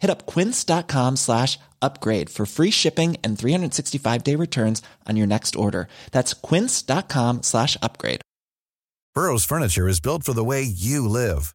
[0.00, 5.56] Hit up quince.com slash upgrade for free shipping and 365 day returns on your next
[5.56, 5.88] order.
[6.12, 8.20] That's quince.com slash upgrade.
[9.14, 11.54] Burrow's furniture is built for the way you live.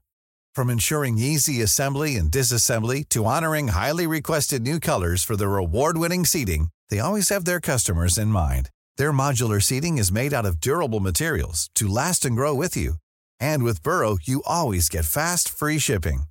[0.54, 6.26] From ensuring easy assembly and disassembly to honoring highly requested new colors for their award-winning
[6.26, 8.70] seating, they always have their customers in mind.
[8.98, 12.96] Their modular seating is made out of durable materials to last and grow with you.
[13.40, 16.24] And with Burrow, you always get fast, free shipping.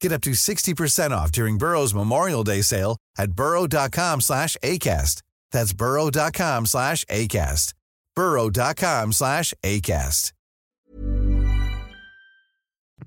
[0.00, 5.22] Get up to 60% off during Burrow's Memorial Day sale at burrow.com slash ACAST.
[5.52, 7.74] That's burrow.com slash ACAST.
[8.16, 10.32] burrow.com slash ACAST.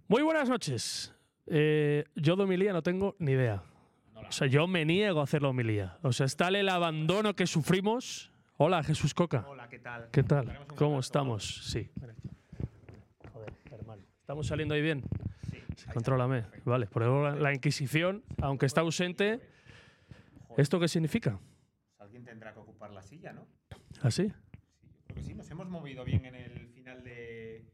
[0.08, 1.12] Muy buenas noches.
[1.48, 3.64] Eh, yo de homilía no tengo ni idea.
[4.16, 5.98] O sea, yo me niego a hacer la homilía.
[6.04, 8.32] O sea, está el abandono que sufrimos.
[8.58, 9.46] Hola, Jesús Coca.
[9.48, 10.10] Hola, ¿qué tal?
[10.12, 10.60] ¿Qué tal?
[10.76, 11.62] ¿Cómo estamos?
[11.72, 11.90] Sí.
[13.34, 14.04] Joder, hermano.
[14.22, 15.04] ¿Estamos saliendo ahí bien?
[15.76, 15.86] Sí.
[15.94, 16.46] Contrólame.
[16.66, 16.88] Vale.
[16.88, 19.40] Por ejemplo, la Inquisición, aunque está ausente,
[20.58, 21.40] ¿esto qué significa?
[22.00, 23.48] Alguien tendrá que ocupar la silla, ¿no?
[24.02, 24.32] ¿Ah, sí?
[25.06, 27.66] Creo que sí, nos hemos movido bien en el final de.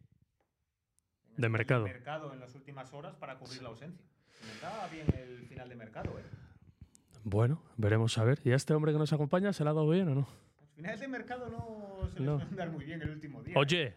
[1.30, 1.84] De final mercado.
[1.86, 4.06] mercado en las últimas horas para cubrir la ausencia.
[4.32, 6.24] Se me daba bien el final de mercado, ¿eh?
[7.24, 8.40] Bueno, veremos a ver.
[8.46, 10.28] ¿Y a este hombre que nos acompaña se le ha dado bien o no?
[10.62, 12.38] Los finales de mercado no se les No.
[12.38, 13.56] pueden dar muy bien el último día.
[13.58, 13.96] Oye,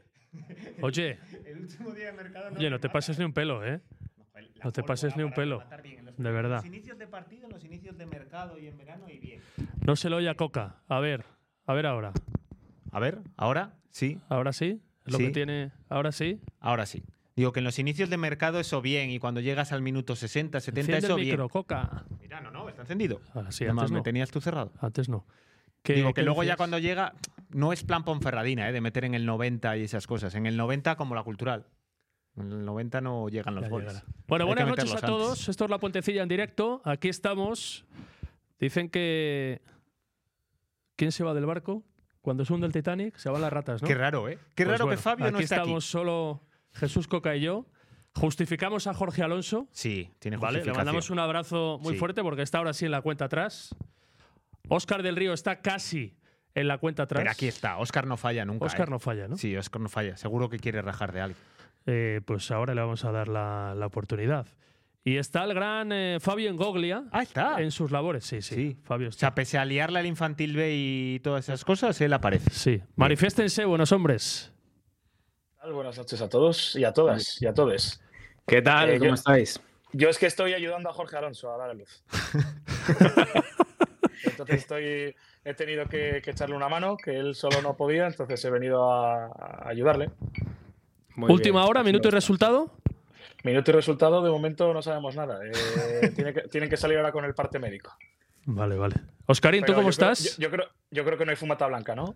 [0.81, 2.59] oye, El último día de mercado no.
[2.59, 3.81] oye, no te pases ni un pelo, ¿eh?
[4.35, 5.59] La no te pases ni un pelo.
[5.59, 6.57] rematar bien en los- De en verdad.
[6.57, 9.41] Los inicios de partido, en los inicios de mercado y en verano y bien.
[9.87, 10.77] No se lo oye a Coca.
[10.89, 11.25] A ver,
[11.67, 12.13] a ver ahora.
[12.93, 14.81] A ver, ahora sí, ¿Ahora sí?
[15.05, 15.25] ¿Es lo Sí.
[15.27, 15.73] que tiene?
[15.89, 16.41] ¿Ahora sí?
[16.61, 17.03] ahora sí.
[17.35, 20.61] Digo que en los inicios de mercado eso bien y cuando llegas al minuto 60,
[20.61, 21.33] 70 Enciende eso el bien.
[21.35, 22.05] micro, Coca.
[22.21, 23.21] Mira, no, no, está encendido.
[23.35, 24.03] Ahora sí, Además, antes me no.
[24.03, 24.73] tenías tú cerrado.
[24.81, 25.27] Antes no.
[25.83, 27.15] ¿Qué- Digo que luego ya cuando llega,
[27.51, 28.73] no es plan Ponferradina, ¿eh?
[28.73, 30.35] de meter en el 90 y esas cosas.
[30.35, 31.67] En el 90 como la cultural.
[32.37, 33.89] En el 90 no llegan los Ya goles.
[33.89, 34.07] llegará.
[34.27, 35.49] Bueno, Hay buenas noches a todos.
[35.49, 36.81] Esto es La Puentecilla en directo.
[36.85, 37.85] Aquí estamos.
[38.59, 39.61] Dicen que...
[40.97, 41.83] ¿Quién se va del barco?
[42.21, 43.89] Cuando se hunde el Titanic, se van las ratas, ¿no?
[43.89, 44.39] Qué raro, ¿eh?
[44.55, 46.41] Qué Pues raro bueno, que Fabio aquí no esté estamos solo
[46.73, 47.67] Jesús Coca y yo.
[48.15, 49.63] Justificamos a Jorge Alonso.
[49.63, 49.69] aquí.
[49.73, 50.77] Sí, tiene Vale, le justificación.
[50.77, 51.99] mandamos un abrazo muy Sí.
[51.99, 53.75] fuerte porque está ahora sí en la cuenta atrás.
[54.69, 56.17] Óscar del Río está casi
[56.55, 57.21] en la cuenta atrás.
[57.21, 58.67] Pero aquí está, Oscar no falla nunca.
[58.67, 58.91] Óscar ¿eh?
[58.91, 59.37] no falla, ¿no?
[59.37, 60.17] Sí, Oscar no falla.
[60.17, 61.41] Seguro que quiere rajar de alguien.
[61.87, 64.47] Eh, pues ahora le vamos a dar la, la oportunidad.
[65.05, 67.61] Y está el gran eh, Fabio Engoglia Ah, está.
[67.61, 68.25] en sus labores.
[68.25, 68.55] Sí, sí.
[68.55, 68.77] Sí.
[68.85, 69.21] Fabio O está.
[69.21, 72.51] sea, pese a liarle al infantil B y todas esas cosas, él aparece.
[72.51, 72.81] Sí.
[72.95, 74.53] Manifiéstense, buenos hombres.
[75.73, 78.01] Buenas noches a todos y a todas y a todos.
[78.47, 78.91] ¿Qué tal?
[78.91, 79.61] Eh, ¿Cómo yo- estáis?
[79.93, 82.03] Yo es que estoy ayudando a Jorge Alonso a dar a luz.
[84.25, 88.45] entonces estoy, he tenido que, que echarle una mano, que él solo no podía, entonces
[88.45, 90.11] he venido a, a ayudarle.
[91.17, 91.71] Muy Última bien.
[91.71, 92.71] hora, Así minuto y resultado.
[93.45, 95.41] Minuto y resultado, de momento no sabemos nada.
[95.45, 97.93] Eh, tiene que- tienen que salir ahora con el parte médico.
[98.45, 98.97] Vale, vale.
[99.27, 100.37] Oscarín, ¿tú Pero cómo yo creo- estás?
[100.37, 102.15] yo, yo creo, yo creo que no hay fumata blanca, ¿no?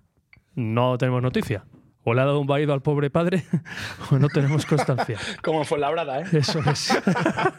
[0.55, 1.65] No tenemos noticia.
[2.09, 3.43] O le ha dado un vaído al pobre padre
[4.13, 5.19] o no tenemos constancia.
[5.43, 6.25] Como fue la brada, ¿eh?
[6.33, 6.97] Eso es.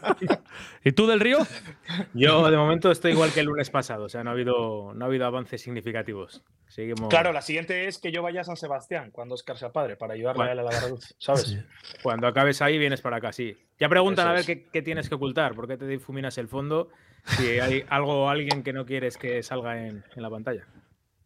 [0.84, 1.38] ¿Y tú del Río?
[2.14, 5.04] Yo de momento estoy igual que el lunes pasado, o sea, no ha habido, no
[5.04, 6.42] ha habido avances significativos.
[6.66, 7.10] Seguimos.
[7.10, 10.14] Claro, la siguiente es que yo vaya a San Sebastián cuando Oscar sea padre, para
[10.14, 10.50] ayudarle Bueno.
[10.50, 11.42] a él a dar a luz, ¿sabes?
[11.42, 11.58] Sí.
[12.02, 13.54] Cuando acabes ahí, vienes para acá, sí.
[13.78, 16.48] Ya preguntan Eso a ver qué, qué tienes que ocultar, por qué te difuminas el
[16.48, 16.88] fondo,
[17.26, 20.64] si hay algo o alguien que no quieres que salga en, en la pantalla.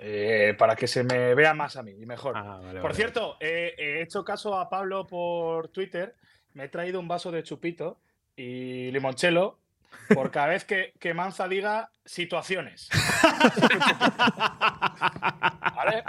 [0.04, 2.36] Eh, para que se me vea más a mí y mejor.
[2.36, 6.16] Ah, vale, Por vale, cierto, eh, he hecho caso a Pablo por Twitter.
[6.54, 8.00] Me he traído un vaso de chupito
[8.34, 9.58] y limonchelo
[10.14, 12.88] por cada vez que, que Manza diga situaciones.
[15.74, 16.04] ¿Vale?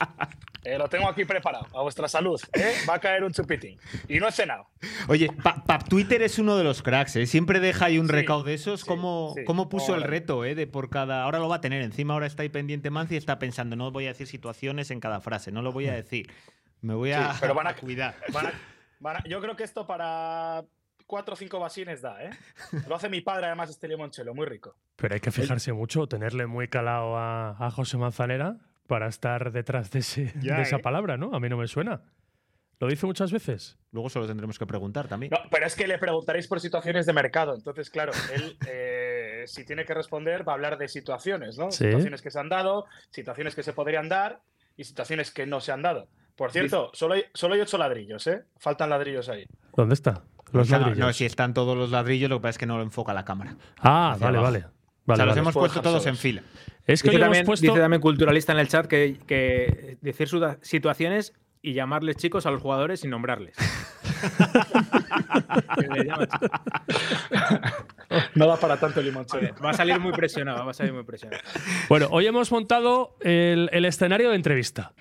[0.66, 2.40] Eh, lo tengo aquí preparado, a vuestra salud.
[2.54, 2.74] ¿eh?
[2.90, 3.78] Va a caer un chupitín.
[4.08, 4.70] Y no he cenado.
[5.10, 7.26] Oye, Pa- Pap Twitter es uno de los cracks, ¿eh?
[7.26, 8.80] Siempre deja ahí un Sí, recaudo de esos.
[8.82, 9.44] sí, ¿Cómo, sí.
[9.44, 10.56] cómo puso el reto, eh?
[10.56, 11.24] De por cada.
[11.24, 11.82] Ahora lo va a tener.
[11.82, 15.02] Encima ahora está ahí pendiente Manzi y está pensando, no voy a decir situaciones en
[15.02, 16.32] cada frase, no lo voy a decir.
[16.80, 18.16] Me voy a, pero van a- a cuidar.
[18.32, 18.54] Van a-
[19.00, 20.64] van a- yo creo que esto para
[21.06, 22.30] cuatro o cinco vasines da, ¿eh?
[22.88, 24.76] Lo hace mi padre, además, este limonchelo, muy rico.
[24.96, 28.58] Pero hay que fijarse mucho, tenerle muy calado a, a José Manzanera
[28.88, 30.80] para estar detrás de, ese- Ya, de esa ¿eh?
[30.80, 31.34] palabra, ¿no?
[31.34, 32.02] A mí no me suena.
[32.80, 33.78] ¿Lo dice muchas veces?
[33.92, 35.32] Luego se lo tendremos que preguntar también.
[35.32, 37.56] No, pero es que le preguntaréis por situaciones de mercado.
[37.56, 41.72] Entonces, claro, él, eh, si tiene que responder, va a hablar de situaciones, ¿no?
[41.72, 41.86] Sí.
[41.86, 44.42] Situaciones que se han dado, situaciones que se podrían dar
[44.76, 46.10] y situaciones que no se han dado.
[46.36, 48.44] Por cierto, solo hay, solo hay ocho ladrillos, ¿eh?
[48.58, 49.46] Faltan ladrillos ahí.
[49.78, 50.24] ¿Dónde está?
[50.54, 50.98] Los No, ladrillos.
[51.00, 53.26] No, si están todos los ladrillos, lo que pasa es que no lo enfoca la
[53.26, 53.56] cámara.
[53.80, 54.54] Ah, vale, abajo.
[54.54, 54.66] vale.
[54.66, 54.70] o
[55.06, 55.42] Vale, sea, los vale.
[55.42, 56.42] hemos puesto todos en fila.
[56.86, 57.66] Es que Dice hemos también, puesto.
[57.68, 62.52] dice también culturalista en el chat que, que decir suda- situaciones y llamarles chicos a
[62.52, 63.56] los jugadores sin nombrarles.
[68.36, 69.56] No da para tanto limonchelo.
[69.64, 71.42] va a salir muy presionado, va a salir muy presionado.
[71.90, 74.94] Bueno, hoy hemos montado el, el escenario de entrevista.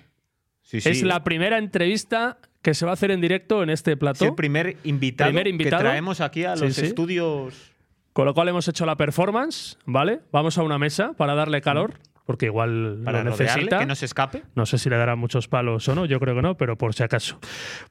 [0.61, 0.89] Sí, sí.
[0.89, 4.25] Es la primera entrevista que se va a hacer en directo en este Es plató.
[4.25, 5.83] el primer invitado, Primer invitado.
[5.83, 6.85] que traemos aquí a los sí.
[6.85, 7.71] estudios.
[8.13, 10.21] Con lo cual hemos hecho la performance, ¿vale?
[10.31, 11.95] Vamos a una mesa para darle calor,
[12.25, 13.79] porque igual Para lo rodearle, necesita.
[13.79, 14.43] que no se escape.
[14.55, 16.93] No sé si le dará muchos palos o no, yo creo que no, pero por
[16.93, 17.39] si acaso.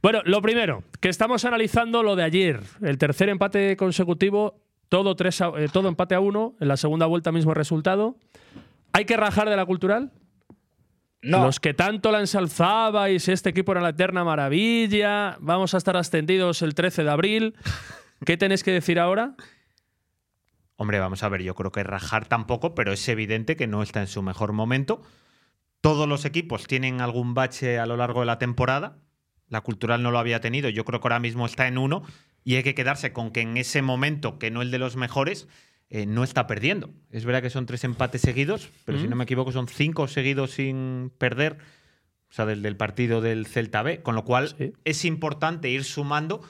[0.01, 5.41] Bueno, lo primero, que estamos analizando lo de ayer, el tercer empate consecutivo, todo, tres
[5.41, 8.17] a- eh, todo empate a uno, en la segunda vuelta mismo resultado.
[8.93, 10.13] ¿Hay que rajar de la cultural?
[11.23, 15.97] No, Los que tanto la ensalzabais, este equipo era la eterna maravilla, vamos a estar
[15.97, 17.55] ascendidos el 13 de abril.
[18.27, 19.37] ¿Qué tenéis que decir ahora?
[20.77, 24.01] Hombre, vamos a ver, yo creo que rajar tampoco, pero es evidente que no está
[24.01, 25.01] en su mejor momento.
[25.81, 28.99] Todos los equipos tienen algún bache a lo largo de la temporada.
[29.49, 32.03] La cultural no lo había tenido, yo creo que ahora mismo está en uno
[32.43, 35.47] y hay que quedarse con que en ese momento, que no el de los mejores,
[35.95, 36.89] eh, no está perdiendo.
[37.11, 40.53] Es verdad que son tres empates seguidos, pero si no me equivoco son cinco seguidos
[40.53, 41.59] sin perder,
[42.31, 44.73] o sea, del, del partido del Celta B, con lo cual Sí.
[44.85, 46.41] es importante ir sumando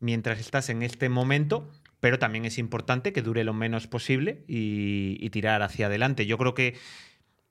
[0.00, 1.70] mientras estás en este momento,
[2.00, 6.26] pero también es importante que dure lo menos posible y, y tirar hacia adelante.
[6.26, 6.74] Yo creo que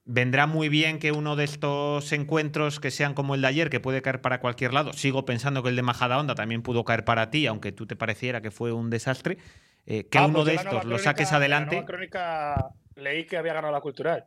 [0.04, 3.80] vendrá muy bien que uno de estos encuentros que sean como el de ayer, que
[3.80, 7.30] puede caer para cualquier lado, sigo pensando que el de Majadahonda también pudo caer para
[7.30, 9.38] ti, aunque tú te pareciera que fue un desastre,
[9.86, 11.76] eh, que Ah, uno pues de la estos lo crónica- saques en la adelante.
[11.76, 14.26] nueva crónica leí que había ganado la cultural.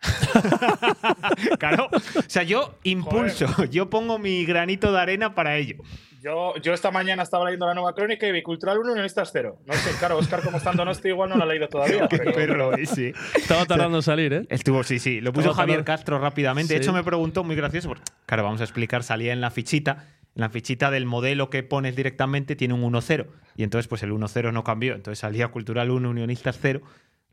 [1.58, 5.76] Claro, o sea, yo impulso, yo pongo mi granito de arena para ello.
[6.20, 9.30] Yo, yo esta mañana estaba leyendo la nueva crónica y vi Cultural 1 y Unionistas
[9.32, 9.60] 0.
[9.66, 12.08] No sé, claro, Oscar, como está en Donosti, igual no la ha leído todavía.
[12.08, 13.14] Qué pero- perro ese.
[13.36, 14.46] Estaba tardando en salir, ¿eh?
[14.48, 15.20] Estuvo, sí, sí.
[15.20, 16.74] Lo puso Javier tardando- Castro rápidamente.
[16.74, 16.84] De Sí.
[16.84, 20.06] hecho, me preguntó, muy gracioso, porque, claro, vamos a explicar, salía en la fichita.
[20.38, 23.26] En la fichita del modelo que pones directamente tiene un 1-0.
[23.56, 24.94] Y entonces, pues el 1-0 no cambió.
[24.94, 26.80] Entonces salía Cultural 1, Unionistas 0.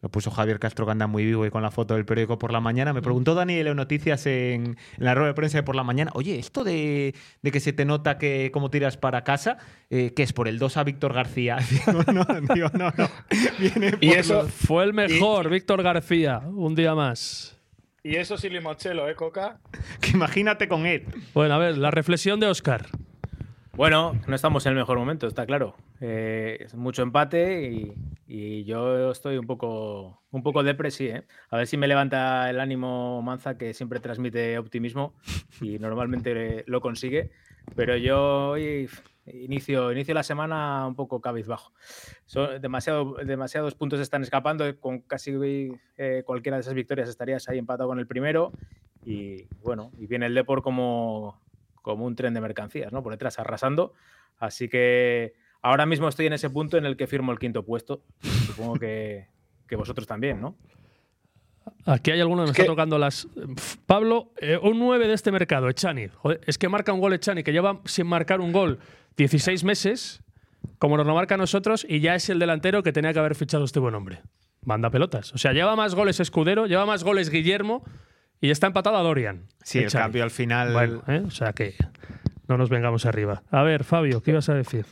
[0.02, 2.52] Lo puso Javier Castro, que anda muy vivo y con la foto del periódico por
[2.52, 2.94] la mañana.
[2.94, 5.84] Me preguntó Dani de Leo Noticias en, en la rueda de prensa de por la
[5.84, 6.12] mañana.
[6.16, 9.58] Oye, esto de, de que se te nota que cómo tiras para casa,
[9.90, 11.58] eh, ¿qué es por el 2 a Víctor García?
[11.70, 12.26] Digo, no,
[12.56, 13.10] digo, no, no.
[13.60, 17.55] Viene Y eso, los- Fue el mejor, Víctor García, un día más.
[18.06, 19.60] Y eso sí limonchelo, ¿eh, Coca?
[20.00, 21.08] que imagínate con él.
[21.34, 22.86] Bueno, a ver, la reflexión de Oscar.
[23.74, 25.76] Bueno, no estamos en el mejor momento, está claro.
[26.02, 27.96] Eh, es mucho empate y,
[28.28, 31.24] y yo estoy un poco, un poco depre, sí, ¿eh?
[31.50, 35.16] A ver si me levanta el ánimo Manza, que siempre transmite optimismo
[35.60, 37.32] y normalmente lo consigue.
[37.76, 38.88] Pero yo hoy
[39.26, 41.74] inicio, inicio la semana un poco cabizbajo.
[42.26, 44.80] Son demasiado, demasiados puntos están escapando.
[44.80, 45.34] Con casi
[45.98, 48.52] eh, cualquiera de esas victorias estarías ahí empatado con el primero.
[49.04, 51.42] Y bueno, y viene el Depor como,
[51.82, 53.04] como un tren de mercancías, ¿no?
[53.04, 53.94] Por detrás, arrasando.
[54.38, 58.04] Así que ahora mismo estoy en ese punto en el que firmo el quinto puesto.
[58.22, 59.28] Supongo que,
[59.68, 60.56] que vosotros también, ¿no?
[61.86, 63.28] Aquí hay alguno que me Es está tocando las.
[63.86, 66.08] Pablo, eh, un 9 de este mercado, Echani.
[66.08, 68.80] Joder, es que marca un gol Echani, que lleva sin marcar un gol
[69.18, 70.24] 16 meses,
[70.80, 73.36] como nos lo marca a nosotros, y ya es el delantero que tenía que haber
[73.36, 74.22] fichado este buen hombre.
[74.64, 75.34] Manda pelotas.
[75.34, 77.84] O sea, lleva más goles Escudero, lleva más goles Guillermo,
[78.42, 79.48] y está empatado a Dorian.
[79.64, 80.74] Sí, el cambio al final.
[80.74, 81.24] Bueno, ¿eh?
[81.26, 81.76] o sea que
[82.48, 83.44] no nos vengamos arriba.
[83.50, 84.86] A ver, Fabio, ¿qué ibas a decir?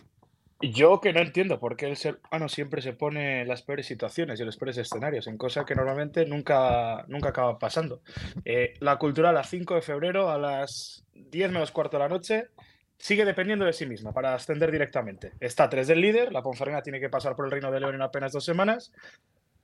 [0.71, 3.85] Yo que no entiendo por qué el ser humano siempre se pone en las peores
[3.85, 8.01] situaciones y en los peores escenarios, en cosa que normalmente nunca, nunca acaba pasando.
[8.45, 12.47] Eh, la cultural a 5 de febrero a las 10 menos cuarto de la noche
[12.97, 15.33] sigue dependiendo de sí misma para ascender directamente.
[15.41, 18.01] Está tres del líder, la Ponferrina tiene que pasar por el Reino de León en
[18.01, 18.93] apenas dos semanas.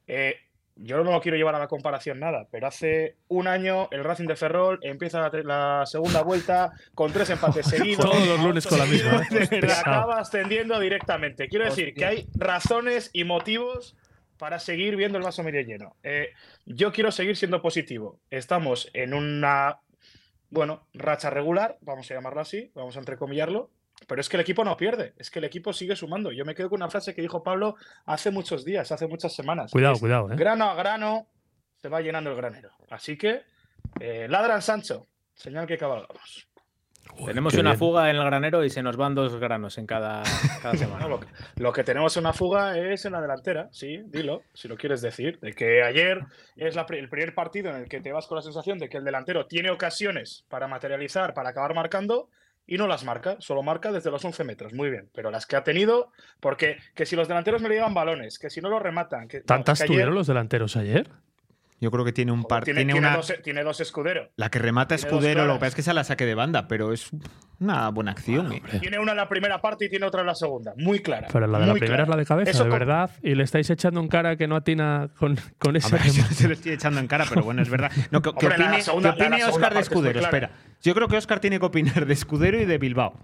[0.06, 0.36] Eh,
[0.82, 4.28] yo no lo quiero llevar a la comparación nada, pero hace un año el Racing
[4.28, 8.06] de Ferrol empieza la, la segunda vuelta con tres empates seguidos.
[8.06, 9.28] Todos los lunes con la misma.
[9.32, 9.62] ¿eh?
[9.80, 11.50] acaba ascendiendo directamente.
[11.50, 13.96] Quiero decir que hay razones y motivos
[14.38, 15.96] para seguir viendo el vaso medio lleno.
[16.02, 16.30] Eh,
[16.66, 18.20] yo quiero seguir siendo positivo.
[18.30, 19.82] Estamos en una,
[20.50, 23.70] bueno, racha regular, vamos a llamarlo así, vamos a entrecomillarlo,
[24.08, 26.32] pero es que el equipo no pierde, es que el equipo sigue sumando.
[26.32, 27.76] Yo me quedo con una frase que dijo Pablo
[28.06, 29.72] hace muchos días, hace muchas semanas.
[29.72, 30.36] Cuidado, Es, cuidado, ¿eh?
[30.36, 31.28] Grano a grano
[31.82, 32.72] se va llenando el granero.
[32.90, 33.44] Así que,
[34.00, 36.50] eh, ladran Sancho, señal que cabalgamos.
[37.26, 37.80] Tenemos una bien.
[37.80, 40.24] fuga en el granero y se nos van dos granos en cada,
[40.62, 41.02] cada semana.
[41.02, 44.44] No, lo, que, lo que tenemos en una fuga es en la delantera, sí, dilo,
[44.54, 45.40] si lo quieres decir.
[45.40, 46.26] De que ayer
[46.56, 48.98] es la el primer partido en el que te vas con la sensación de que
[48.98, 52.30] el delantero tiene ocasiones para materializar, para acabar marcando,
[52.70, 54.74] y no las marca, solo marca desde los 11 metros.
[54.74, 57.94] Muy bien, pero las que ha tenido, porque que si los delanteros me le llevan
[57.94, 59.28] balones, que si no los rematan.
[59.28, 61.10] Que, ¿Tantas que ayer- tuvieron los delanteros ayer?
[61.82, 62.66] Yo creo que tiene un par.
[62.66, 63.16] Tiene, Tiene, tiene una.
[63.16, 64.28] dos, tiene dos escuderos.
[64.36, 66.92] La que remata Escudero, lo que pasa es que se la saque de banda, pero
[66.92, 67.10] es
[67.60, 68.52] una buena acción.
[68.52, 68.62] eh.
[68.82, 70.74] Tiene una en la primera parte y tiene otra en la segunda.
[70.76, 71.28] Muy clara.
[71.32, 72.04] Pero la de la primera clara.
[72.04, 73.12] es la de cabeza, Eso de con- verdad.
[73.24, 76.36] Y le estáis echando en cara que no atina con, con ese Hombre, yo remate.
[76.36, 77.92] se lo estoy echando en cara, pero bueno, es verdad.
[78.12, 80.28] No, que, que Hombre, la- segunda- que opine la- Oscar de Escudero, clara.
[80.38, 80.52] espera.
[80.82, 83.18] Yo creo que Oscar tiene que opinar de Escudero y de Bilbao.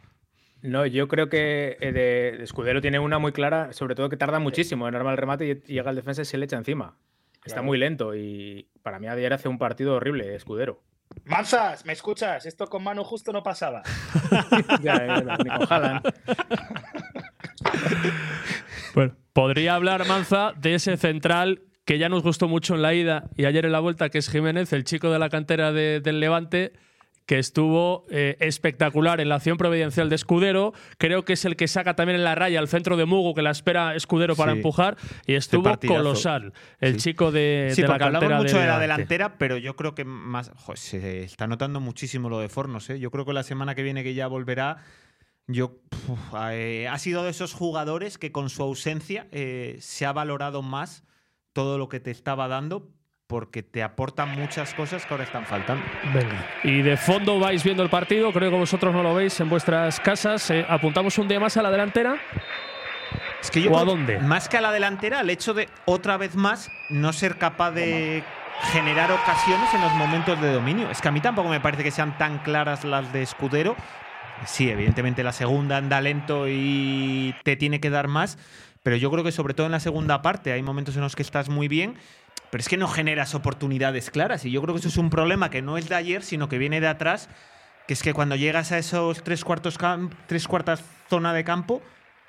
[0.62, 4.18] No, yo creo que eh, de, de Escudero tiene una muy clara, sobre todo que
[4.18, 6.58] tarda muchísimo en armar el remate y, y llega el defensa y se le echa
[6.58, 6.96] encima.
[7.46, 10.82] Está muy lento y para mí ayer hace un partido horrible, Escudero.
[11.25, 12.46] Manzas, ¿me escuchas?
[12.46, 13.84] Esto con mano justo no pasaba.
[14.82, 16.02] Ya, ya, ni con.
[18.94, 23.25] Bueno, podría hablar Manza de ese central que ya nos gustó mucho en la ida
[23.36, 26.20] y ayer en la vuelta, que es Jiménez, el chico de la cantera de- del
[26.20, 26.74] Levante,
[27.25, 30.74] que estuvo eh, espectacular en la acción providencial de Escudero.
[30.98, 33.41] Creo que es el que saca también en la raya al centro de Mugo, que
[33.41, 34.58] la espera Escudero para Sí.
[34.58, 34.98] empujar.
[35.25, 35.98] Y estuvo partidazo.
[36.03, 37.10] colosal el Sí.
[37.12, 39.96] chico de, Sí, de la porque hablamos cantera mucho de la delantera, pero yo creo
[39.96, 40.51] que más.
[40.55, 42.89] jo, se está notando muchísimo lo de Fornos.
[42.91, 43.00] ¿eh?
[43.00, 44.77] Yo creo que la semana que viene que ya volverá.
[45.48, 46.20] Yo puf,
[46.51, 51.03] eh, ha sido de esos jugadores que con su ausencia eh, se ha valorado más
[51.53, 52.89] todo lo que te estaba dando
[53.27, 55.84] porque te aportan muchas cosas que ahora están faltando.
[56.13, 56.46] Venga.
[56.63, 60.00] Y de fondo vais viendo el partido, creo que vosotros no lo veis en vuestras
[60.00, 60.50] casas.
[60.51, 62.17] Eh, ¿Apuntamos un día más a la delantera?
[63.41, 64.20] Es que yo ¿O a dónde?
[64.20, 68.24] Más que a la delantera, el hecho de otra vez más no ser capaz de
[68.72, 70.89] generar ocasiones en los momentos de dominio.
[70.89, 73.75] Es que a mí tampoco me parece que sean tan claras las de Escudero.
[74.46, 78.38] Sí, evidentemente la segunda anda lento y te tiene que dar más,
[78.84, 81.22] pero yo creo que sobre todo en la segunda parte hay momentos en los que
[81.22, 81.96] estás muy bien,
[82.56, 85.50] pero es que no generas oportunidades claras y yo creo que eso es un problema
[85.50, 87.28] que no es de ayer, sino que viene de atrás,
[87.86, 89.78] que es que cuando llegas a esos tres cuartos
[90.26, 91.82] tres cuartas zona de campo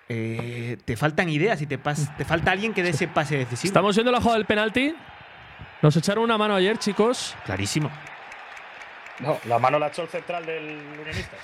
[0.09, 3.69] eh, te faltan ideas y te, pas- te falta alguien que dé ese pase decisivo.
[3.71, 4.97] Estamos viendo la jugada del penalti.
[5.81, 7.37] Nos echaron una mano ayer, chicos.
[7.45, 7.89] Clarísimo.
[9.21, 11.39] No, la mano la echó el central del Unionistas.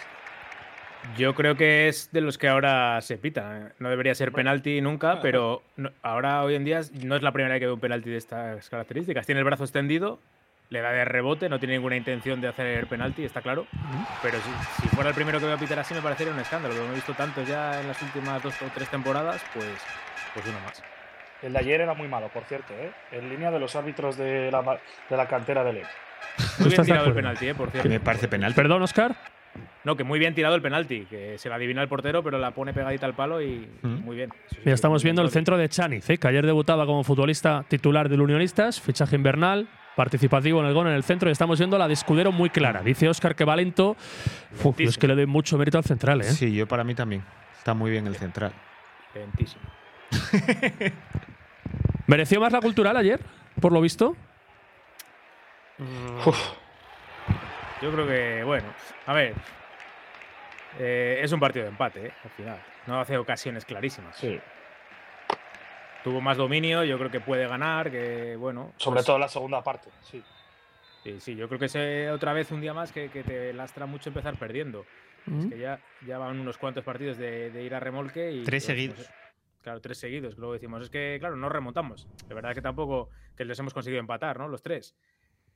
[1.16, 3.72] Yo creo que es de los que ahora se pita.
[3.78, 7.54] No debería ser penalti nunca, pero no- ahora hoy en día no es la primera
[7.54, 9.26] vez que veo un penalti de estas características.
[9.26, 10.20] Tiene el brazo extendido,
[10.70, 13.66] le da de rebote, no tiene ninguna intención de hacer penalti, está claro.
[14.22, 16.74] Pero si, si fuera el primero que veo a pitar así me parecería un escándalo.
[16.76, 19.66] Como he visto tantos ya en las últimas dos o tres temporadas, pues,
[20.34, 20.82] pues uno más.
[21.42, 22.92] El de ayer era muy malo, por cierto, ¿eh?
[23.10, 24.78] en línea de los árbitros de la,
[25.10, 25.88] de la cantera de León.
[26.60, 27.88] Muy bien tirado el penalti, eh, por Que cierto.
[27.88, 28.54] me parece penalti.
[28.54, 29.16] Perdón, Oscar.
[29.84, 32.52] No, que muy bien tirado el penalti, que se la adivina el portero, pero la
[32.52, 34.04] pone pegadita al palo y, y Mm.
[34.04, 34.30] muy bien.
[34.50, 36.18] Sí, Ya estamos viendo el centro de Chaniz, ¿eh?
[36.18, 40.94] que ayer debutaba como futbolista titular del Unionistas, fichaje invernal, participativo en el gol en
[40.94, 42.82] el centro y estamos viendo la de Escudero muy clara.
[42.82, 43.96] Dice Oscar que va lento.
[44.62, 46.20] Uf, es que le doy mucho mérito al central.
[46.20, 46.24] ¿eh?
[46.24, 47.24] Sí, yo para mí también.
[47.58, 48.52] Está muy bien el central.
[49.14, 49.62] Lentísimo.
[52.06, 53.20] ¿Mereció más la cultural ayer,
[53.60, 54.16] por lo visto?
[57.80, 58.68] Yo creo que, bueno,
[59.06, 59.34] a ver.
[60.78, 62.12] Eh, es un partido de empate, ¿eh?
[62.24, 62.62] al final.
[62.86, 64.16] No hace ocasiones clarísimas.
[64.16, 64.38] Sí.
[66.04, 68.72] Tuvo más dominio, yo creo que puede ganar, que bueno.
[68.76, 69.88] Sobre pues, todo la segunda parte.
[70.02, 70.22] Sí.
[71.04, 73.86] Sí, sí, yo creo que es otra vez un día más que, que te lastra
[73.86, 74.84] mucho empezar perdiendo.
[75.26, 78.42] Es que ya, ya van unos cuantos partidos de, de ir a remolque y.
[78.42, 78.96] Tres pues, seguidos.
[78.96, 79.10] pues,
[79.62, 80.36] claro, tres seguidos.
[80.36, 82.08] Luego decimos, es que, claro, no remontamos.
[82.26, 84.48] De verdad que tampoco que les hemos conseguido empatar, ¿no?
[84.48, 84.96] Los tres.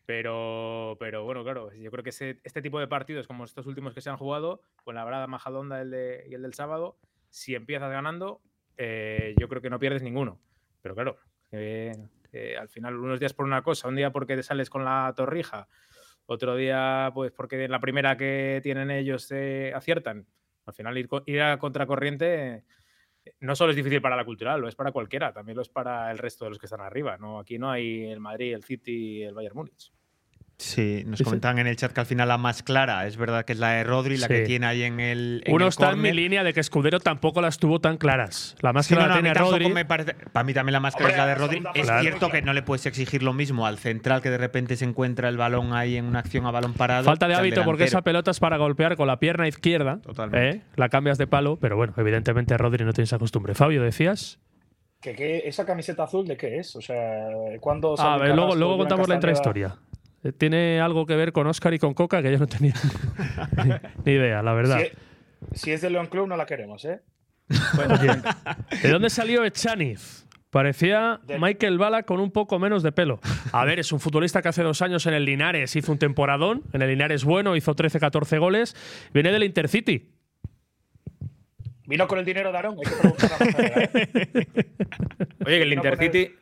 [0.07, 4.01] Pero, pero bueno, claro, yo creo que este tipo de partidos, como estos últimos que
[4.01, 6.97] se han jugado, con la Brada Majadonda y el del sábado,
[7.29, 8.41] si empiezas ganando,
[8.77, 10.41] eh, yo creo que no pierdes ninguno.
[10.81, 11.19] Pero claro,
[11.51, 11.93] eh,
[12.33, 15.13] eh, al final unos días por una cosa, un día porque te sales con la
[15.17, 15.69] torrija,
[16.27, 20.27] otro día pues porque en la primera que tienen ellos eh, aciertan.
[20.67, 22.65] Al final, ir, ir a contracorriente
[23.41, 26.11] no solo es difícil para la cultural, lo es para cualquiera, también lo es para
[26.11, 27.17] el resto de los que están arriba.
[27.17, 27.39] ¿no?
[27.39, 29.93] Aquí no hay el Madrid, el City el Bayern Múnich.
[30.59, 33.53] Sí, nos comentan en el chat que al final la más clara es verdad que
[33.53, 34.33] es la de Rodri, la Sí.
[34.33, 35.43] que tiene ahí en el.
[35.45, 38.57] en Uno el está en mi línea de que Escudero tampoco las tuvo tan claras.
[38.63, 39.69] La más Sí, clara no, a tiene Rodri.
[39.69, 40.15] me parece.
[40.33, 41.63] Para mí también la más clara Hombre, es la de Rodri.
[41.75, 44.87] Es cierto que no le puedes exigir lo mismo al central que de repente se
[44.87, 47.05] encuentra el balón ahí en una acción a balón parado.
[47.05, 50.01] Falta de que hábito porque esa pelota es para golpear con la pierna izquierda.
[50.01, 50.49] Totalmente.
[50.57, 50.63] ¿eh?
[50.77, 53.55] La cambias de palo, pero bueno, evidentemente Rodri no tiene esa costumbre.
[53.55, 54.39] Fabio, decías.
[55.03, 56.75] ¿Que, qué- esa camiseta azul de qué es?
[56.75, 57.27] O sea,
[57.61, 59.79] ¿cuándo A sale ver, luego, luego contamos la Castañeda?
[60.27, 62.75] Eh, Tiene algo que ver con Oscar y con Coca que yo no tenía
[64.05, 64.79] ni idea, la verdad.
[64.79, 67.01] Si es, si es de León Club, no la queremos, ¿eh?
[67.79, 68.11] Oye,
[68.83, 70.27] ¿De dónde salió Echaniz?
[70.51, 73.21] Parecía Michael Bala con un poco menos de pelo.
[73.53, 76.63] A ver, es un futbolista que hace dos años en el Linares hizo un temporadón.
[76.73, 78.75] En el Linares bueno, hizo 13-14 goles.
[79.13, 80.13] Viene del Intercity.
[81.87, 84.09] Vino con el dinero de Aarón, hay que preguntar a Manzanera, ¿eh?
[85.45, 86.35] Oye, que el Intercity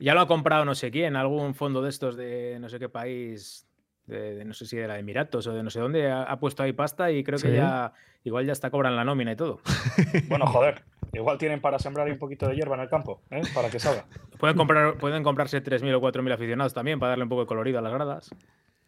[0.00, 2.88] ya lo ha comprado no sé quién, algún fondo de estos de no sé qué
[2.88, 3.66] país,
[4.06, 6.38] de, de no sé si de la Emiratos o de no sé dónde, ha, ha
[6.40, 7.48] puesto ahí pasta y creo Sí.
[7.48, 7.92] que ya
[8.24, 9.60] igual ya está cobran la nómina y todo.
[10.28, 13.42] Bueno, joder, igual tienen para sembrar ahí un poquito de hierba en el campo, ¿eh?
[13.54, 14.06] Para que salga.
[14.38, 17.78] Pueden, comprar, pueden comprarse 3.000 o 4.000 aficionados también para darle un poco de colorido
[17.78, 18.30] a las gradas.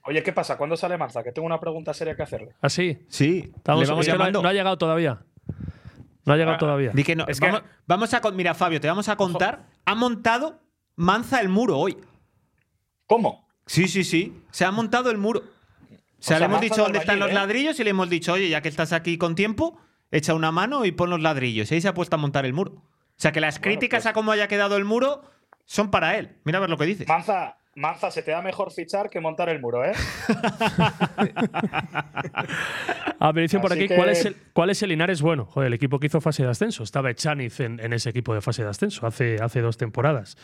[0.04, 0.57] Oye, ¿qué pasa?
[0.57, 1.23] ¿Cuándo sale Marza?
[1.23, 2.54] Que tengo una pregunta seria que hacerle.
[2.61, 3.04] Así.
[3.09, 4.42] Sí, Estamos, le vamos es que no, ha- llamando.
[4.42, 5.23] no ha llegado todavía.
[6.25, 6.90] No ha llegado Ah, todavía.
[6.92, 7.25] Di que no.
[7.28, 7.52] Es que-
[7.87, 9.66] vamos, a mira, Fabio, te vamos a contar.
[9.85, 10.59] Ha montado
[10.97, 11.97] Manza el muro hoy.
[13.07, 13.49] ¿Cómo?
[13.67, 14.43] Sí, sí, sí.
[14.51, 15.41] Se ha montado el muro.
[15.41, 15.45] O
[16.25, 17.35] sea, sea, le hemos dicho de dónde están los ¿eh?
[17.35, 19.79] ladrillos y le hemos dicho, oye, ya que estás aquí con tiempo,
[20.11, 21.71] echa una mano y pon los ladrillos.
[21.71, 22.73] Y ahí se ha puesto a montar el muro.
[22.77, 22.83] O
[23.17, 25.23] sea, que las Bueno, críticas pues- a cómo haya quedado el muro
[25.65, 26.37] son para él.
[26.45, 27.09] Mira a ver lo que dices.
[27.09, 29.93] Manza, Manza, se te da mejor fichar que montar el muro, ¿eh?
[33.35, 35.45] Me dicen por Así aquí, que- ¿cuál, es el, ¿cuál es el Linares bueno?
[35.47, 36.83] Joder, el equipo que hizo fase de ascenso.
[36.83, 40.37] Estaba Echaniz en, en ese equipo de fase de ascenso hace, hace dos temporadas.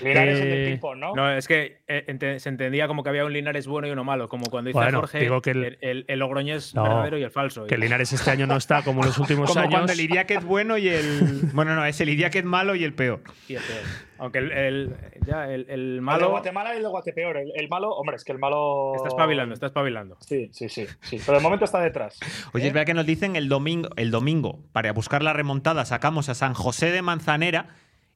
[0.00, 1.14] Linares Eh, del ping-pong, ¿no?
[1.14, 4.04] No, es que eh, ente- se entendía como que había un Linares bueno y uno
[4.04, 7.18] malo, como cuando dice Bueno, Jorge, digo que el- el, el, el Logroñés No, verdadero
[7.18, 7.66] y el falso.
[7.66, 9.72] Que el Linares este año no está como en los últimos Como años.
[9.72, 11.40] cuando el Idiáquez es bueno y el.
[11.52, 13.20] Bueno, no, es el Idiáquez malo y el peor.
[13.48, 13.82] y el peor.
[14.18, 14.94] Aunque el, el-
[15.26, 17.36] ya, el, el El de malo Guatemala y el de Guatepeor.
[17.38, 18.92] El, el malo, hombre, es que el malo.
[18.96, 20.16] está espabilando, está espabilando.
[20.20, 21.18] Sí, sí, sí, sí.
[21.24, 22.18] Pero de momento está detrás.
[22.52, 22.68] Oye, ¿Eh?
[22.68, 26.34] es verdad que nos dicen el domingo, el domingo, para buscar la remontada, sacamos a
[26.34, 27.66] San José de Manzanera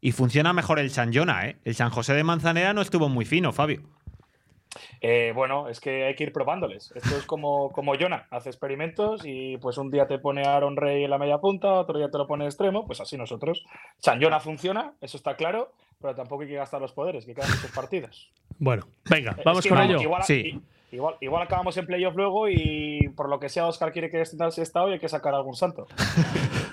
[0.01, 1.57] y funciona mejor el San Jona, ¿eh?
[1.65, 3.83] El San José de Manzanera no estuvo muy fino, Fabio.
[5.01, 6.93] Eh, bueno, es que hay que ir probándoles.
[6.95, 11.05] Esto es como, como Jonah, hace experimentos y pues un día te pone Aaron Rey
[11.05, 13.65] en la media punta, otro día te lo pone extremo, pues así nosotros.
[13.99, 15.73] San Jonah funciona, eso está claro,
[16.05, 18.29] pero tampoco hay que gastar los poderes, que quedan muchos partidos.
[18.59, 20.03] Bueno, venga, Es vamos que con igual- ello.
[20.03, 20.35] Igual, Sí.
[20.93, 24.19] i- igual, igual acabamos en playoff luego y por lo que sea Oscar quiere que
[24.19, 24.23] al
[24.59, 25.87] estado y hay que sacar algún santo.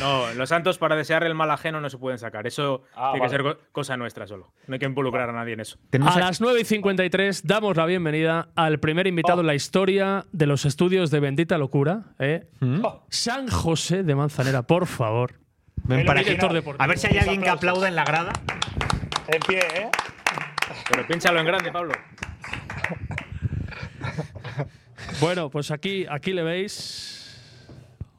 [0.00, 2.46] No, los santos para desear el mal ajeno no se pueden sacar.
[2.48, 4.50] Eso Ah, tiene que ser co- cosa nuestra solo.
[4.66, 5.78] No hay que involucrar a nadie en eso.
[6.04, 9.40] A las 9 y 53 damos la bienvenida al primer invitado Oh.
[9.42, 12.48] en la historia de los estudios de Bendita Locura, ¿eh?
[12.82, 15.34] Oh, San José de Manzanera, por favor.
[15.88, 16.36] Ven el para aquí.
[16.78, 18.32] A ver si hay alguien que aplauda en la grada.
[19.28, 19.90] en pie, ¿eh?
[20.90, 21.94] Pero piénsalo en grande, Pablo.
[25.20, 27.68] Bueno, pues aquí, aquí le veis.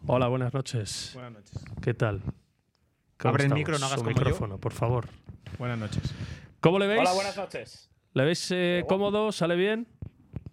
[0.06, 1.12] Hola, buenas noches.
[1.14, 1.66] Buenas noches.
[1.82, 2.22] ¿Qué tal?
[3.20, 4.24] Abre el micro, no hagas Su como yo.
[4.24, 5.08] micrófono, por favor.
[5.58, 6.02] Buenas noches.
[6.62, 7.02] ¿Cómo le veis?
[7.02, 7.90] Hola, buenas noches.
[8.14, 9.32] ¿Le veis eh, cómodo?
[9.32, 9.88] ¿Sale bien?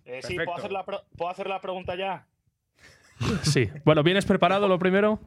[0.04, 0.34] Eh, sí.
[0.34, 2.26] ¿puedo hacer, la ¿puedo hacer la pregunta ya?
[3.42, 3.70] Sí.
[3.84, 5.20] Bueno, ¿vienes preparado lo primero?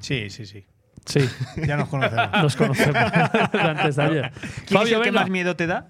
[0.00, 0.64] Sí, sí, sí.
[1.08, 1.20] Sí,
[1.66, 2.30] Ya nos conocemos.
[2.42, 2.94] nos conocemos
[3.52, 4.30] de antes de ayer.
[4.32, 5.20] ¿Quién es Fabio, el que venga.
[5.22, 5.88] más miedo te da?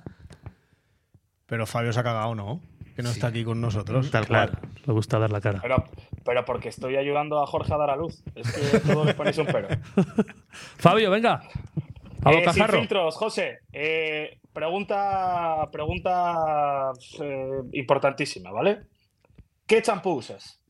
[1.47, 2.61] Pero Fabio se ha cagado, ¿no?
[2.95, 4.11] Que no está aquí con nosotros.
[4.11, 4.73] Tal Claro, cual.
[4.87, 5.61] le gusta dar la cara.
[5.63, 5.85] Pero,
[6.25, 8.23] pero porque estoy ayudando a Jorge a dar a luz.
[8.35, 9.69] Es que todo le ponéis un pero.
[10.79, 11.43] Fabio, venga.
[12.25, 12.79] A Eh, sin bocajarro.
[12.81, 13.59] filtros, José.
[13.73, 16.91] Eh, pregunta pregunta
[17.23, 18.81] eh, importantísima, ¿vale?
[19.67, 20.61] ¿Qué champú usas?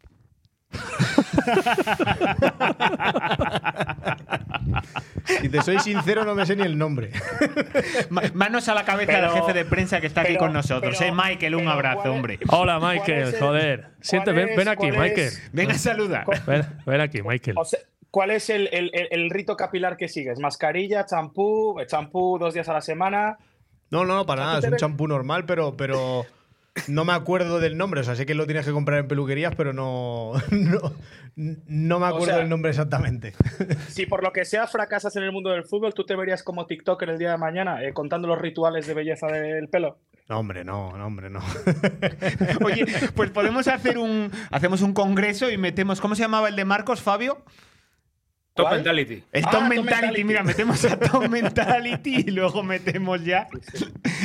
[5.25, 7.11] Si te soy sincero, no me sé ni el nombre.
[8.11, 10.53] Ma- Manos a la cabeza Pero- del jefe de prensa que está aquí pero- con
[10.53, 10.97] nosotros.
[10.99, 12.39] pero- eh, Michael, un pero abrazo, ¿cuál es- hombre.
[12.49, 13.23] Hola, ¿Cuál Michael.
[13.29, 13.87] es el- Joder.
[14.01, 15.19] Siente, ven, ven aquí, cuál Michael.
[15.29, 16.25] es- Venga a saludar.
[16.47, 17.57] Ven, ven aquí, Michael.
[17.59, 20.39] O sea, ¿Cuál es el, el- el- el rito capilar que sigues?
[20.41, 23.37] ¿Mascarilla, champú, eh, champú dos días a la semana?
[23.91, 24.59] No, no, para nada.
[24.61, 26.25] Es un champú normal, pero, pero
[26.87, 29.55] no me acuerdo del nombre, o sea, sé que lo tienes que comprar en peluquerías,
[29.57, 30.93] pero no, no,
[31.37, 33.33] no me acuerdo sea- del nombre exactamente.
[33.89, 36.67] Si por lo que sea fracasas en el mundo del fútbol, ¿tú te verías como
[36.67, 39.99] TikTok en el día de mañana eh, contando los rituales de belleza del pelo?
[40.29, 41.41] No, hombre, no, no, hombre, no.
[42.65, 44.31] Oye, pues podemos hacer un.
[44.51, 46.01] Hacemos un congreso y metemos.
[46.03, 47.39] ¿Cómo se llamaba el de Marcos, Fabio?
[48.59, 48.79] Top ¿Cuál?
[48.79, 49.23] Mentality.
[49.33, 49.85] El Ah, Tom Mentality.
[49.95, 50.25] Mentality.
[50.25, 53.47] Mira, metemos a Tom Mentality y luego metemos ya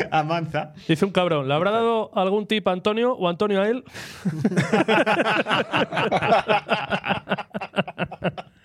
[0.09, 0.73] a Manza.
[0.87, 3.83] Dice un cabrón, ¿le habrá dado algún tip a Antonio o Antonio a él?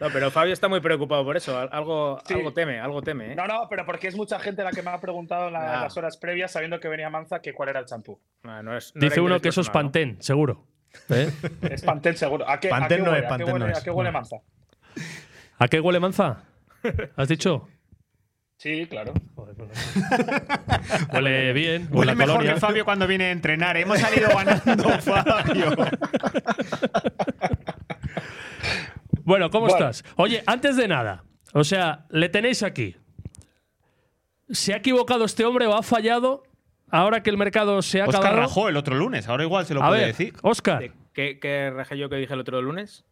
[0.00, 1.58] No, pero Fabio está muy preocupado por eso.
[1.58, 2.34] Al- Algo, Sí.
[2.34, 3.32] algo teme, algo teme.
[3.32, 3.34] ¿eh?
[3.34, 5.82] No, no, pero porque es mucha gente la que me ha preguntado en la- Ah.
[5.84, 8.20] las horas previas, sabiendo que venía Manza, que cuál era el champú.
[8.44, 9.70] Ah, no es- no era Dice uno que eso es.
[9.70, 10.64] Pantén, seguro.
[11.10, 11.30] ¿Eh?
[11.62, 12.48] Es Pantén seguro.
[12.48, 13.18] ¿A qué, a qué no huele?
[13.18, 14.36] es, ¿A qué Pantene huele, no a qué huele Manza?
[15.58, 16.44] ¿A qué huele manza?
[17.16, 17.68] ¿Has dicho?
[18.56, 19.12] Sí, claro.
[21.12, 22.54] Huele bien, Huele mejor colonia.
[22.54, 23.76] que Fabio cuando viene a entrenar.
[23.76, 25.76] Hemos salido ganando, Fabio.
[29.24, 29.88] Bueno, ¿cómo Bueno.
[29.90, 30.04] estás?
[30.16, 32.96] Oye, antes de nada, o sea, le tenéis aquí.
[34.50, 36.42] ¿Se ha equivocado este hombre o ha fallado
[36.90, 38.42] ahora que el mercado se ha Oscar acabado?
[38.42, 39.28] rajó el otro lunes.
[39.28, 40.34] Ahora igual se lo A puede ver, decir.
[40.42, 40.80] Oscar.
[40.80, 43.04] ¿De ¿Qué, qué rajé yo que dije el otro lunes?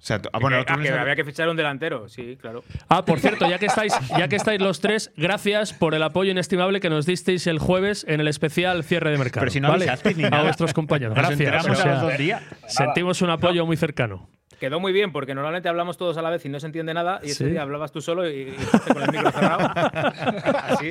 [0.00, 2.64] O sea, ah, bueno, ah, que había- que fichar un delantero, sí, claro.
[2.88, 6.30] Ah, por cierto, ya que estáis, ya que estáis los tres, gracias por el apoyo
[6.30, 9.42] inestimable que nos disteis el jueves en el especial cierre de mercado.
[9.42, 9.86] Pero si no ¿vale?
[10.16, 10.42] ni A nada.
[10.44, 11.14] vuestros compañeros.
[11.16, 11.66] Gracias.
[11.66, 12.42] o a sea, dos días.
[12.66, 14.30] sentimos un apoyo muy cercano.
[14.58, 17.20] Quedó muy bien porque normalmente hablamos todos a la vez y no se entiende nada.
[17.22, 17.50] Y ese Sí.
[17.50, 19.70] día hablabas tú solo y, y con el micro cerrado.
[20.64, 20.90] Así.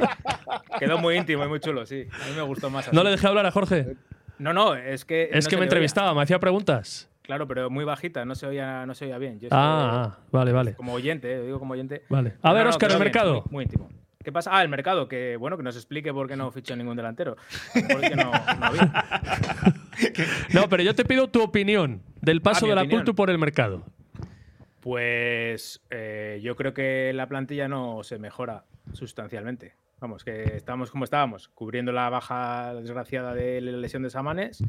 [0.79, 2.05] Quedó muy íntimo y muy chulo, sí.
[2.11, 2.95] A mí me gustó más así.
[2.95, 3.95] No le dejé hablar a Jorge.
[4.39, 5.29] No, no, es que.
[5.31, 7.09] Es no que me entrevistaba, me hacía preguntas.
[7.29, 9.35] Claro, pero muy bajita, no se oía, no se oía bien.
[9.39, 10.73] Yo que- Ah, ah, vale, vale.
[10.73, 12.01] Como oyente, eh, digo como oyente.
[12.09, 12.33] Vale.
[12.41, 13.33] A No, ver, no, Óscar, quedó el bien, mercado.
[13.33, 13.87] Muy, muy íntimo.
[14.23, 14.49] ¿Qué pasa?
[14.51, 17.35] Ah, el mercado, que bueno, que nos explique por qué no fichó ningún delantero.
[17.91, 18.93] Porque no, no había.
[20.55, 22.87] No, pero yo te pido tu opinión del paso Ah, de la.
[22.89, 23.83] Cultu por el mercado.
[24.79, 28.63] Pues eh, yo creo que la plantilla no se mejora
[28.93, 29.75] sustancialmente.
[29.99, 34.63] Vamos, que estamos como estábamos, cubriendo la baja desgraciada de la lesión de Samanes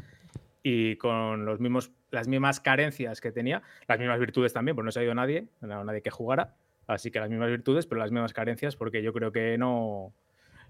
[0.63, 4.91] y con los mismos, las mismas carencias que tenía, las mismas virtudes también, porque no
[4.91, 6.55] se ha ido nadie, no nadie que jugara,
[6.87, 10.13] así que las mismas virtudes, pero las mismas carencias, porque yo creo que no,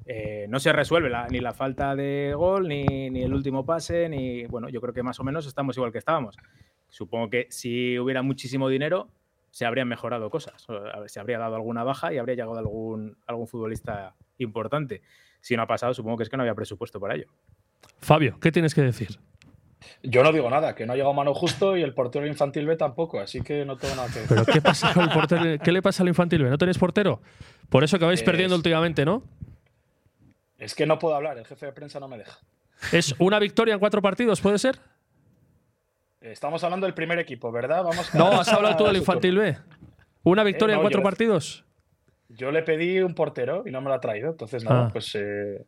[0.06, 4.08] eh, no se resuelve la- ni la falta de gol, ni, ni el último pase,
[4.10, 6.38] ni bueno, yo creo que más o menos estamos igual que estábamos.
[6.89, 9.10] Supongo que si hubiera muchísimo dinero,
[9.49, 10.65] se habrían mejorado cosas.
[11.08, 15.01] Se habría dado alguna baja y habría llegado algún, algún futbolista importante.
[15.41, 17.27] Si no ha pasado, supongo que es que no había presupuesto para ello.
[17.99, 19.19] Fabio, ¿qué tienes que decir?
[20.04, 22.76] Yo no digo nada, que no ha llegado mano justo y el portero infantil B
[22.76, 24.30] tampoco, así que no tengo nada que decir.
[24.30, 25.44] ¿Pero qué pasa con el portero?
[25.63, 26.50] ¿Qué le pasa al infantil B?
[26.50, 27.22] ¿No tenéis portero?
[27.70, 29.24] Por eso que vais Es- perdiendo últimamente, ¿no?
[30.58, 32.38] Es que no puedo hablar, el jefe de prensa no me deja.
[32.91, 34.80] ¿Es una victoria en cuatro partidos, puede ser?
[36.22, 37.84] Estamos hablando del primer equipo, ¿verdad?
[37.84, 39.38] Vamos No, has hablado tú del infantil.
[39.39, 39.58] B.
[40.24, 41.65] ¿Una victoria Eh, en no, cuatro yo- partidos?
[42.30, 44.89] Yo le pedí un portero y no me lo ha traído, entonces nada, Ah.
[44.94, 45.13] pues.
[45.15, 45.65] eh,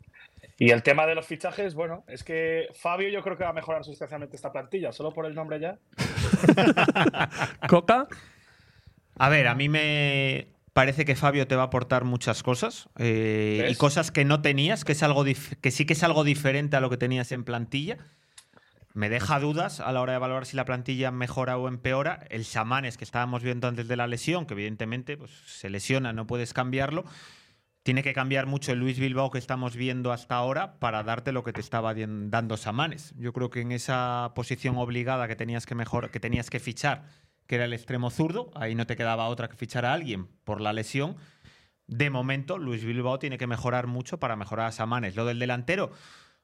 [0.64, 3.54] Y el tema de los fichajes, bueno, es que Fabio yo creo que va a
[3.54, 5.78] mejorar sustancialmente esta plantilla, solo por el nombre ya.
[7.68, 8.08] ¿Coca?
[9.18, 13.68] A ver, a mí me parece que Fabio te va a aportar muchas cosas eh,
[13.70, 16.80] y cosas que no tenías, que, es algo que sí que es algo diferente a
[16.80, 17.98] lo que tenías en plantilla.
[18.94, 22.26] Me deja dudas a la hora de evaluar si la plantilla mejora o empeora.
[22.30, 26.26] El Samanes que estábamos viendo antes de la lesión, que evidentemente pues, se lesiona, no
[26.26, 27.04] puedes cambiarlo.
[27.84, 31.44] Tiene que cambiar mucho el Luis Bilbao que estamos viendo hasta ahora para darte lo
[31.44, 33.14] que te estaba dando Samanes.
[33.18, 37.04] Yo creo que en esa posición obligada que tenías que, mejor, que, tenías que fichar,
[37.46, 40.62] que era el extremo zurdo, ahí no te quedaba otra que fichar a alguien por
[40.62, 41.18] la lesión.
[41.86, 45.18] De momento, Luis Bilbao tiene que mejorar mucho para mejorar a Samanes.
[45.18, 45.92] Lo del delantero,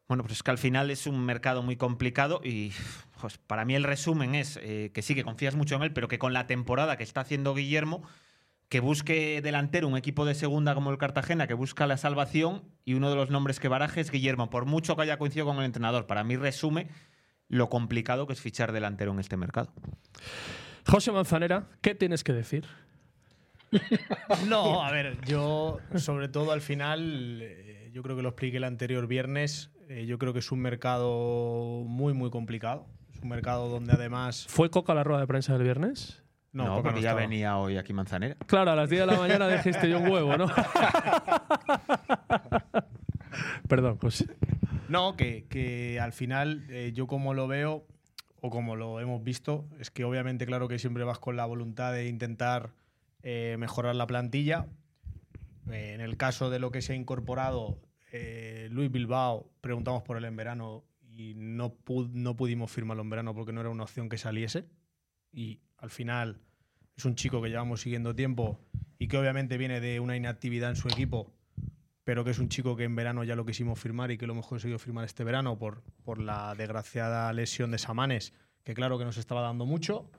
[0.10, 2.74] bueno, pues es que al final es un mercado muy complicado y
[3.22, 6.10] pues, para mí el resumen es eh, que sí, que confías mucho en él, pero
[6.10, 8.04] que con la temporada que está haciendo Guillermo,
[8.70, 12.94] que busque delantero un equipo de segunda como el Cartagena, que busca la salvación y
[12.94, 15.66] uno de los nombres que baraje es Guillermo, por mucho que haya coincidido con el
[15.66, 16.06] entrenador.
[16.06, 16.88] Para mí resume
[17.48, 19.74] lo complicado que es fichar delantero en este mercado.
[20.86, 22.66] José Manzanera, ¿qué tienes que decir?
[24.48, 28.64] No, a ver, yo sobre todo al final, eh, yo creo que lo expliqué el
[28.64, 32.88] anterior viernes, eh, yo creo que es un mercado muy, muy complicado.
[33.14, 34.46] Es un mercado donde además...
[34.48, 36.24] ¿Fue Coca la rueda de prensa del viernes?
[36.52, 37.22] No, Coca porque ya estaba.
[37.22, 38.36] venía hoy aquí Manzanera.
[38.48, 40.48] Claro, a las 10 de la mañana dijiste yo un huevo, ¿no?
[43.68, 44.26] Perdón, José.
[44.88, 47.86] No, que, que al final eh, yo como lo veo
[48.42, 51.94] o como lo hemos visto, es que obviamente claro que siempre vas con la voluntad
[51.94, 52.72] de intentar
[53.22, 54.68] eh, mejorar la plantilla.
[55.72, 57.80] Eh, en el caso de lo que se ha incorporado,
[58.12, 60.84] eh, Luis Bilbao, preguntamos por él en verano
[61.14, 61.76] y no,
[62.14, 64.66] no pudimos firmarlo en verano porque no era una opción que saliese.
[65.32, 66.40] Y al final
[66.96, 68.60] es un chico que llevamos siguiendo tiempo
[68.98, 71.34] y que obviamente viene de una inactividad en su equipo,
[72.04, 74.34] pero que es un chico que en verano ya lo quisimos firmar y que lo
[74.34, 79.06] hemos conseguido firmar este verano por, por la desgraciada lesión de Samanes, que claro que
[79.06, 80.10] nos estaba dando mucho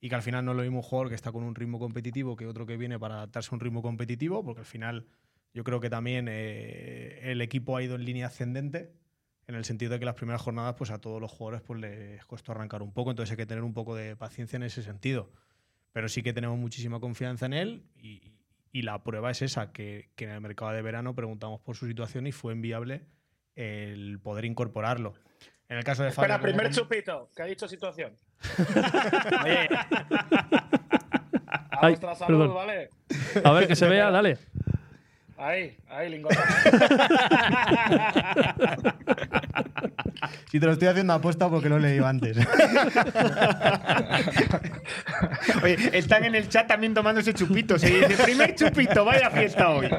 [0.00, 1.78] y que al final no es lo mismo un jugador que está con un ritmo
[1.78, 5.06] competitivo que otro que viene para adaptarse a un ritmo competitivo, porque al final
[5.54, 8.92] yo creo que también eh, el equipo ha ido en línea ascendente,
[9.46, 12.24] en el sentido de que las primeras jornadas pues a todos los jugadores pues les
[12.26, 15.30] costó arrancar un poco, entonces hay que tener un poco de paciencia en ese sentido.
[15.92, 18.32] Pero sí que tenemos muchísima confianza en él y,
[18.72, 22.26] la prueba es esa, que, que en el mercado de verano preguntamos por su situación
[22.26, 23.06] y fue enviable
[23.54, 25.14] el poder incorporarlo.
[25.68, 28.16] En el caso de Espera, primer chupito, que ha dicho situación.
[29.44, 29.68] Oye.
[31.70, 32.90] A vuestra salud, ¿vale?
[33.44, 34.38] A ver, que se vea, dale.
[35.36, 36.38] Ahí, ahí, lingotón.
[40.50, 42.36] si te lo estoy haciendo apuesta porque lo he leído antes.
[45.62, 47.80] Oye, están en el chat también tomándose chupitos.
[47.80, 49.90] Se dice, primer chupito, vaya fiesta hoy.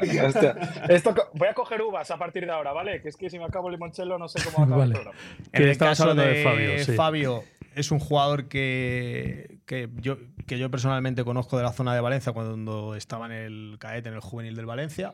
[0.88, 3.02] Esto, voy a coger uvas a partir de ahora, ¿vale?
[3.02, 5.18] Que es que si me acabo el limoncello no sé cómo acabar el programa.
[5.52, 7.44] En el caso de, Fabio, Fabio
[7.74, 12.32] es un jugador que, que, yo, que yo personalmente conozco de la zona de Valencia
[12.32, 15.12] cuando estaba en el caete, en el juvenil del Valencia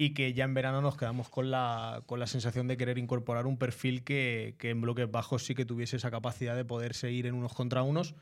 [0.00, 3.46] y que ya en verano nos quedamos con la, con la sensación de querer incorporar
[3.46, 7.26] un perfil que, que, en bloques bajos sí que tuviese esa capacidad de poder seguir
[7.26, 8.14] en unos contra unos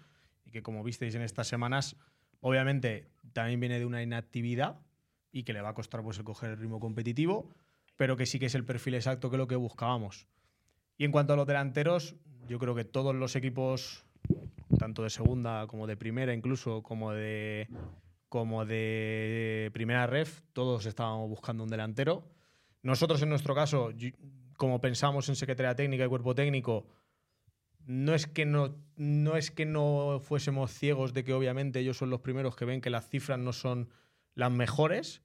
[0.47, 1.97] y que como visteis en estas semanas,
[2.41, 4.81] obviamente también viene de una inactividad
[5.31, 7.51] y que le va a costar pues, el coger el ritmo competitivo,
[7.97, 10.27] pero que sí que es el perfil exacto que lo que buscábamos.
[10.97, 12.17] Y en cuanto a los delanteros,
[12.49, 14.07] yo creo que todos los equipos,
[14.79, 17.69] tanto de segunda como de primera incluso, como de
[18.37, 22.29] como de primera ref, todos estábamos buscando un delantero.
[22.83, 23.95] Nosotros, en nuestro caso,
[24.59, 26.87] como pensamos en Secretaría Técnica y Cuerpo Técnico,
[27.87, 32.11] no es, que no, no es que no fuésemos ciegos de que obviamente ellos son
[32.11, 33.89] los primeros que ven que las cifras no son
[34.35, 35.23] las mejores,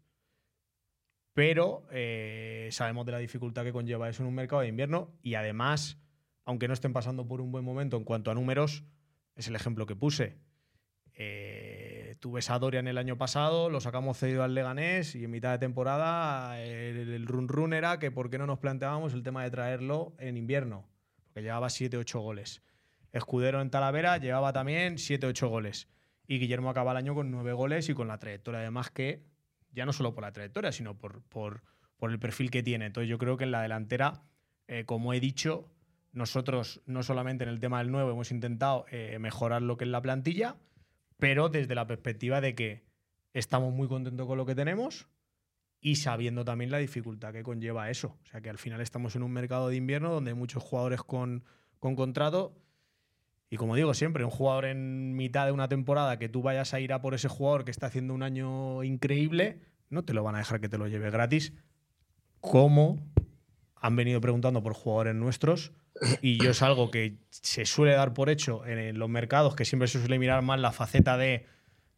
[1.33, 5.33] pero eh, sabemos de la dificultad que conlleva eso en un mercado de invierno y
[5.33, 5.99] además,
[6.45, 8.85] aunque no estén pasando por un buen momento en cuanto a números,
[9.35, 10.37] es el ejemplo que puse.
[11.13, 11.70] Eh,
[12.21, 15.51] tuve ves a Dorian el año pasado, lo sacamos cedido al Leganés y en mitad
[15.53, 19.49] de temporada el, run run era que por qué no nos planteábamos el tema de
[19.49, 20.87] traerlo en invierno,
[21.25, 22.61] porque llevaba 7-8 goles.
[23.11, 25.89] Escudero en Talavera llevaba también 7-8 goles.
[26.27, 29.25] Y Guillermo acaba el año con 9 goles y con la trayectoria, además que,
[29.71, 31.63] ya no solo por la trayectoria, sino por, por,
[32.03, 32.85] el perfil que tiene.
[32.85, 34.21] Entonces yo creo que en la delantera,
[34.67, 35.71] eh, como he dicho,
[36.13, 39.89] nosotros no solamente en el tema del 9 hemos intentado eh, mejorar lo que es
[39.89, 40.55] la plantilla,
[41.21, 42.83] pero desde la perspectiva de que
[43.31, 45.07] estamos muy contentos con lo que tenemos
[45.79, 48.17] y sabiendo también la dificultad que conlleva eso.
[48.23, 51.03] O sea que al final estamos en un mercado de invierno donde hay muchos jugadores
[51.03, 51.43] con,
[51.77, 52.57] con contrato.
[53.51, 56.79] Y como digo siempre, un jugador en mitad de una temporada que tú vayas a
[56.79, 60.33] ir a por ese jugador que está haciendo un año increíble, no te lo van
[60.33, 61.53] a dejar que te lo lleve gratis.
[62.39, 62.97] Como
[63.75, 65.71] han venido preguntando por jugadores nuestros
[66.21, 69.87] y yo es algo que se suele dar por hecho en los mercados, que siempre
[69.87, 71.45] se suele mirar más la faceta de,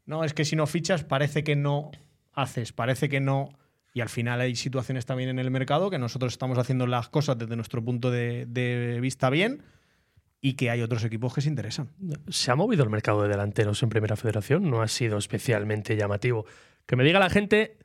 [0.05, 1.91] no, es que si no fichas parece que no
[2.33, 3.57] haces, parece que no...
[3.95, 7.37] Y al final hay situaciones también en el mercado que nosotros estamos haciendo las cosas
[7.37, 9.61] desde nuestro punto de, vista bien
[10.41, 11.89] y que hay otros equipos que se interesan.
[12.27, 14.69] ¿Se ha movido el mercado de delanteros en Primera Federación?
[14.69, 16.45] No ha sido especialmente llamativo.
[16.87, 17.77] Que me diga la gente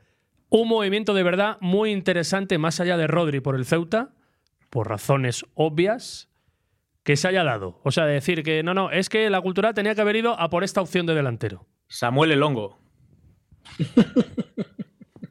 [0.48, 4.14] un movimiento de verdad muy interesante más allá de Rodri por el Ceuta
[4.70, 6.28] por razones obvias,
[7.02, 7.81] que se haya dado.
[7.85, 10.50] O sea, decir que no, no, es que la cultura tenía que haber ido a
[10.50, 11.66] por esta opción de delantero.
[11.88, 12.78] Samuel Elongo.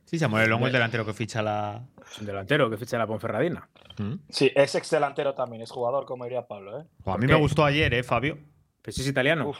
[0.06, 1.86] sí, Samuel Elongo, el delantero que ficha la.
[2.19, 3.69] un delantero que ficha la Ponferradina.
[4.00, 4.13] Mm.
[4.30, 6.80] Sí, es ex delantero también, es jugador, como diría Pablo.
[6.80, 6.86] ¿eh?
[7.06, 8.39] a mí me gustó ayer, ¿eh, Fabio?
[8.82, 9.54] Pues es italiano.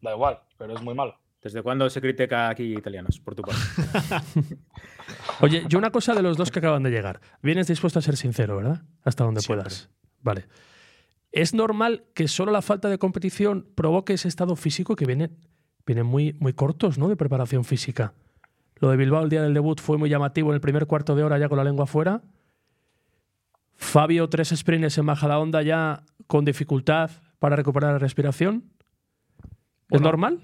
[0.00, 1.16] da igual, pero es muy malo.
[1.42, 3.60] ¿Desde cuándo se critica aquí italianos, por tu parte?
[5.40, 7.20] Oye, yo una cosa de los dos que acaban de llegar.
[7.42, 8.82] Vienes dispuesto a ser sincero, ¿verdad?
[9.02, 9.90] Hasta donde puedas.
[10.20, 10.46] Vale.
[11.32, 15.30] ¿Es normal que solo la falta de competición provoque ese estado físico que viene,
[15.84, 17.08] vienen muy, muy cortos, ¿no?
[17.08, 18.14] De preparación física.
[18.76, 21.24] Lo de Bilbao el día del debut fue muy llamativo en el primer cuarto de
[21.24, 22.22] hora ya con la lengua fuera.
[23.74, 28.70] Fabio, tres sprints en baja la onda ya con dificultad para recuperar la respiración.
[29.90, 30.40] ¿Es normal?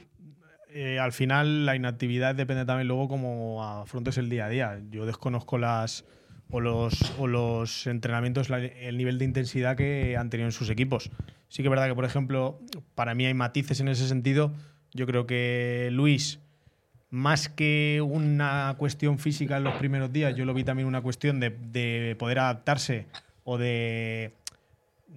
[0.71, 4.81] Eh, al final la inactividad depende también luego cómo afrontes el día a día.
[4.91, 6.05] Yo desconozco las
[6.51, 11.11] o los, o los entrenamientos, el nivel de intensidad que han tenido en sus equipos.
[11.49, 12.61] Sí que es verdad que, por ejemplo,
[12.95, 14.53] para mí hay matices en ese sentido.
[14.93, 16.41] Yo creo que Luis,
[17.11, 21.41] más que una cuestión física en los primeros días, yo lo vi también una cuestión
[21.41, 23.07] de, de poder adaptarse
[23.45, 24.33] o de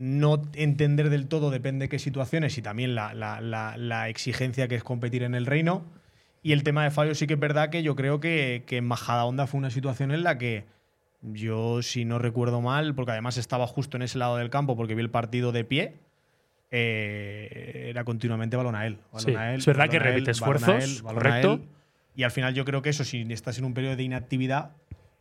[0.04, 4.68] no entender del todo depende de qué situaciones y también la, la- la- la exigencia
[4.68, 5.84] que es competir en el reino.
[6.42, 8.86] Y el tema de fallo sí que es verdad que yo creo que, que en
[8.86, 10.66] Majadahonda fue una situación en la que
[11.22, 14.96] yo, si no recuerdo mal, porque además estaba justo en ese lado del campo porque
[14.96, 16.00] vi el partido de pie,
[16.72, 18.98] eh, era continuamente balón a él.
[19.12, 21.30] balón Sí, a él, es verdad que a repite balón a esfuerzos, él, balón a
[21.30, 21.54] correcto.
[21.54, 21.62] él.
[22.16, 24.72] Y al final yo creo que eso, si estás en un periodo de inactividad,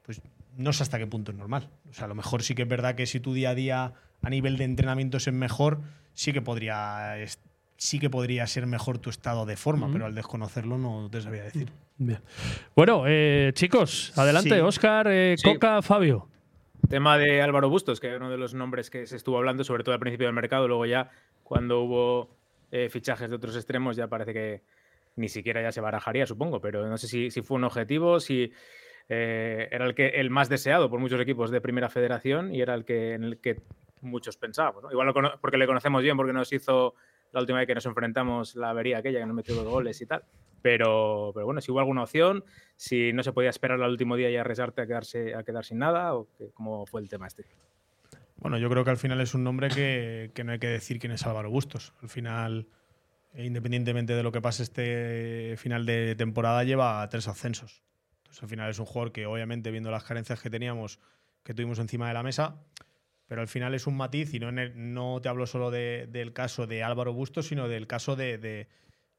[0.04, 0.22] pues
[0.56, 1.68] no sé hasta qué punto es normal.
[1.90, 3.92] O sea, a lo mejor sí que es verdad que si tu día a día
[4.22, 5.80] a nivel de entrenamientos es mejor,
[6.14, 7.14] sí que podría,
[7.76, 11.44] sí que podría ser mejor tu estado de forma, pero al desconocerlo no te sabía
[11.44, 11.70] decir.
[11.96, 12.20] Bien.
[12.74, 14.61] Bueno, eh, chicos, adelante, Sí.
[14.61, 15.52] Oscar, eh, Sí.
[15.52, 16.28] Coca, Fabio.
[16.88, 19.85] Tema de Álvaro Bustos, que era uno de los nombres que se estuvo hablando, sobre
[19.85, 21.11] todo al principio del mercado, luego ya
[21.44, 22.30] cuando hubo
[22.72, 24.62] eh, fichajes de otros extremos, ya parece que
[25.16, 28.52] ni siquiera ya se barajaría, supongo, pero no sé si, si fue un objetivo, si
[29.09, 32.74] eh, era el, que, el más deseado por muchos equipos de Primera Federación y era
[32.74, 33.61] el que, en el que
[34.02, 34.84] muchos pensábamos.
[34.90, 36.94] Igual lo porque le conocemos bien, porque nos hizo
[37.32, 40.06] la última vez que nos enfrentamos la avería aquella, que nos metió dos goles y
[40.06, 40.24] tal.
[40.62, 42.44] Pero, pero bueno, si hubo alguna opción,
[42.76, 45.78] si no se podía esperar al último día y arriesgarte a quedarse a quedar sin
[45.78, 47.44] nada, o que- cómo fue el tema este.
[48.36, 50.98] Bueno, yo creo que al final es un nombre que, que no hay que decir
[50.98, 51.92] quién es Álvaro Bustos.
[52.02, 52.66] Al final,
[53.34, 57.82] independientemente de lo que pase este final de temporada, lleva tres ascensos.
[58.18, 60.98] Entonces, al final es un jugador que, obviamente, viendo las carencias que teníamos,
[61.42, 62.56] que tuvimos encima de la mesa,
[63.30, 66.66] pero al final es un matiz y no, no te hablo solo de- del caso
[66.66, 68.66] de Álvaro Bustos, sino del caso de, de-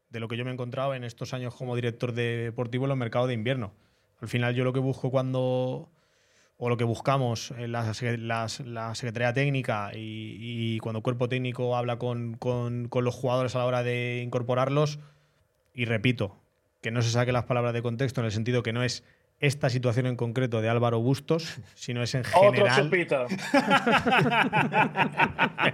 [0.10, 2.98] de lo que yo me he encontrado en estos años como director deportivo en los
[2.98, 3.74] mercados de invierno.
[4.20, 5.90] Al final yo lo que busco cuando
[6.58, 7.94] o lo que buscamos en la,
[8.66, 10.36] la Secretaría Técnica y,
[10.76, 14.22] y cuando el cuerpo técnico habla con, con- con los jugadores a la hora de
[14.26, 15.00] incorporarlos,
[15.74, 16.38] y repito,
[16.82, 19.06] que no se saque las palabras de contexto en el sentido que no es
[19.42, 23.26] esta situación en concreto de Álvaro Bustos, sino es en Otro general, chupito.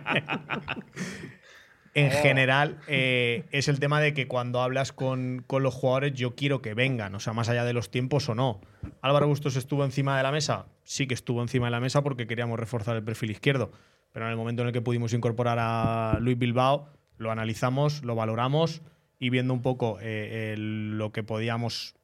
[1.93, 6.35] en general eh, es el tema de que cuando hablas con, con los jugadores yo
[6.35, 8.61] quiero que vengan, o sea, más allá de los tiempos o no.
[9.01, 12.27] Álvaro Bustos estuvo encima de la mesa, sí que estuvo encima de la mesa porque
[12.27, 13.71] queríamos reforzar el perfil izquierdo,
[14.13, 18.13] pero en el momento en el que pudimos incorporar a Luis Bilbao, lo analizamos, lo
[18.15, 18.81] valoramos
[19.19, 21.95] y viendo un poco eh, el- lo que podíamos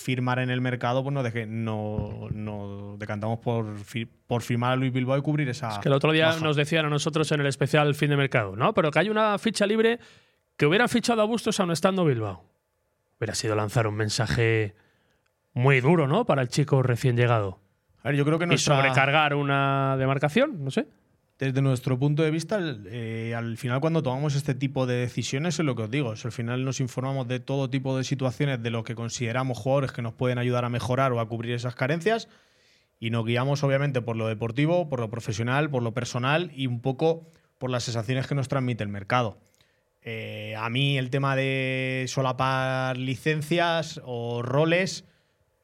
[0.00, 4.76] firmar en el mercado, pues nos, deje- no, no decantamos por, fi- por firmar a
[4.76, 5.70] Luis Bilbao y cubrir esa.
[5.70, 6.40] Es que el otro día baja.
[6.40, 8.72] nos decían a nosotros en el especial fin de mercado, ¿no?
[8.74, 9.98] Pero que hay una ficha libre
[10.56, 12.44] que hubiera fichado a Bustos aún estando Bilbao.
[13.18, 14.76] Hubiera sido lanzar un mensaje
[15.52, 16.24] muy duro, ¿no?
[16.24, 17.58] Para el chico recién llegado.
[18.04, 20.86] A ver, yo creo que Y nuestra- sobrecargar una demarcación, no sé.
[21.38, 25.64] Desde nuestro punto de vista, eh, al final cuando tomamos este tipo de decisiones es
[25.64, 26.12] lo que os digo.
[26.14, 29.92] es al final nos informamos de todo tipo de situaciones de lo que consideramos jugadores
[29.92, 32.28] que nos pueden ayudar a mejorar o a cubrir esas carencias
[32.98, 36.80] y nos guiamos obviamente por lo deportivo, por lo profesional, por lo personal y un
[36.80, 39.38] poco por las sensaciones que nos transmite el mercado.
[40.02, 45.04] Eh, a mí el tema de solapar licencias o roles,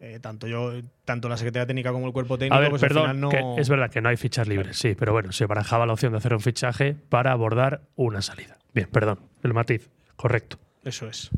[0.04, 0.72] eh, tanto yo,
[1.04, 3.28] tanto la Secretaría Técnica como el cuerpo técnico, A ver, pues al perdón, final no...
[3.30, 6.12] que es verdad que no hay fichas libres, sí, pero bueno, se barajaba la opción
[6.12, 8.58] de hacer un fichaje para abordar una salida.
[8.74, 10.58] Bien, perdón, el matiz, correcto.
[10.84, 11.30] Eso es.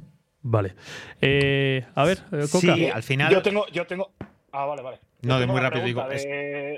[0.43, 0.75] Vale.
[1.21, 2.75] Eh, a ver, eh, Coca.
[2.75, 3.33] Sí, al final.
[3.33, 4.13] Yo tengo, yo tengo.
[4.53, 4.99] Ah, vale, vale.
[5.23, 6.03] Yo No, de muy rápido digo,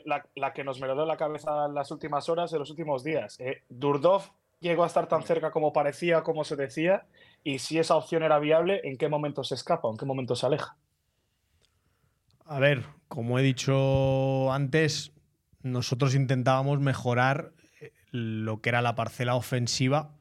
[0.05, 3.39] la, la que nos merodeó la cabeza en las últimas horas, en los últimos días.
[3.41, 4.23] Eh, Durdov
[4.61, 7.05] llegó a estar tan cerca como parecía, como se decía,
[7.45, 9.89] y si esa opción era viable, ¿en qué momento se escapa?
[9.91, 10.77] ¿En qué momento se aleja?
[12.49, 15.13] A ver, como he dicho antes,
[15.63, 20.17] nosotros intentábamos mejorar eh, lo que era la parcela ofensiva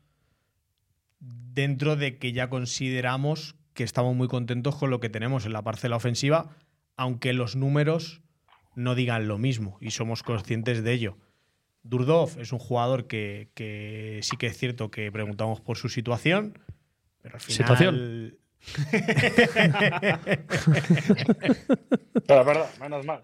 [1.19, 5.63] dentro de que ya consideramos que estamos muy contentos con lo que tenemos en la
[5.63, 6.49] parcela ofensiva,
[6.97, 8.21] aunque los números
[8.75, 11.17] no digan lo mismo y somos conscientes de ello.
[11.83, 16.59] Durdov es un jugador que, que sí que es cierto que preguntamos por su situación,
[17.21, 17.57] pero al final...
[17.57, 18.37] ¿Situación?
[22.27, 23.23] Pero es verdad, menos mal.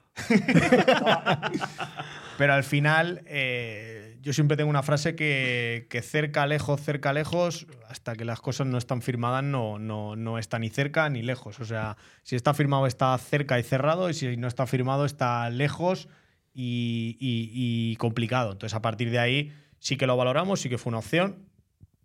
[2.37, 7.67] Pero al final, eh, yo siempre tengo una frase que, que cerca, lejos, cerca, lejos,
[7.89, 11.59] hasta que las cosas no están firmadas, no, no, no está ni cerca ni lejos.
[11.59, 15.49] O sea, si está firmado, está cerca y cerrado, y si no está firmado, está
[15.49, 16.07] lejos
[16.53, 18.51] y, y- complicado.
[18.53, 21.47] Entonces, a partir de ahí, sí que lo valoramos, sí que fue una opción,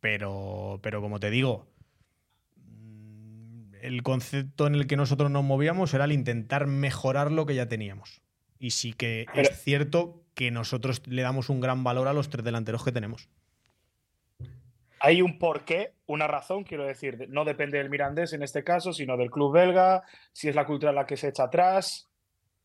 [0.01, 1.67] pero, pero como te digo,
[3.83, 7.67] el concepto en el que nosotros nos movíamos era el intentar mejorar lo que ya
[7.69, 8.23] teníamos.
[8.59, 12.29] Y sí que Pero- es cierto que nosotros le damos un gran valor a los
[12.31, 13.29] tres delanteros que tenemos.
[15.01, 17.27] Hay un porqué, una razón, quiero decir.
[17.29, 20.93] No depende del Mirandés en este caso, sino del club belga, si es la cultura
[20.93, 22.09] la que se echa atrás,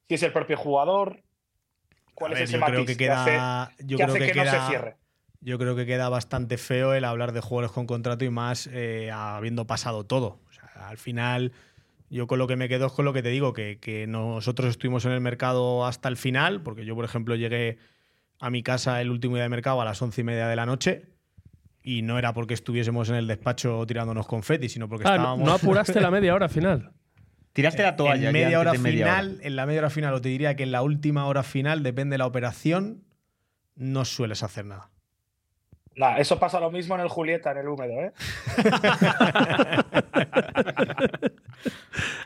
[0.07, 1.21] si es el propio jugador.
[2.15, 4.31] ¿Cuál es ese yo matiz creo que que hace- queda, yo que creo hace que
[4.31, 4.95] que no se queda, cierre?
[5.41, 9.11] yo creo que queda bastante feo el hablar de jugadores con contrato y más eh,
[9.11, 10.39] habiendo pasado todo.
[10.75, 11.51] Al final,
[12.09, 14.69] yo con lo que me quedo es con lo que te digo, que, que nosotros
[14.69, 17.77] estuvimos en el mercado hasta el final, porque yo, por ejemplo, llegué
[18.39, 20.65] a mi casa el último día de mercado a las once y media de la
[20.65, 21.05] noche.
[21.85, 25.45] Y no era porque estuviésemos en el despacho tirándonos confeti, sino porque Ah, no, estábamos.
[25.47, 26.91] no apuraste la media hora final.
[27.51, 28.15] Tiraste la toalla.
[28.15, 28.73] en hora media hora.
[28.73, 31.83] final, en la media hora final, o te diría que en la última hora final,
[31.83, 33.03] depende de la operación,
[33.75, 34.89] no sueles hacer nada.
[35.95, 38.11] Nah, eso pasa lo mismo en el Julieta, en el húmedo, ¿eh?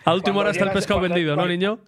[0.06, 1.80] A última hora está el pescado cuando- vendido, ¿no, cuando- niño?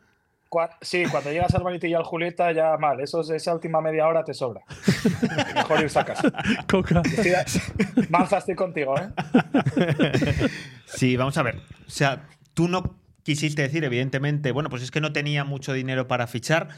[0.50, 3.00] Cua- Sí, cuando llegas al y al Julieta, ya mal.
[3.02, 4.62] Eso, es- esa última media hora te sobra.
[5.56, 6.20] Mejor ir sacas.
[6.68, 7.02] Coca.
[7.06, 9.10] Estoy de- Manza, estoy contigo, ¿eh?
[10.86, 11.58] Sí, vamos a ver.
[11.88, 16.08] O sea, tú no quisiste decir, evidentemente, bueno, pues es que no tenía mucho dinero
[16.08, 16.70] para fichar,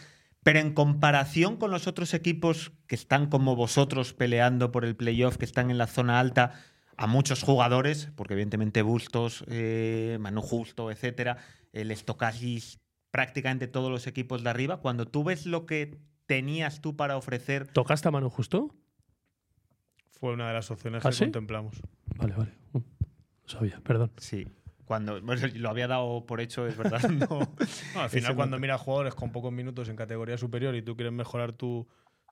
[0.44, 5.38] pero en comparación con los otros equipos que están como vosotros peleando por el playoff,
[5.38, 6.54] que están en la zona alta,
[6.98, 11.38] a muchos jugadores, porque evidentemente Bustos, eh, Manu Justo, etcétera,
[11.74, 12.80] el Stokassis,
[13.12, 17.68] prácticamente todos los equipos de arriba, cuando tú ves lo que tenías tú para ofrecer,
[17.68, 18.74] ¿Tocaste a mano justo?
[20.20, 21.24] Fue una de las opciones ¿Ah, que sí?
[21.26, 21.82] contemplamos.
[22.16, 22.52] Vale, vale.
[22.74, 24.12] Mm, No sabía, perdón.
[24.18, 24.48] sí,
[24.92, 27.40] cuando bueno, lo había dado por hecho, es verdad, no.
[27.96, 31.14] No, al final, cuando miras jugadores con pocos minutos en categoría superior y tú quieres
[31.14, 31.88] mejorar tu,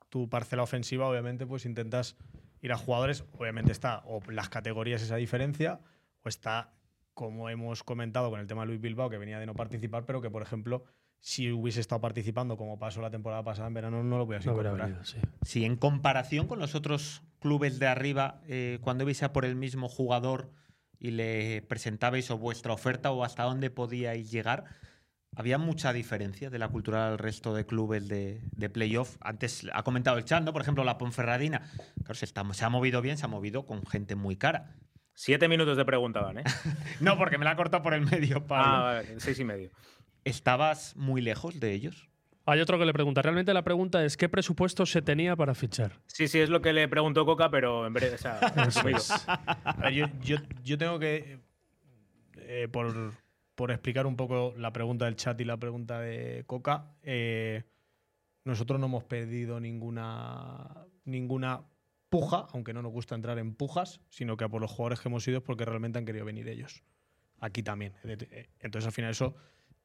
[0.09, 2.17] tu parcela ofensiva, obviamente, pues intentas
[2.61, 3.23] ir a jugadores.
[3.37, 5.79] Obviamente está o las categorías esa diferencia,
[6.21, 6.73] o está,
[7.13, 10.19] como hemos comentado con el tema de Luis Bilbao, que venía de no participar, pero
[10.21, 10.83] que, por ejemplo,
[11.21, 14.51] si hubiese estado participando como pasó la temporada pasada en verano, no lo podías No
[14.51, 14.89] hubiera incorporar.
[14.89, 15.17] venido, sí.
[15.43, 19.55] Sí, en comparación con los otros clubes de arriba, eh, cuando ibais a por el
[19.55, 20.51] mismo jugador
[20.99, 24.65] y le presentabais o vuestra oferta o hasta dónde podíais llegar,
[25.35, 29.15] había mucha diferencia de la cultura al resto de clubes de, de playoff.
[29.21, 30.51] Antes ha comentado el chat, ¿no?
[30.53, 31.61] Por ejemplo, la Ponferradina.
[31.99, 34.75] Claro, se, está- se ha movido bien, se ha movido con gente muy cara.
[35.13, 36.43] Siete minutos de pregunta van, ¿eh?
[36.99, 38.65] No, porque me la ha cortado por el medio, Pablo.
[38.75, 39.69] ah, vale, seis y medio.
[40.23, 42.09] ¿Estabas muy lejos de ellos?
[42.49, 43.21] Hay otro que le pregunta.
[43.21, 45.99] Realmente la pregunta es: ¿qué presupuesto se tenía para fichar?
[46.07, 48.39] Sí, sí, es lo que le preguntó Coca, pero en breve, o sea.
[49.63, 51.39] A ver, yo, yo, yo tengo que,
[52.37, 53.13] eh, por,
[53.53, 57.63] por explicar un poco la pregunta del chat y la pregunta de Coca, eh,
[58.45, 61.61] nosotros no hemos pedido ninguna, ninguna
[62.09, 65.09] puja, aunque no nos gusta entrar en pujas, sino que a por los jugadores que
[65.09, 66.83] hemos ido es porque realmente han querido venir ellos.
[67.39, 67.93] Aquí también.
[68.59, 69.35] Entonces, al final, eso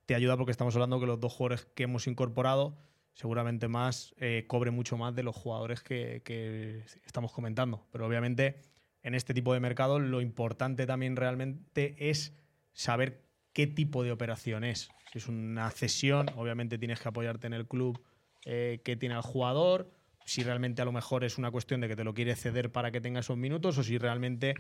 [0.07, 2.77] te ayuda porque estamos hablando que los dos jugadores que hemos incorporado
[3.13, 7.87] seguramente más eh, cobre mucho más de los jugadores que, que estamos comentando.
[7.93, 8.61] Pero obviamente
[9.03, 12.37] en este tipo de mercado lo importante también realmente es
[12.73, 14.89] saber qué tipo de operación es.
[15.13, 18.03] Si es una cesión, obviamente tienes que apoyarte en el club
[18.45, 19.91] eh, que tiene al jugador.
[20.27, 22.91] Si realmente a lo mejor es una cuestión de que te lo quiere ceder para
[22.91, 24.55] que tenga esos minutos o si realmente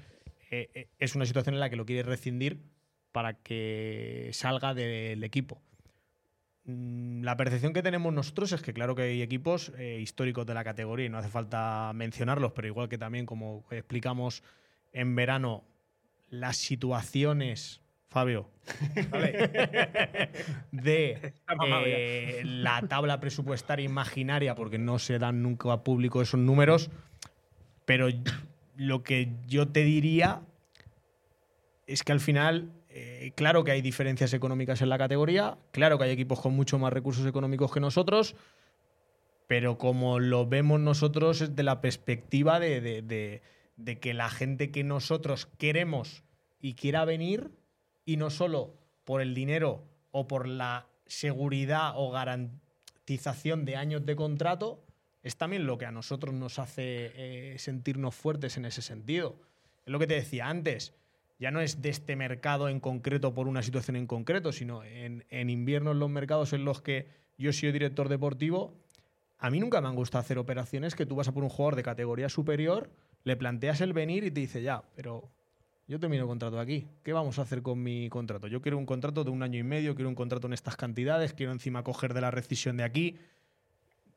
[0.51, 2.63] eh, eh, es una situación en la que lo quiere rescindir
[3.15, 5.63] para que salga del equipo.
[6.65, 10.55] Mm, La percepción que tenemos nosotros es que claro que hay equipos eh, históricos de
[10.55, 14.43] la categoría y no hace falta mencionarlos, pero igual que también como explicamos
[14.93, 15.63] en verano,
[16.29, 18.51] las situaciones, Fabio,
[19.11, 19.33] ¿vale?
[20.73, 21.35] de
[21.87, 26.91] eh, la tabla presupuestaria imaginaria, porque no se dan nunca a público esos números,
[27.85, 28.09] pero
[28.75, 30.43] lo que yo te diría
[31.87, 36.05] es que al final, eh, claro que hay diferencias económicas en la categoría, claro que
[36.05, 38.37] hay equipos con mucho más recursos económicos que nosotros,
[39.49, 43.43] pero como lo vemos nosotros es de la perspectiva de,
[44.01, 46.23] que la gente que nosotros queremos
[46.61, 47.51] y quiera venir,
[48.05, 48.75] y no solo
[49.05, 49.83] por el dinero
[50.13, 54.85] o por la seguridad o garantización de años de contrato,
[55.25, 59.35] es también lo que a nosotros nos hace eh, sentirnos fuertes en ese sentido.
[59.85, 60.95] Es lo que te decía antes,
[61.45, 65.51] ya no es de este mercado en concreto por una situación en concreto, sino en,
[65.51, 68.73] invierno en los mercados en los que yo soy director deportivo,
[69.39, 71.77] a mí nunca me han gustado hacer operaciones que tú vas a por un jugador
[71.77, 72.89] de categoría superior,
[73.25, 75.29] le planteas el venir y te dice, ya, pero
[75.87, 76.87] yo termino contrato aquí.
[77.03, 78.47] ¿Qué vamos a hacer con mi contrato?
[78.47, 81.35] Yo quiero un contrato de un año y medio, quiero un contrato en estas cantidades,
[81.35, 83.19] quiero encima coger de la rescisión de aquí.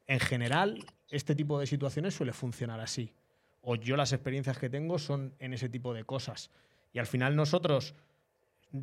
[0.06, 3.12] En general, este tipo de situaciones suele funcionar así.
[3.60, 6.52] O yo las experiencias que tengo son en ese tipo de cosas.
[6.94, 7.94] Y al final nosotros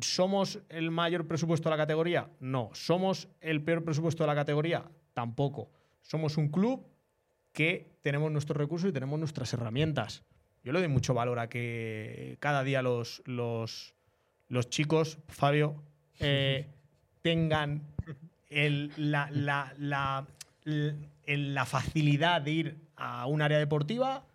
[0.01, 2.27] ¿Somos el mayor presupuesto de la categoría?
[2.39, 2.71] No.
[2.73, 4.83] ¿Somos el peor presupuesto de la categoría?
[5.13, 5.69] Tampoco.
[6.01, 6.83] Somos un club
[7.53, 10.23] que tenemos nuestros recursos y tenemos nuestras herramientas.
[10.63, 13.93] Yo le doy mucho valor a que cada día los, los,
[14.47, 15.83] los chicos, Fabio,
[16.19, 16.65] eh,
[17.21, 17.83] tengan
[18.49, 20.25] el- la, la- la-
[20.65, 24.25] el- la facilidad de ir a un área deportiva,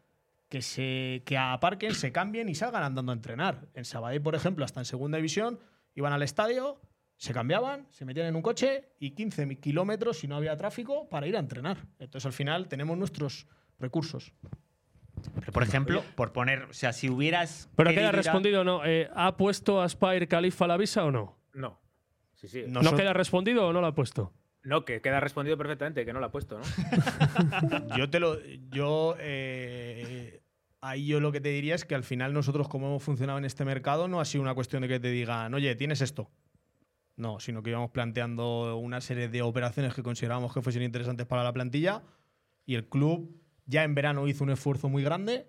[0.50, 3.68] que se que aparquen, se cambien y salgan andando a entrenar.
[3.72, 5.58] En Sabadell, por ejemplo, hasta en segunda división,
[5.94, 6.78] iban al estadio,
[7.16, 11.08] se cambiaban, se metían en un coche y 15 mi- kilómetros si no había tráfico
[11.08, 11.86] para ir a entrenar.
[11.98, 13.46] Entonces al final tenemos nuestros
[13.78, 14.32] recursos.
[15.38, 17.68] Pero, por ejemplo, por poner, o sea, si hubieras.
[17.76, 18.84] Pero que querido haya ir a- respondido o no.
[18.84, 21.38] eh, ¿Ha puesto a Spire Califa la visa o no?
[21.52, 21.78] No.
[22.34, 22.64] Sí, sí.
[22.66, 22.80] No.
[22.82, 24.32] ¿No Nosot- queda respondido o no la ha puesto?
[24.62, 26.64] No, que queda respondido perfectamente, que no lo ha puesto, ¿no?
[27.96, 28.38] Yo te lo.
[28.70, 29.16] Yo.
[29.18, 30.42] eh,
[30.80, 33.44] ahí yo lo que te diría es que al final nosotros, como hemos funcionado en
[33.44, 36.30] este mercado, no ha sido una cuestión de que te digan, oye, tienes esto.
[37.16, 41.44] No, sino que íbamos planteando una serie de operaciones que considerábamos que fuesen interesantes para
[41.44, 42.02] la plantilla.
[42.64, 45.46] Y el club ya en verano hizo un esfuerzo muy grande.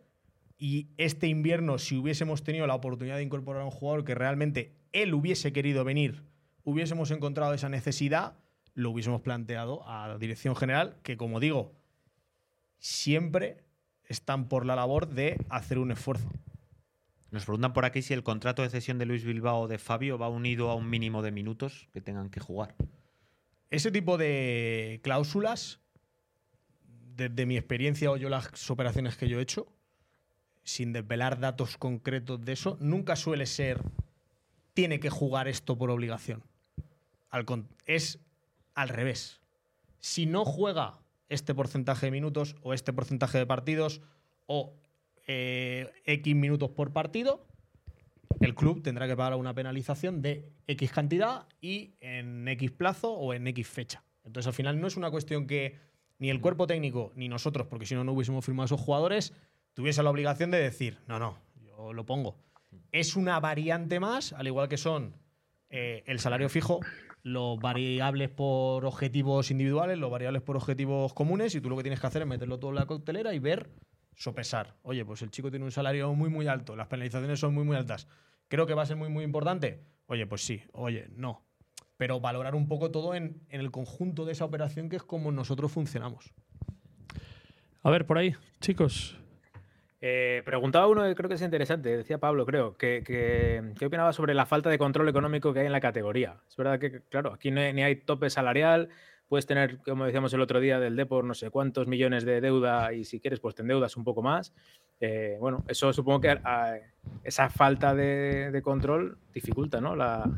[0.58, 4.76] Y este invierno, si hubiésemos tenido la oportunidad de incorporar a un jugador que realmente
[4.92, 6.24] él hubiese querido venir,
[6.64, 8.38] hubiésemos encontrado esa necesidad,
[8.74, 11.74] lo hubiésemos planteado a la dirección general, que como digo,
[12.78, 13.64] siempre
[14.06, 16.30] están por la labor de hacer un esfuerzo.
[17.32, 20.18] Nos preguntan por aquí si el contrato de cesión de Luis Bilbao o de Fabio
[20.18, 22.76] va unido a un mínimo de minutos que tengan que jugar.
[23.70, 25.80] Ese tipo de cláusulas,
[27.16, 29.68] desde mi experiencia o yo las operaciones que yo he hecho,
[30.64, 33.82] sin desvelar datos concretos de eso, nunca suele ser
[34.74, 36.44] tiene que jugar esto por obligación.
[37.86, 38.20] Es
[38.76, 39.42] al revés.
[40.00, 41.00] Si no juega
[41.30, 44.02] este porcentaje de minutos o este porcentaje de partidos
[44.48, 44.76] o
[45.28, 47.46] eh, X minutos por partido,
[48.40, 53.34] el club tendrá que pagar una penalización de X cantidad y en X plazo o
[53.34, 54.04] en X fecha.
[54.24, 55.78] Entonces, al final no es una cuestión que
[56.20, 59.34] ni el cuerpo técnico ni nosotros, porque si no, no hubiésemos firmado a esos jugadores,
[59.74, 62.36] tuviese la obligación de decir, no, no, yo lo pongo.
[62.92, 65.16] Es una variante más, al igual que son
[65.70, 66.80] eh, el salario fijo,
[67.24, 72.00] los variables por objetivos individuales, los variables por objetivos comunes, y tú lo que tienes
[72.00, 73.70] que hacer es meterlo todo en la coctelera y ver,
[74.16, 74.76] sopesar.
[74.82, 77.78] Oye, pues el chico tiene un salario muy, muy alto, las penalizaciones son muy, muy
[77.78, 78.08] altas.
[78.48, 79.84] Creo que va a ser muy, muy importante.
[80.08, 81.46] Oye, pues sí, oye, no.
[81.98, 85.32] Pero valorar un poco todo en, en el conjunto de esa operación que es como
[85.32, 86.34] nosotros funcionamos.
[87.84, 89.21] A ver, por ahí, chicos.
[90.04, 94.34] Eh, preguntaba uno creo que es interesante, decía Pablo, creo, que, que- ¿qué opinaba sobre
[94.34, 96.42] la falta de control económico que hay en la categoría?
[96.50, 98.90] Es verdad que, claro, aquí no hay- ni hay tope salarial,
[99.30, 102.94] puedes tener, como decíamos el otro día del Depor, no sé cuántos millones de deuda
[102.94, 104.54] y si quieres, pues te endeudas un poco más.
[105.00, 106.76] Eh, bueno, eso supongo que ah,
[107.24, 109.94] esa falta de, control dificulta ¿no?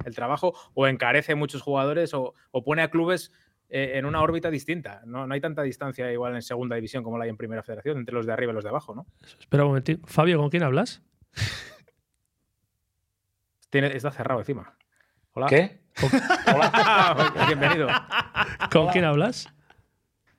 [0.06, 2.34] el trabajo o encarece a muchos jugadores o
[2.64, 3.32] pone a clubes
[3.76, 5.02] eh, en una órbita distinta.
[5.04, 7.98] No, no hay tanta distancia igual en segunda división como la hay en primera federación,
[7.98, 9.08] entre los de arriba y los de abajo, ¿no?
[9.40, 10.06] Espera un momentito.
[10.06, 11.02] Fabio, ¿con quién hablas?
[13.72, 14.78] Tiene, está cerrado encima.
[15.32, 15.48] Hola.
[15.48, 15.82] ¿Qué?
[16.54, 17.46] Hola.
[17.48, 17.88] Bienvenido.
[18.72, 19.52] ¿Con quién hablas?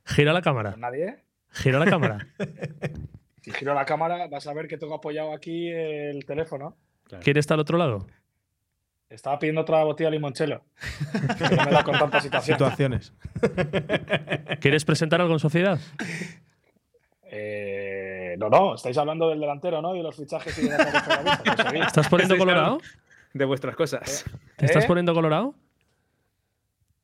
[0.05, 0.70] Gira la cámara.
[0.70, 1.24] ¿Con nadie?
[1.51, 2.28] Gira la cámara.
[3.43, 6.76] Si giro la cámara, vas a ver que tengo apoyado aquí el teléfono.
[7.20, 8.07] ¿Quién está al otro lado?
[9.14, 10.64] Estaba pidiendo otra botella de limonchelo.
[11.38, 12.58] Que no me da con tanta situación.
[12.58, 13.12] Situaciones.
[14.60, 15.78] ¿Quieres presentar algo en sociedad?
[17.22, 19.94] Eh, no, no, estáis hablando del delantero, ¿no?
[19.94, 21.86] Y de los fichajes y de la vista, pues.
[21.86, 22.80] ¿Estás poniendo colorado?
[23.32, 24.24] De vuestras cosas.
[24.56, 24.86] ¿Te estás ¿Eh?
[24.86, 25.54] poniendo colorado?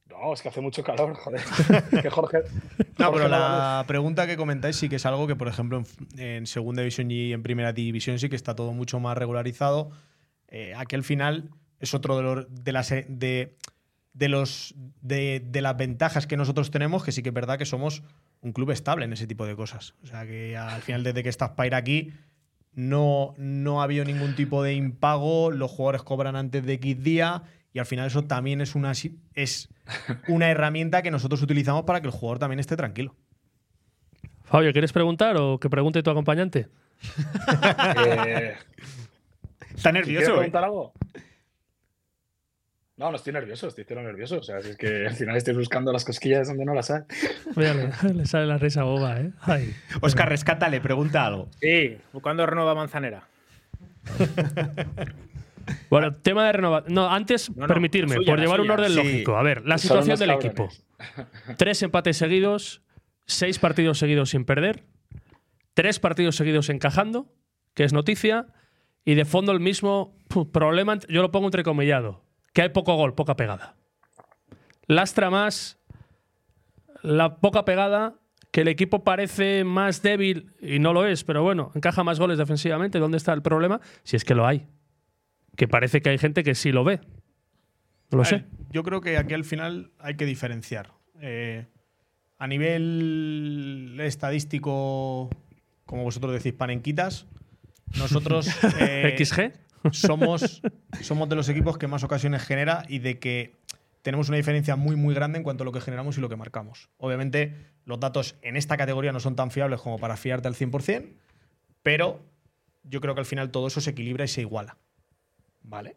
[0.09, 1.41] No, es que hace mucho calor, joder.
[2.03, 2.39] que Jorge.
[2.99, 5.83] No, Jorge pero no la pregunta que comentáis sí que es algo que, por ejemplo,
[6.19, 9.91] en segunda división y en primera división sí que está todo mucho más regularizado.
[10.49, 11.51] Eh, aquí al final
[11.81, 13.57] es otro de los de las de,
[14.13, 17.67] de los de, de las ventajas que nosotros tenemos, que sí que es verdad que
[17.67, 18.03] somos
[18.43, 19.95] un club estable en ese tipo de cosas.
[20.03, 22.13] O sea que al final, desde que estás Paira aquí,
[22.73, 27.43] no, no ha habido ningún tipo de impago, los jugadores cobran antes de X día.
[27.73, 28.93] Y al final eso también es una,
[29.35, 29.69] es
[30.27, 33.15] una herramienta que nosotros utilizamos para que el jugador también esté tranquilo.
[34.43, 36.69] Fabio, ¿quieres preguntar o que pregunte tu acompañante?
[38.27, 38.55] Eh,
[39.75, 40.35] Está ¿si ¿Quieres nervioso, ¿eh?
[40.35, 40.93] preguntar algo?
[43.01, 44.37] No, no estoy nervioso, estoy cero nervioso.
[44.41, 47.01] O sea, si es que al final estoy buscando las cosquillas donde no las hay.
[47.57, 49.33] Mira, le, le sale la risa boba, ¿eh?
[49.41, 49.75] Ay.
[50.03, 51.49] Oscar, rescátale, pregunta algo.
[51.63, 53.27] Sí, ¿cuándo renueva Manzanera?
[55.89, 56.95] Bueno, tema de renovación.
[56.95, 58.97] No, antes, No, no, permitirme, suya, por llevar un orden Sí.
[58.97, 59.37] lógico.
[59.37, 60.69] A ver, la Son situación del equipo.
[61.59, 62.83] Tres empates seguidos,
[63.27, 64.83] seis partidos seguidos sin perder,
[65.75, 67.33] tres partidos seguidos encajando,
[67.75, 68.47] que es noticia,
[69.05, 70.17] y de fondo el mismo
[70.53, 73.77] problema, yo lo pongo entrecomillado, que hay poco gol, poca pegada.
[74.87, 75.79] Lastra más
[77.03, 78.15] la poca pegada,
[78.51, 82.39] que el equipo parece más débil, y no lo es, pero bueno, encaja más goles
[82.39, 82.99] defensivamente.
[82.99, 83.81] ¿Dónde está el problema?
[84.03, 84.67] Si es que lo hay.
[85.57, 87.01] Que parece que hay gente que sí lo ve.
[88.11, 88.35] No lo A sé.
[88.37, 90.91] ver, yo creo que aquí al final hay que diferenciar.
[91.21, 91.67] Eh,
[92.39, 95.31] a nivel estadístico
[95.87, 97.27] como vosotros decís, panenquitas.
[97.99, 98.49] Nosotros
[98.81, 99.53] eh, XG.
[99.93, 100.63] Somos,
[101.03, 103.57] somos de los equipos que más ocasiones genera y de que
[104.03, 106.37] tenemos una diferencia muy, muy grande en cuanto a lo que generamos y lo que
[106.37, 106.89] marcamos.
[106.99, 107.55] Obviamente,
[107.85, 111.13] los datos en esta categoría no son tan fiables como para fiarte al 100%,
[111.83, 112.21] pero
[112.83, 114.79] yo creo que al final todo eso se equilibra y se iguala.
[115.63, 115.97] ¿Vale?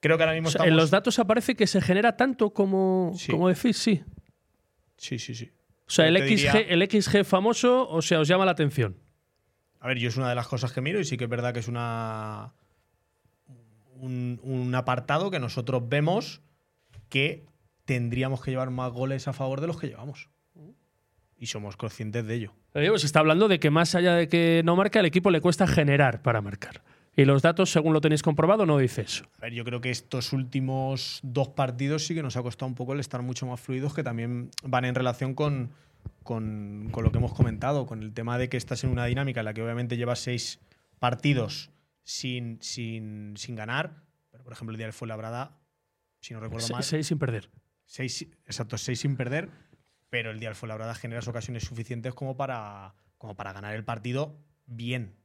[0.00, 0.70] Creo que ahora mismo O sea, estamos...
[0.72, 3.32] en los datos aparece que se genera tanto como, Sí.
[3.32, 4.04] como decís, sí.
[4.98, 5.50] Sí, sí, sí.
[5.86, 8.96] O sea, el Yo XG, diría- el XG famoso, o sea, os llama la atención.
[9.80, 11.54] A ver, yo es una de las cosas que miro y sí que es verdad
[11.54, 12.52] que es una
[14.00, 16.42] un, un apartado que nosotros vemos
[17.08, 17.46] que
[17.84, 20.28] tendríamos que llevar más goles a favor de los que llevamos.
[21.38, 22.52] Y somos conscientes de ello.
[22.74, 25.40] Digo, se está hablando de que más allá de que no marca, al equipo le
[25.40, 26.82] cuesta generar para marcar.
[27.14, 29.24] Y los datos, según lo tenéis comprobado, no dice eso.
[29.38, 32.74] A ver, yo creo que estos últimos dos partidos sí que nos ha costado un
[32.74, 35.70] poco el estar mucho más fluidos, que también van en relación con,
[36.22, 39.40] con, con lo que hemos comentado, con el tema de que estás en una dinámica
[39.40, 40.60] en la que obviamente llevas seis
[40.98, 41.70] partidos
[42.06, 44.04] sin, sin, sin ganar.
[44.30, 45.58] Pero, por ejemplo, el día del Fuenlabrada,
[46.20, 47.50] si no recuerdo Se- mal, Seis sin perder.
[47.84, 49.50] seis, exacto, seis sin perder,
[50.08, 54.38] pero el día del Fuenlabrada generas ocasiones suficientes como para, como para ganar el partido
[54.66, 55.16] bien.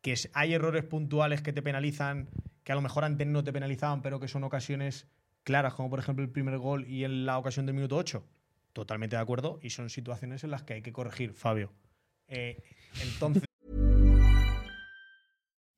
[0.00, 2.28] Que es- hay errores puntuales que te penalizan,
[2.64, 5.06] que a lo mejor antes no te penalizaban, pero que son ocasiones
[5.44, 8.26] claras, como por ejemplo el primer gol y en la ocasión del minuto 8.
[8.72, 11.74] Totalmente de acuerdo, y son situaciones en las que hay que corregir, Fabio.
[12.28, 12.62] Eh,
[13.02, 13.42] entonces.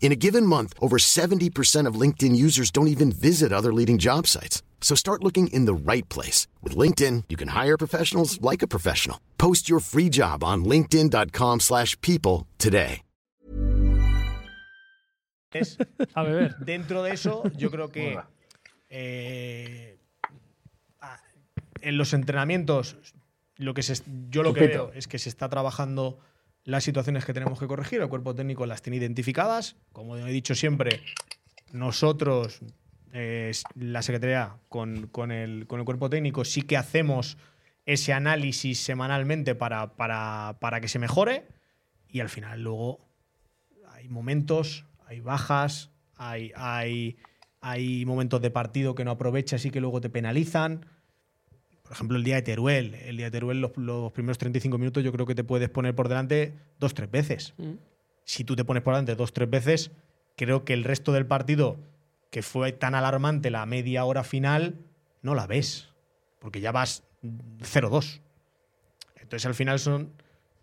[0.00, 4.26] In a given month, over 70% of LinkedIn users don't even visit other leading job
[4.28, 4.62] sites.
[4.80, 6.46] So start looking in the right place.
[6.62, 9.18] With LinkedIn, you can hire professionals like a professional.
[9.36, 13.02] Post your free job on linkedin.com/people slash people today.
[15.52, 15.78] es-
[16.14, 16.54] A beber.
[16.58, 18.18] Dentro de eso, yo creo que
[18.90, 19.96] eh,
[21.00, 21.18] ah,
[21.80, 22.96] en los entrenamientos,
[23.56, 23.94] lo que se,
[24.30, 26.18] yo lo que veo es que se está trabajando
[26.66, 28.02] las situaciones que tenemos que corregir.
[28.02, 29.76] El cuerpo técnico las tiene identificadas.
[29.92, 31.00] Como he dicho siempre,
[31.72, 32.60] nosotros,
[33.12, 37.38] eh, la Secretaría, con, con el, con el cuerpo técnico, sí que hacemos
[37.86, 41.46] ese análisis semanalmente para, para, para que se mejore.
[42.08, 42.98] Y al final, luego,
[43.88, 47.16] hay momentos, hay bajas, hay, hay,
[47.60, 50.84] hay momentos de partido que no aprovechas y que luego te penalizan.
[51.86, 52.94] Por ejemplo, el día de Teruel.
[52.94, 55.94] El día de Teruel, los, los primeros 35 minutos, yo creo que te puedes poner
[55.94, 57.54] por delante dos, tres veces.
[58.24, 59.92] Si tú te pones por delante dos, tres veces,
[60.36, 61.78] creo que el resto del partido,
[62.30, 64.80] que fue tan alarmante la media hora final,
[65.22, 65.90] no la ves.
[66.40, 68.20] Porque ya vas 0-2.
[69.14, 70.12] Entonces, al final son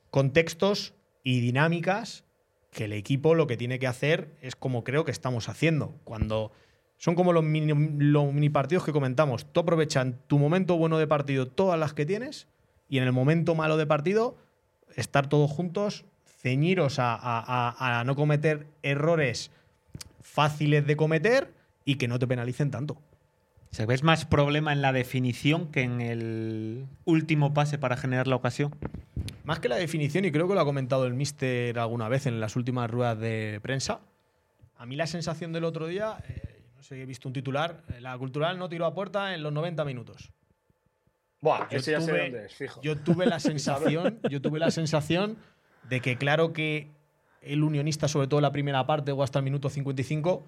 [0.10, 0.94] contextos
[1.24, 2.26] y dinámicas
[2.70, 5.96] que el equipo lo que tiene que hacer es como creo que estamos haciendo.
[6.04, 6.52] Cuando
[7.04, 9.46] son como los mini, los mini partidos que comentamos.
[9.52, 12.48] Tú aprovechas en tu momento bueno de partido todas las que tienes
[12.88, 14.38] y en el momento malo de partido
[14.96, 19.52] estar todos juntos, ceñiros a, a- a- a no cometer errores
[20.22, 22.96] fáciles de cometer y que no te penalicen tanto.
[23.72, 28.38] ¿Se ves más problema en la definición que en el último pase para generar la
[28.38, 28.74] ocasión?
[29.44, 32.40] Más que la definición, y creo que lo ha comentado el Mister alguna vez en
[32.40, 34.00] las últimas ruedas de prensa,
[34.78, 36.18] a mí la sensación del otro día,
[36.84, 39.84] sé, he visto un titular, eh, la cultural no tiró a puerta en los 90
[39.86, 40.32] minutos.
[41.42, 42.82] Buah, Yo ese ya sé tuve- dónde es, fijo.
[42.82, 45.38] Yo tuve la sensación, yo tuve la sensación
[45.90, 46.92] de que claro que
[47.42, 50.44] el unionista, sobre todo en la primera parte o hasta el minuto 55,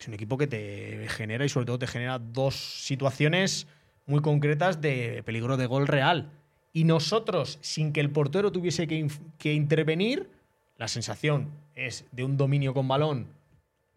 [0.00, 3.66] es un equipo que te genera y sobre todo te genera dos situaciones
[4.06, 6.30] muy concretas de peligro de gol real.
[6.72, 9.06] Y nosotros, sin que el portero tuviese que,
[9.38, 10.28] que intervenir,
[10.78, 13.26] la sensación es de un dominio con balón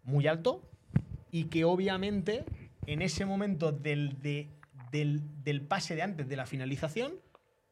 [0.04, 0.62] muy alto
[1.36, 2.45] y que obviamente
[2.88, 4.47] en ese momento del, de-
[4.89, 7.19] del, del pase de antes de la finalización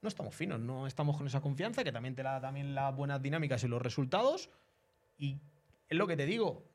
[0.02, 3.22] no estamos finos, no estamos con esa confianza que también te da también las buenas
[3.22, 4.50] dinámicas y los resultados.
[5.18, 5.38] Y
[5.88, 6.66] es lo que te digo,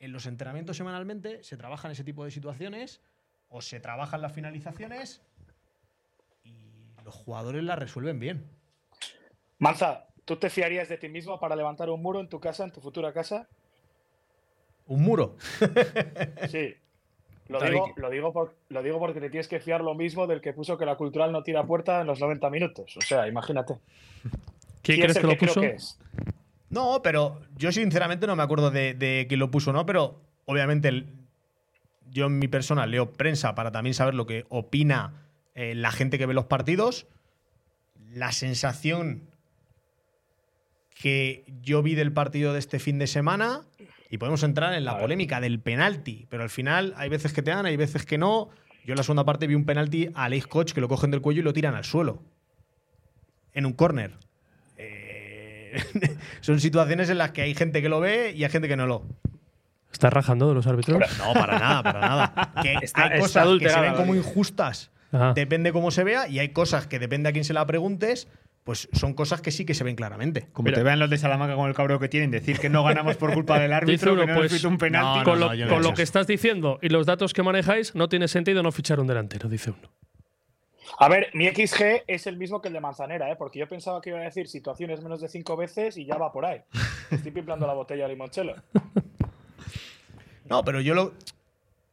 [0.00, 3.00] en los entrenamientos semanalmente se trabajan ese tipo de situaciones
[3.48, 5.22] o se trabajan las finalizaciones
[7.04, 8.50] Los jugadores la resuelven bien.
[9.60, 12.72] Manza, ¿tú te fiarías de ti mismo para levantar un muro en tu casa, en
[12.72, 13.48] tu futura casa?
[14.88, 15.36] Un muro.
[16.50, 16.74] Sí.
[17.48, 20.42] Lo digo, lo, digo por- lo digo porque te tienes que fiar lo mismo del
[20.42, 22.94] que puso que la cultural no tira puerta en los 90 minutos.
[22.98, 23.78] O sea, imagínate.
[24.82, 25.60] ¿Quién es crees que lo puso?
[25.62, 25.98] que es?
[26.68, 30.88] No, pero yo sinceramente no me acuerdo de, de quién lo puso no, pero obviamente
[30.88, 31.06] el-
[32.10, 36.18] yo en mi persona leo prensa para también saber lo que opina eh, la gente
[36.18, 37.06] que ve los partidos.
[38.12, 39.22] La sensación
[41.00, 43.62] que yo vi del partido de este fin de semana,
[44.10, 47.50] y podemos entrar en la polémica del penalti, pero al final hay veces que te
[47.50, 48.48] dan, hay veces que no.
[48.84, 51.20] Yo en la segunda parte vi un penalti a Alex Koch que lo cogen del
[51.20, 52.22] cuello y lo tiran al suelo.
[53.52, 54.12] En un córner.
[54.76, 55.82] Eh,
[56.40, 58.86] son situaciones en las que hay gente que lo ve y hay gente que no
[58.86, 59.04] lo.
[59.92, 61.00] ¿Estás rajando de los árbitros?
[61.18, 62.52] No, para nada, para nada.
[62.62, 65.32] Que Está- hay cosas que se ven como injustas, Ajá.
[65.32, 68.28] depende cómo se vea, y hay cosas que depende a quién se la preguntes,
[68.68, 70.48] pues son cosas que sí que se ven claramente.
[70.52, 73.16] Como te vean los de Salamanca con el cabreo que tienen, decir que no ganamos
[73.16, 75.20] por culpa del árbitro, uno, que no pues, un penalti.
[75.20, 78.62] no, con lo, con que estás diciendo y los datos que manejáis, no tiene sentido
[78.62, 79.88] no fichar un delantero, dice uno.
[80.98, 83.36] A ver, mi XG es el mismo que el de Manzanera, ¿eh?
[83.36, 86.30] porque yo pensaba que iba a decir situaciones menos de cinco veces y ya va
[86.30, 86.60] por ahí.
[87.10, 88.54] Estoy pimplando la botella de limonchelo.
[90.44, 91.14] No, pero yo lo.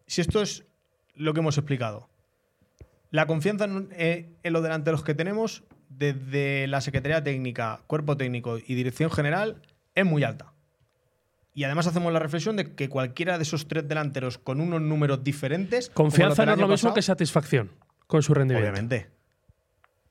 [0.08, 0.66] Si esto es
[1.14, 2.10] lo que hemos explicado.
[3.12, 8.58] La confianza en, eh, en los delanteros que tenemos, desde la Secretaría Técnica, Cuerpo Técnico
[8.58, 9.62] y Dirección General,
[9.94, 10.52] es muy alta.
[11.54, 15.24] Y además hacemos la reflexión de que cualquiera de esos tres delanteros con unos números
[15.24, 15.90] diferentes.
[15.90, 17.72] Confianza no es lo mismo pasado, que satisfacción
[18.08, 18.70] con su rendimiento.
[18.70, 19.10] Obviamente.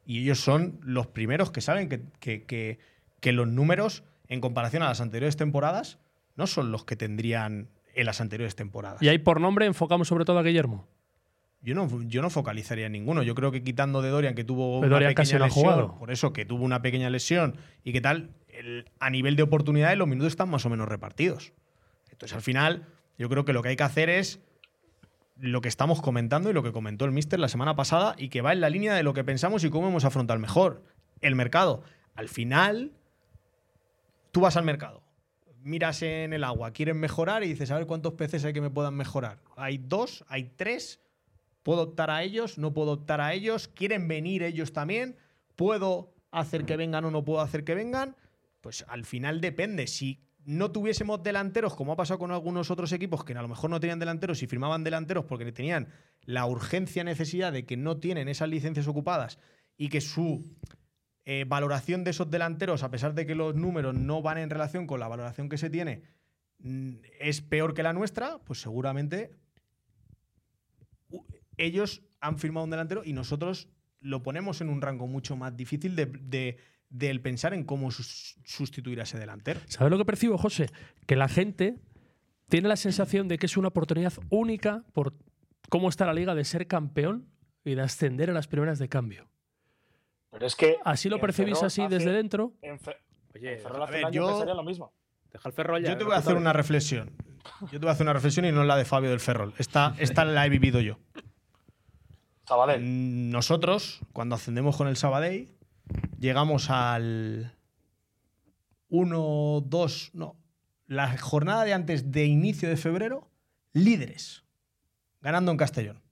[0.06, 2.78] Y ellos son los primeros que saben que, que- que-
[3.20, 5.98] que los números, en comparación a las anteriores temporadas,
[6.36, 9.00] no son los que tendrían en las anteriores temporadas.
[9.02, 10.86] Y ahí por nombre enfocamos sobre todo a Guillermo.
[11.64, 13.22] Yo no, yo no focalizaría en ninguno.
[13.22, 15.50] Yo creo que quitando de Dorian, que tuvo Pero una Dorian pequeña casi no ha
[15.50, 15.98] jugado.
[15.98, 19.96] por eso que tuvo una pequeña lesión y que tal, el- a nivel de oportunidades
[19.98, 21.52] los minutos están más o menos repartidos.
[22.10, 22.86] Entonces, al final,
[23.18, 24.40] yo creo que lo que hay que hacer es
[25.38, 28.40] lo que estamos comentando y lo que comentó el Mister la semana pasada y que
[28.42, 30.84] va en la línea de lo que pensamos y cómo hemos afrontado mejor
[31.22, 31.82] el mercado.
[32.14, 32.92] Al final,
[34.32, 35.02] tú vas al mercado,
[35.62, 38.70] miras en el agua, quieres mejorar y dices, a ver cuántos peces hay que me
[38.70, 39.38] puedan mejorar.
[39.56, 41.00] Hay dos, hay tres,
[41.64, 45.16] puedo optar a ellos, no puedo optar a ellos, quieren venir ellos también,
[45.56, 48.14] puedo hacer que vengan o no puedo hacer que vengan.
[48.60, 49.86] Pues al final depende.
[49.86, 53.70] Si no tuviésemos delanteros, como ha pasado con algunos otros equipos que a lo mejor
[53.70, 55.88] no tenían delanteros y firmaban delanteros porque tenían
[56.22, 59.38] la urgencia necesidad de que no tienen esas licencias ocupadas
[59.76, 60.44] y que su
[61.24, 64.86] eh, valoración de esos delanteros, a pesar de que los números no van en relación
[64.86, 66.02] con la valoración que se tiene,
[66.58, 69.30] mm, es peor que la nuestra, pues seguramente
[71.57, 73.68] ellos han firmado un delantero y nosotros
[74.00, 76.59] lo ponemos en un rango mucho más difícil de, de-
[76.90, 79.61] del pensar en cómo sus- sustituir a ese delantero.
[79.66, 80.70] ¿Sabes lo que percibo, José?
[81.07, 81.76] Que la gente
[82.48, 85.14] tiene la sensación de que es una oportunidad única por
[85.70, 87.26] cómo está la liga de ser campeón
[87.64, 89.26] y de ascender a las primeras de cambio.
[90.30, 90.76] Pero es que.
[90.84, 92.52] ¿Así lo percibís así hace- desde dentro?
[92.62, 92.96] En, Fe-
[93.34, 94.92] Oye, en Ferrol hace a ver, yo- pensaría lo mismo.
[95.32, 95.90] deja el Ferrol ya.
[95.92, 96.40] Yo te voy a hacer sabes.
[96.40, 97.11] una reflexión.
[97.62, 99.52] Yo te voy a hacer una reflexión y no la de Fabio del Ferrol.
[99.59, 100.98] Esta, esta la he vivido yo.
[102.47, 103.30] Sabadell.
[103.30, 105.57] Nosotros, cuando ascendemos con el Sabadell,
[106.18, 107.57] llegamos al
[108.88, 110.36] 1, 2, no.
[110.86, 113.30] La jornada de antes de inicio de febrero,
[113.72, 114.45] líderes,
[115.20, 116.03] ganando en Castellón.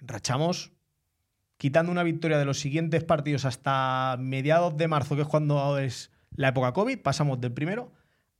[0.00, 0.72] Enrachamos,
[1.56, 6.10] quitando una victoria de los siguientes partidos hasta mediados de marzo, que es cuando es
[6.34, 7.92] la época COVID, pasamos del primero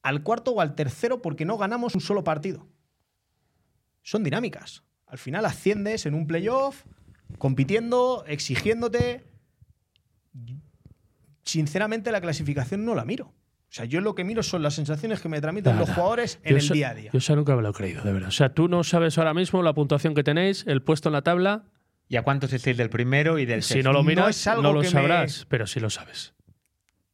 [0.02, 2.66] al cuarto o al tercero porque no ganamos un solo partido.
[4.02, 4.82] Son dinámicas.
[5.10, 6.84] Al final asciendes en un playoff,
[7.38, 9.24] compitiendo, exigiéndote.
[11.42, 13.26] Sinceramente, la clasificación no la miro.
[13.26, 16.52] O sea, yo lo que miro son las sensaciones que me transmiten los jugadores en
[16.52, 17.10] Yo el día a día.
[17.12, 18.28] Yo eso nunca me lo he creído, de verdad.
[18.28, 21.22] O sea, tú no sabes ahora mismo la puntuación que tenéis, el puesto en la
[21.22, 21.64] tabla.
[22.08, 23.88] ¿Y a cuántos estáis del primero y del Si sexto?
[23.88, 26.34] no lo No miras, es algo no lo que me- sabrás, pero sí lo sabes.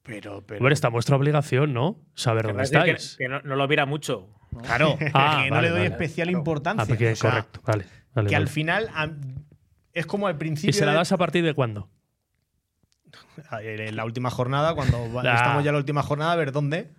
[0.02, 0.60] Pero, pero.
[0.60, 2.00] Hombre, está vuestra obligación, ¿no?
[2.14, 3.16] Saber dónde que- estáis.
[3.18, 4.30] Que, no, no lo mira mucho.
[4.56, 4.62] ¿No?
[4.62, 5.90] Claro, Ah, que no vale, le doy vale.
[5.92, 6.38] especial Claro.
[6.38, 6.82] importancia.
[6.82, 7.84] Ah, porque- O sea, correcto, vale.
[8.14, 8.36] vale, Que vale.
[8.36, 8.90] al final
[9.92, 10.70] es como al principio.
[10.70, 11.88] ¿Y se la de- das a partir de cuándo?
[13.62, 16.90] en la última jornada, cuando va- estamos ya en la última jornada, a ver dónde.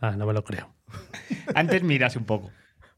[0.00, 0.72] Ah, no me lo creo.
[1.54, 2.50] Antes miras un poco.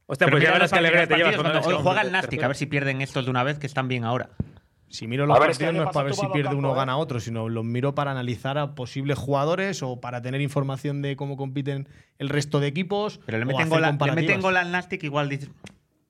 [0.05, 1.65] Hostia, Pero pues ya verás alegría te llevas.
[1.65, 3.87] Hoy juega que el Nastic, a ver si pierden estos de una vez, que están
[3.87, 4.29] bien ahora.
[4.93, 6.77] Si miro los ver, partidos no es para ver si pierde Campo, uno o ¿eh?
[6.77, 11.15] gana otro, sino los miro para analizar a posibles jugadores o para tener información de
[11.15, 11.87] cómo compiten
[12.19, 13.19] el resto de equipos.
[13.25, 14.27] Pero le meten gol, a- le comparativas.
[14.27, 15.49] meten gol al Nastic, igual dices.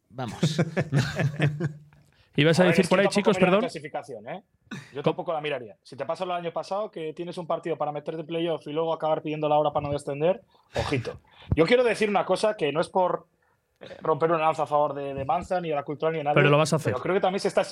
[0.10, 0.38] Vamos.
[2.36, 3.60] Ibas a decir por ahí, chicos, perdón.
[3.62, 4.44] clasificación, ¿eh?
[4.92, 5.78] Yo tampoco la miraría.
[5.84, 8.66] Si te pasa lo del año pasado, que tienes un partido para meterte en playoff
[8.68, 10.42] y luego acabar pidiendo la hora para no descender,
[10.76, 11.22] ojito.
[11.56, 13.28] Yo quiero decir una cosa que no es por
[14.02, 16.36] romper una lanza a favor de, de Manza ni de la cultura ni de nadie.
[16.36, 16.92] Pero lo vas a hacer.
[16.94, 17.64] Pero creo que también se está.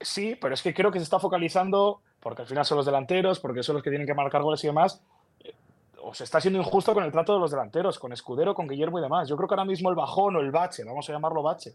[0.00, 3.40] Sí, pero es que creo que se está focalizando, porque al final son los delanteros,
[3.40, 5.00] porque son los que tienen que marcar goles y demás.
[5.40, 5.54] eh,
[6.02, 8.98] O se está siendo injusto con el trato de los delanteros, con Escudero, con Guillermo
[8.98, 9.28] y demás.
[9.28, 11.72] Yo creo que ahora mismo el bajón o el bache, vamos a llamarlo bache,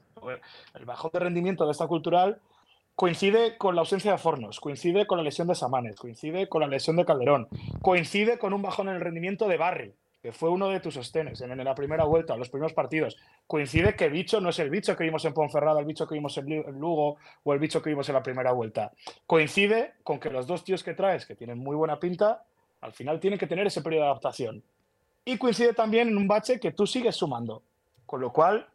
[0.75, 2.39] el bajón de rendimiento de esta cultural
[2.95, 6.67] coincide con la ausencia de Fornos, coincide con la lesión de Samanes, coincide con la
[6.67, 7.47] lesión de Calderón,
[7.81, 11.39] coincide con un bajón en el rendimiento de Barry, que fue uno de tus sostenes
[11.41, 13.17] en, en la primera vuelta, los primeros partidos.
[13.47, 16.37] Coincide que Bicho no es el bicho que vimos en Ponferrada, el bicho que vimos
[16.37, 18.91] en Lu- en Lugo o el bicho que vimos en la primera vuelta.
[19.25, 22.43] Coincide con que los dos tíos que traes, que tienen muy buena pinta,
[22.81, 24.63] al final tienen que tener ese periodo de adaptación.
[25.25, 27.61] Y coincide también en un bache que tú sigues sumando.
[28.05, 28.67] Con lo cual,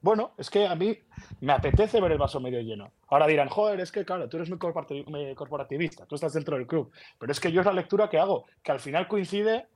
[0.00, 0.98] bueno, es que a mí
[1.40, 2.90] me apetece ver el vaso medio lleno.
[3.08, 4.58] Ahora dirán, joder, es que claro, tú eres muy
[5.34, 6.90] corporativista, tú estás dentro del club.
[7.18, 9.66] Pero es que yo es la lectura que hago, que al final coincide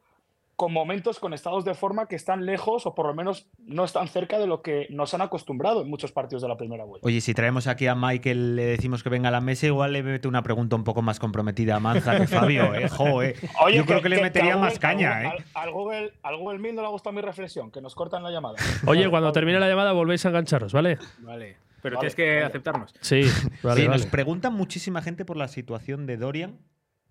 [0.57, 4.07] con momentos, con estados de forma que están lejos o por lo menos no están
[4.09, 7.07] cerca de lo que nos han acostumbrado en muchos partidos de la primera vuelta.
[7.07, 10.03] Oye, si traemos aquí a Michael, le decimos que venga a la mesa, igual le
[10.03, 12.89] mete una pregunta un poco más comprometida a Manza que Fabio, ¿eh?
[12.89, 13.35] Jo, ¿eh?
[13.63, 15.45] Oye, Yo creo que, le metería más caña, al, ¿eh?
[15.55, 18.23] Al, al Google, al Google Meet no le ha gustado mi reflexión, que nos cortan
[18.23, 18.57] la llamada.
[18.87, 20.99] Oye, cuando termine la llamada volvéis a engancharos, ¿vale?
[21.21, 21.57] Vale.
[21.83, 22.45] Pero Vale, tienes que vale.
[22.45, 22.95] aceptarnos.
[23.01, 23.23] Sí,
[23.63, 23.89] vale, sí, vale.
[23.89, 26.59] nos pregunta muchísima gente por la situación de Dorian,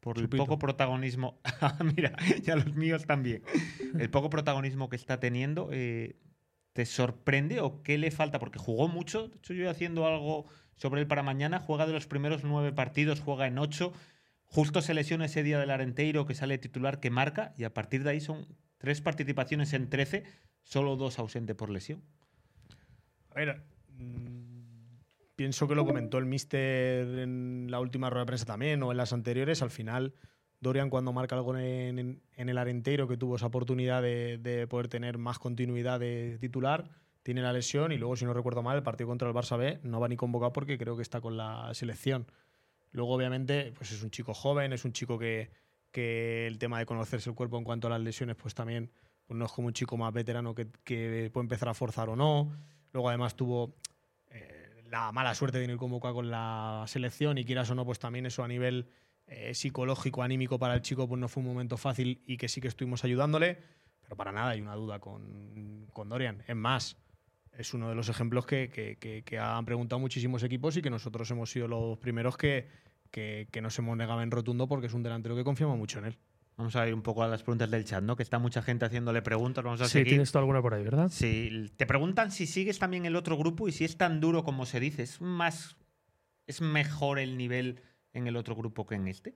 [0.01, 1.39] por el poco protagonismo.
[1.61, 3.43] Ah, Mira, ya los míos también.
[3.97, 5.69] El poco protagonismo que está teniendo.
[5.71, 6.17] eh,
[6.73, 8.39] ¿Te sorprende o qué le falta?
[8.39, 9.27] Porque jugó mucho.
[9.27, 10.45] De hecho, yo haciendo algo
[10.75, 11.59] sobre él para mañana.
[11.59, 13.93] Juega de los primeros nueve partidos, juega en ocho.
[14.45, 17.53] Justo se lesiona ese día del Arenteiro que sale titular, que marca.
[17.57, 18.47] Y a partir de ahí son
[18.77, 20.23] tres participaciones en 13,
[20.63, 22.01] solo dos ausente por lesión.
[23.31, 23.63] A ver,
[25.41, 28.97] pienso que lo comentó el Mister en la última rueda de prensa también o en
[28.97, 29.63] las anteriores.
[29.63, 30.13] Al final,
[30.59, 34.67] Dorian cuando marca algo en, en- en el Arenteiro, que tuvo esa oportunidad de, de
[34.67, 36.89] poder tener más continuidad de titular,
[37.23, 39.79] tiene la lesión y luego, si no recuerdo mal, el partido contra el Barça B
[39.81, 42.27] no va ni convocado porque creo que está con la selección.
[42.91, 45.49] Luego, obviamente, pues es un chico joven, es un chico que,
[45.91, 48.91] que el tema de conocerse el cuerpo en cuanto a las lesiones, pues también
[49.25, 52.15] pues no es como un chico más veterano que, que puede empezar a forzar o
[52.15, 52.51] no.
[52.93, 53.73] Luego, además, tuvo
[54.91, 58.43] la mala suerte de convocado con la selección y quieras o no, pues también eso
[58.43, 58.89] a nivel
[59.27, 62.59] eh, psicológico, anímico para el chico, pues no fue un momento fácil y que sí
[62.59, 63.57] que estuvimos ayudándole.
[64.03, 66.43] Pero para nada hay una duda con, con Dorian.
[66.45, 66.97] Es más,
[67.57, 70.89] es uno de los ejemplos que, que- que- que han preguntado muchísimos equipos y que
[70.89, 72.67] nosotros hemos sido los primeros que
[73.61, 76.17] nos hemos negado en rotundo porque es un delantero que confiamos mucho en él.
[76.57, 78.15] Vamos a ir un poco a las preguntas del chat, ¿no?
[78.15, 79.63] Que está mucha gente haciéndole preguntas.
[79.63, 80.09] Vamos a Sí, seguir.
[80.09, 81.09] tienes tú alguna por ahí, ¿verdad?
[81.09, 84.65] Sí, te preguntan si sigues también el otro grupo y si es tan duro como
[84.65, 85.03] se dice.
[85.03, 85.77] ¿Es más.
[86.47, 87.81] ¿Es mejor el nivel
[88.13, 89.35] en el otro grupo que en este?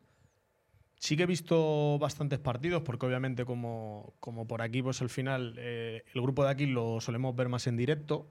[0.97, 5.55] Sí que he visto bastantes partidos, porque obviamente como, como por aquí, pues al final
[5.57, 8.29] eh, el grupo de aquí lo solemos ver más en directo.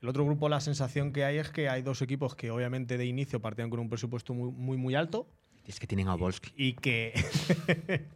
[0.00, 3.06] El otro grupo, la sensación que hay es que hay dos equipos que obviamente de
[3.06, 5.28] inicio partían con un presupuesto muy, muy, muy alto
[5.66, 6.52] Es que tienen a Volsky.
[6.56, 7.12] y que,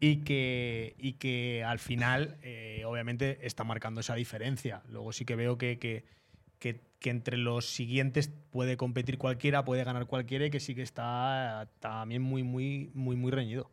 [0.00, 4.82] y que, y que al final eh, obviamente está marcando esa diferencia.
[4.88, 6.04] Luego sí que veo que, que,
[6.58, 10.82] que- que entre los siguientes puede competir cualquiera, puede ganar cualquiera y que sí que
[10.82, 13.70] está también muy, muy, muy, muy reñido.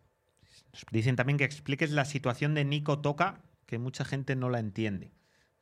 [0.92, 5.12] Dicen también que expliques la situación de Nico Toca, que mucha gente no la entiende.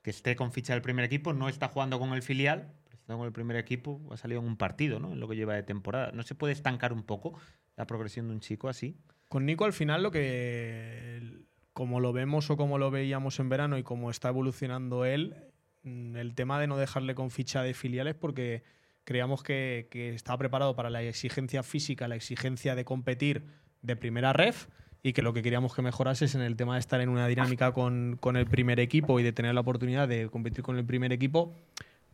[0.04, 2.72] Que esté con ficha del primer equipo, no está jugando con el filial,
[3.06, 5.14] está con el primer equipo, ha salido en un partido, ¿no?
[5.14, 6.12] En lo que lleva de temporada.
[6.12, 7.40] ¿No se puede estancar un poco
[7.78, 8.98] la progresión de un chico así?
[9.30, 13.78] Con Nico al final lo que, como lo vemos o como lo veíamos en verano
[13.78, 15.36] y como está evolucionando él,
[15.84, 18.64] mm, el tema de no dejarle con ficha de filiales porque
[19.04, 23.46] creíamos que, que estaba preparado para la exigencia física, la exigencia de competir
[23.84, 24.66] de primera ref
[25.04, 27.28] y que lo que queríamos que mejorase es en el tema de estar en una
[27.28, 30.86] dinámica con, con el primer equipo y de tener la oportunidad de competir con el
[30.86, 31.54] primer equipo,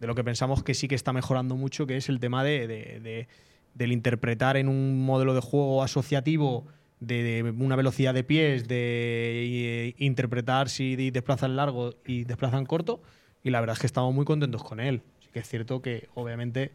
[0.02, 2.68] de lo que pensamos que sí que está mejorando mucho, que es el tema de,
[2.68, 3.28] de- de-
[3.76, 6.66] del interpretar en un modelo de juego asociativo
[6.99, 13.02] de, una velocidad de pies, de eh, interpretar si de- desplazan largo y desplazan corto.
[13.43, 15.04] Y la verdad es que estamos muy contentos con él.
[15.20, 16.72] Sí que es cierto que, obviamente,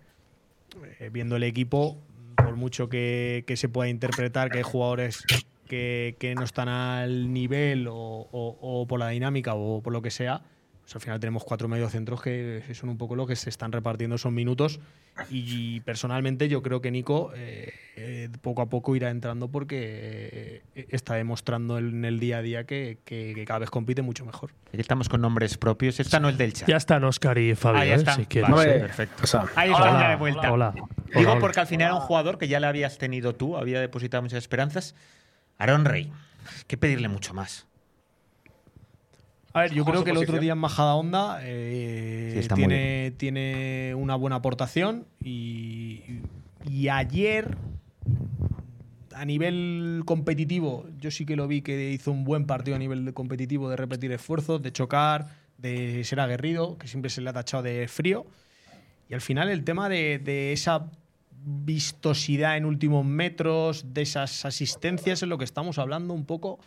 [1.01, 1.99] eh, viendo el equipo,
[2.37, 5.24] por mucho que, se pueda interpretar que hay jugadores
[5.66, 10.43] que, no están al nivel o por la dinámica o por lo que sea,
[10.87, 14.14] Pues al final tenemos cuatro mediocentros que son un poco lo que se están repartiendo
[14.14, 14.78] esos minutos.
[15.30, 20.87] Y personalmente yo creo que Nico eh, eh, poco a poco irá entrando porque eh,
[20.91, 24.53] está demostrando en el día a día que, que- que cada vez compite mucho mejor.
[24.68, 25.99] Aquí estamos con nombres propios.
[25.99, 26.68] Esta no es del chat.
[26.68, 27.97] Ya están Oscar y Fabio, Ah, ya ¿eh?
[27.97, 28.14] está.
[28.14, 28.49] si quieres.
[28.51, 29.24] Vale, perfecto.
[29.24, 30.53] O sea, Ahí está, Hola, de vuelta.
[30.53, 30.70] hola,
[31.16, 33.80] Digo hola, porque al final era un jugador que ya le habías tenido tú, había
[33.80, 34.95] depositado muchas esperanzas.
[35.59, 36.12] Aaron Rey.
[36.68, 37.66] Que pedirle mucho más.
[39.57, 43.95] A ver, yo creo que el otro día en Majada Onda eh, Sí, tiene, tiene
[43.95, 46.03] una buena aportación y,
[46.69, 47.57] y ayer
[49.15, 53.15] a nivel competitivo yo sí que lo vi que hizo un buen partido a nivel
[53.15, 57.63] competitivo de repetir esfuerzos, de chocar, de ser aguerrido, que siempre se le ha tachado
[57.63, 58.27] de frío.
[59.09, 60.91] Y al final el tema de, de esa
[61.33, 66.59] vistosidad en últimos metros, de esas asistencias, es lo que estamos hablando un poco,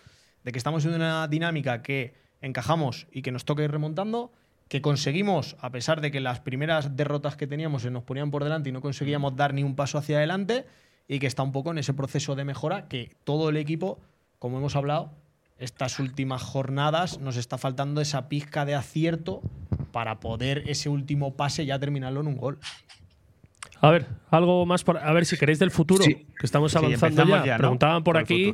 [0.43, 4.31] de que estamos en una dinámica que encajamos y que nos toca ir remontando,
[4.67, 8.43] que conseguimos, a pesar de que las primeras derrotas que teníamos se nos ponían por
[8.43, 10.65] delante y no conseguíamos dar ni un paso hacia adelante,
[11.07, 13.99] y que está un poco en ese proceso de mejora que todo el equipo,
[14.37, 15.11] como hemos hablado,
[15.57, 19.41] estas últimas jornadas nos está faltando esa pizca de acierto
[19.91, 22.59] para poder ese último pase ya terminarlo en un gol.
[23.81, 26.27] A ver, algo más por, a ver si queréis del futuro, Sí.
[26.37, 27.45] que estamos Sí, avanzando empezamos ya.
[27.45, 27.57] ya, ¿no?
[27.59, 28.53] Preguntaban por aquí.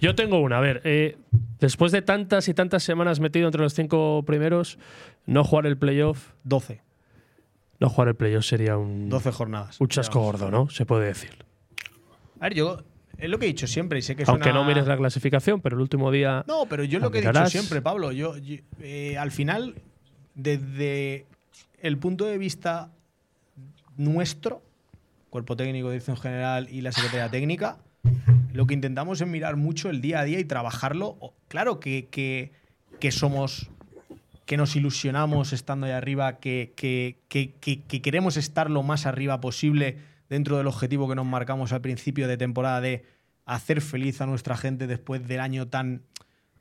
[0.00, 1.16] Yo tengo una, a ver, eh,
[1.64, 4.78] después de tantas y tantas semanas metido entre los cinco primeros,
[5.26, 6.82] no jugar el playoff, 12.
[7.80, 9.80] no jugar el playoff sería un, 12 jornadas.
[9.80, 10.68] un chasco gordo, ¿no?
[10.68, 11.30] Se puede decir.
[12.40, 12.82] A ver, yo
[13.16, 15.60] es lo que he dicho siempre y sé que Aunque suena- no mires la clasificación,
[15.60, 16.44] pero el último día.
[16.46, 19.74] No, pero yo lo que he dicho siempre, Pablo, yo, yo, eh, al final,
[20.34, 21.24] desde
[21.80, 22.90] el punto de vista
[23.96, 24.62] nuestro,
[25.30, 27.78] cuerpo técnico, dirección general y la secretaría técnica,
[28.54, 31.16] lo que intentamos es mirar mucho el día a día y trabajarlo.
[31.48, 32.52] Claro que, que,
[33.00, 33.68] que somos,
[34.46, 39.06] que nos ilusionamos estando ahí arriba, que, que, que- que- que queremos estar lo más
[39.06, 39.98] arriba posible
[40.28, 43.04] dentro del objetivo que nos marcamos al principio de temporada de
[43.44, 46.02] hacer feliz a nuestra gente después del año tan,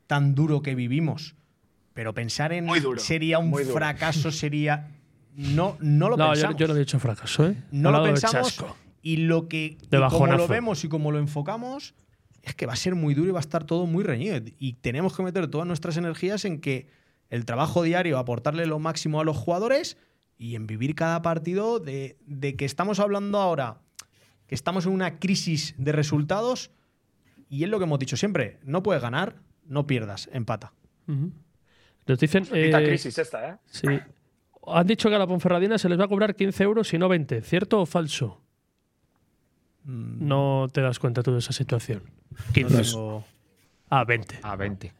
[0.07, 1.35] tan duro que vivimos.
[1.93, 3.75] Pero pensar en Muy duro, sería un muy duro.
[3.75, 4.89] fracaso, sería.
[5.35, 6.57] No, no lo no, yo, pensamos.
[6.57, 7.55] yo no he dicho fracaso, ¿eh?
[7.71, 8.63] He No lo pensamos.
[9.03, 11.93] Y lo que De y como lo vemos y como lo enfocamos
[12.41, 14.73] es que va a ser muy duro y va a estar todo muy reñido y
[14.73, 16.87] tenemos que meter todas nuestras energías en que
[17.29, 19.97] el trabajo diario aportarle lo máximo a los jugadores
[20.37, 23.81] y en vivir cada partido de, de que estamos hablando ahora
[24.47, 26.71] que estamos en una crisis de resultados
[27.49, 29.35] y es lo que hemos dicho siempre no puedes ganar
[29.65, 30.73] no pierdas empata
[31.07, 31.31] Ujú.
[32.05, 32.45] Nos dicen.
[32.51, 33.57] Eh, crisis esta, ¿eh?
[33.65, 33.87] Sí.
[34.65, 37.09] Han dicho que a la Ponferradina se les va a cobrar 15 euros y no
[37.09, 37.41] 20.
[37.41, 38.42] ¿Cierto o falso?
[39.85, 42.03] Mm, No te das cuenta tú de esa situación.
[42.31, 42.83] no 15.
[42.83, 43.25] tengo-
[43.89, 44.39] Ah, 20.
[44.41, 44.91] A 20.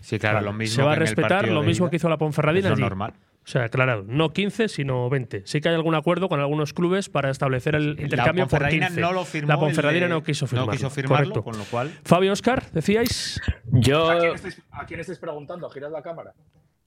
[0.00, 0.76] Sí, claro, lo mismo.
[0.76, 1.90] Se va a respetar lo mismo ida.
[1.90, 3.14] que hizo la Ponferradina Es normal.
[3.42, 5.42] O sea, aclarado, no 15, sino 20.
[5.46, 9.00] Sí que hay algún acuerdo con algunos clubes para establecer el intercambio por Ponferradina 15.
[9.00, 9.48] no lo firmó.
[9.48, 10.72] La Ponferradina de- no quiso firmarlo.
[10.72, 11.42] No quiso firmarlo, Correcto.
[11.44, 11.90] con lo cual.
[12.04, 13.40] Fabio Oscar, decíais.
[13.72, 15.68] Yo, ¿A quién, estáis, a quién estáis preguntando?
[15.70, 16.34] Girad la cámara.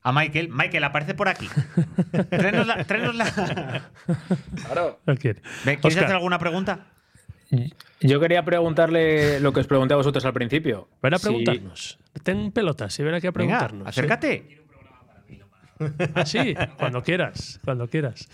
[0.04, 0.50] A Michael.
[0.50, 1.50] Michael, aparece por aquí.
[2.30, 2.84] tráenosla.
[2.86, 3.90] tráenosla.
[4.66, 5.00] Claro.
[5.20, 6.88] ¿Quieres hacer alguna pregunta?
[8.02, 10.90] Yo quería preguntarle lo que os pregunté a vosotros al principio.
[11.02, 12.00] Ven a preguntarnos.
[12.24, 13.88] Ten pelotas y ven aquí a Venga, preguntarnos.
[13.88, 13.90] ¿eh?
[13.90, 14.60] acércate.
[16.16, 18.30] Ah, sí, cuando quieras, cuando quieras.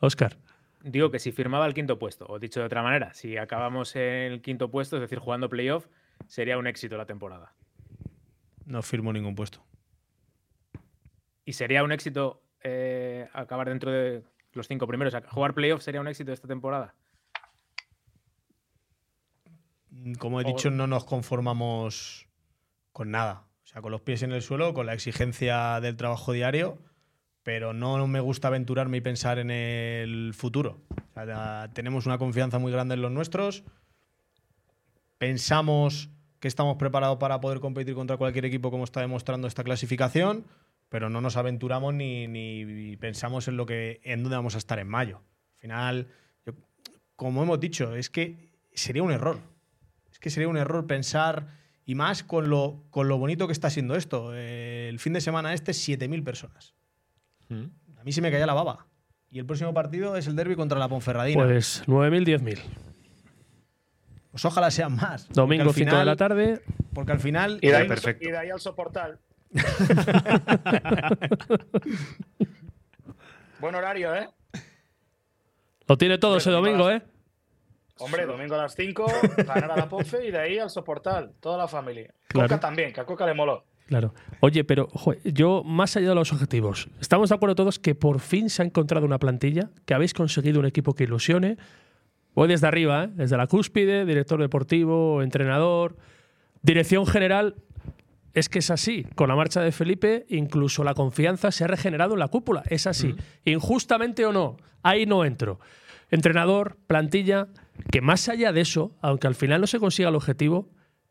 [0.00, 0.36] Oscar.
[0.82, 4.32] Digo que si firmaba el quinto puesto, o dicho de otra manera, si acabamos en
[4.32, 5.86] el quinto puesto, es decir, jugando playoff,
[6.26, 7.52] sería un éxito la temporada.
[8.64, 9.64] no firmo ningún puesto
[11.44, 15.14] Y sería un éxito eh, acabar dentro de los cinco primeros.
[15.28, 16.94] Jugar playoff sería un éxito esta temporada.
[20.18, 22.26] Como he dicho, no nos conformamos
[22.92, 23.44] con nada.
[23.64, 26.78] O sea, con los pies en el suelo, con la exigencia del trabajo diario,
[27.42, 30.80] pero no me gusta aventurarme y pensar en el futuro.
[30.90, 33.64] O sea, ya tenemos una confianza muy grande en los nuestros.
[35.18, 40.46] Pensamos que estamos preparados para poder competir contra cualquier equipo como está demostrando esta clasificación,
[40.88, 44.78] pero no nos aventuramos ni, ni pensamos en lo que en dónde vamos a estar
[44.78, 45.22] en mayo.
[45.54, 46.08] Al final,
[46.46, 46.52] yo-
[47.16, 49.40] como hemos dicho, es que sería un error.
[50.18, 51.46] Es que sería un error pensar,
[51.84, 54.32] y más con lo, con lo bonito que está siendo esto.
[54.34, 56.74] Eh, el fin de semana este, 7.000 personas.
[57.50, 58.88] A mí se me caía la baba.
[59.30, 61.40] Y el próximo partido es el derby contra la Ponferradina.
[61.40, 62.58] Pues, Pues 9.000, 10.000.
[64.44, 65.28] ojalá sean más.
[65.28, 66.62] Domingo, al 5 de la tarde.
[66.94, 67.60] Porque al final.
[67.62, 68.26] Y de, ahí, perfecto.
[68.26, 69.20] y de ahí al soportal.
[73.60, 74.28] Buen horario, ¿eh?
[75.86, 77.02] Lo tiene todo ese domingo, ¿eh?
[77.98, 79.06] Hombre, domingo a las 5,
[79.46, 81.32] ganar a la Ponfe y de ahí al soportal.
[81.40, 82.14] Toda la familia.
[82.28, 82.48] Claro.
[82.48, 83.64] Coca también, que a Coca le moló.
[83.88, 84.14] Claro.
[84.40, 84.88] Oye, pero
[85.24, 88.66] yo, más allá de los objetivos, estamos de acuerdo todos que por fin se ha
[88.66, 91.56] encontrado una plantilla, que habéis conseguido un equipo que ilusione.
[92.34, 93.10] Voy desde arriba, ¿eh?
[93.14, 95.96] desde la cúspide, director deportivo, entrenador,
[96.62, 97.56] dirección general.
[98.34, 99.06] Es que es así.
[99.14, 102.62] Con la marcha de Felipe, incluso la confianza se ha regenerado en la cúpula.
[102.68, 103.16] Es así.
[103.46, 105.58] Injustamente o no, ahí no entro.
[106.10, 107.48] Entrenador, plantilla,
[107.90, 110.68] que más allá de eso, aunque al final no se consiga el objetivo,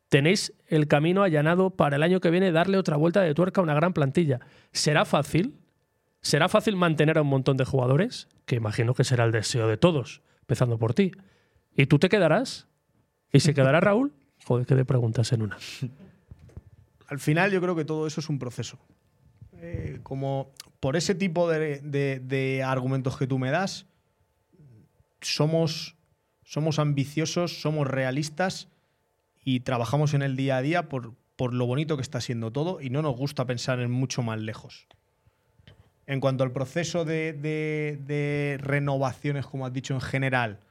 [0.09, 3.63] tenéis el camino allanado para el año que viene darle otra vuelta de tuerca a
[3.63, 4.39] una gran plantilla.
[4.71, 5.55] ¿Será fácil?
[6.21, 8.27] ¿Será fácil mantener a un montón de jugadores?
[8.45, 11.11] Que imagino que será el deseo de todos, empezando por ti.
[11.75, 12.67] ¿Y tú te quedarás?
[13.31, 14.13] ¿Y se quedará Raúl?
[14.45, 15.57] Joder, qué de preguntas en una.
[17.07, 18.77] Al final yo creo que todo eso es un proceso.
[19.59, 23.85] Eh, como por ese tipo de argumentos que tú me das,
[25.21, 25.96] somos,
[26.47, 28.69] somos ambiciosos, somos realistas
[29.43, 32.79] y trabajamos en el día a día por, por lo bonito que está siendo todo
[32.81, 34.87] y no nos gusta pensar en mucho más lejos.
[36.05, 40.61] En cuanto al proceso de, de- de renovaciones, como has dicho en general,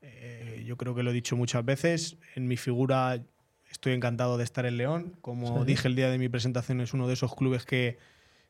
[0.00, 3.22] eh, yo creo que lo he dicho muchas veces, en mi figura
[3.70, 5.16] estoy encantado de estar en León.
[5.20, 5.66] Como Sí.
[5.66, 7.98] dije el día de mi presentación, es uno de esos clubes que,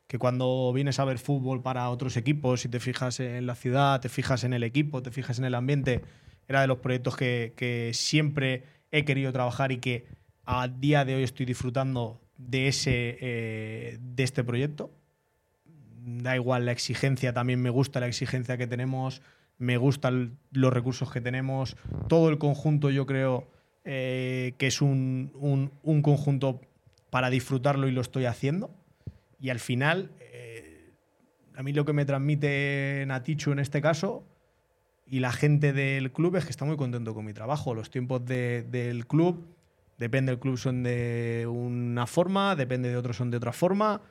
[0.07, 3.99] que cuando vienes a ver fútbol para otros equipos y te fijas en la ciudad,
[3.99, 6.01] te fijas en el equipo, te fijas en el ambiente,
[6.47, 10.05] era de los proyectos que, que siempre he querido trabajar y que
[10.45, 14.91] a día de hoy estoy disfrutando de, ese, eh, de este proyecto.
[16.07, 19.21] Da igual la exigencia, también me gusta la exigencia que tenemos,
[19.57, 21.75] me gustan los recursos que tenemos,
[22.07, 23.47] todo el conjunto yo creo
[23.85, 26.61] eh, que es un, un- un conjunto
[27.09, 28.69] para disfrutarlo y lo estoy haciendo.
[29.39, 30.91] Y al final, eh,
[31.55, 34.23] a mí lo que me transmite Natichu en este caso
[35.05, 37.73] y la gente del club es que está muy contento con mi trabajo.
[37.75, 39.45] Los tiempos de- del club,
[39.97, 44.01] depende del club son de una forma, depende de otros son de otra forma.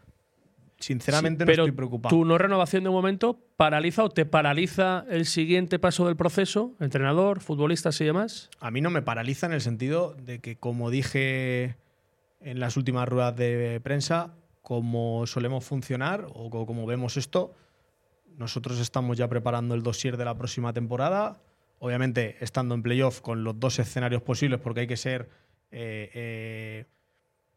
[0.79, 2.15] Sinceramente Sí, no pero estoy preocupado.
[2.15, 6.75] ¿Tu no renovación de momento paraliza o te paraliza el siguiente paso del proceso?
[6.81, 8.51] ¿Entrenador, futbolistas y demás?
[8.61, 11.77] A mí no me paraliza en el sentido de que, como dije
[12.41, 17.55] en las últimas ruedas de prensa, como solemos funcionar o co- como vemos esto,
[18.39, 21.41] nosotros estamos ya preparando el dossier de la próxima temporada.
[21.79, 25.29] Obviamente, estando en playoff con los dos escenarios posibles, porque hay que ser.
[25.71, 26.85] eh, eh,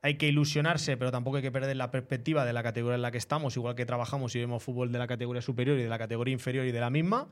[0.03, 3.11] hay que ilusionarse, pero tampoco hay que perder la perspectiva de la categoría en la
[3.11, 5.97] que estamos, igual que trabajamos y vemos fútbol de la categoría superior y de la
[5.97, 7.27] categoría inferior y de la misma.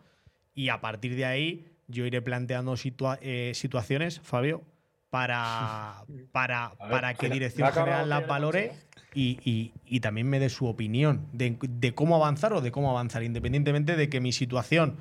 [0.56, 4.64] Y a partir de ahí yo iré planteando situa- eh, situaciones, Fabio,
[5.12, 8.72] para, para, para que Dirección General la de- valore
[9.16, 12.92] y, y- y también me dé su opinión de, de cómo avanzar o de cómo
[12.92, 14.98] avanzar, independientemente de que mi situación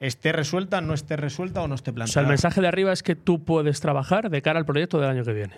[0.00, 2.22] esté resuelta, no esté resuelta o no esté O sea, planteada.
[2.22, 5.24] el mensaje de arriba es que tú puedes trabajar de cara al proyecto del año
[5.24, 5.54] que viene.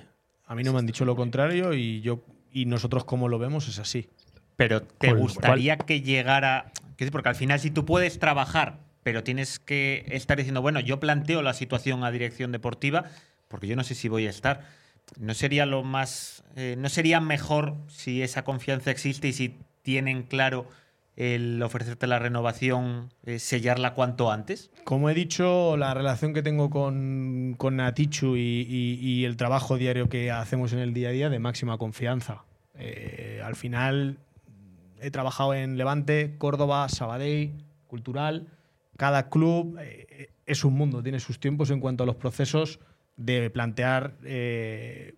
[0.47, 2.21] A mí no me han dicho lo contrario y yo
[2.53, 4.09] y nosotros como lo vemos es así.
[4.57, 6.73] Pero ¿te gustaría que llegara.?
[7.11, 11.41] Porque al final, si tú puedes trabajar, pero tienes que estar diciendo, bueno, yo planteo
[11.43, 13.05] la situación a dirección deportiva,
[13.49, 14.61] porque yo no sé si voy a estar.
[15.19, 16.45] ¿No sería lo más.
[16.57, 20.67] eh, ¿No sería mejor si esa confianza existe y si tienen claro
[21.17, 24.71] el ofrecerte la renovación, eh, sellarla cuanto antes?
[24.85, 30.31] Como he dicho, la relación que tengo con, con Natichu y, el trabajo diario que
[30.31, 32.45] hacemos en el día a día de máxima confianza.
[32.75, 34.19] Eh, al final
[35.01, 37.53] he trabajado en Levante, Córdoba, Sabadell,
[37.87, 38.49] Cultural.
[38.97, 39.79] Cada club
[40.47, 42.81] es un mundo, tiene sus tiempos en cuanto a los procesos
[43.17, 45.15] de plantear eh,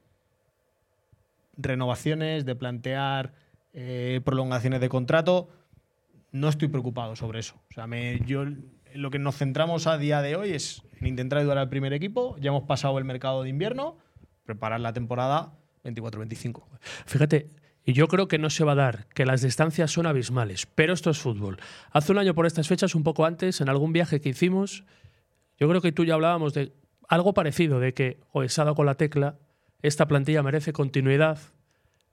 [1.57, 3.33] renovaciones, de plantear
[3.73, 5.49] eh, prolongaciones de contrato.
[6.33, 7.61] No estoy preocupado sobre eso.
[7.71, 7.87] O sea,
[8.27, 8.45] yo
[8.95, 12.37] lo que nos centramos a día de hoy es en intentar ayudar al primer equipo.
[12.39, 13.99] Ya hemos pasado el mercado de invierno,
[14.45, 15.53] preparar la temporada
[15.85, 16.63] 24-25.
[17.07, 17.51] Fíjate,
[17.85, 20.95] y yo creo que no se va a dar, que las distancias son abismales, pero
[20.95, 21.59] esto es fútbol.
[21.91, 24.85] Hace un año por estas fechas, un poco antes, en algún viaje que hicimos,
[25.59, 26.73] yo creo que tú y yo hablábamos de
[27.09, 29.39] algo parecido, de que se ha dado con la tecla,
[29.83, 31.39] esta plantilla merece continuidad,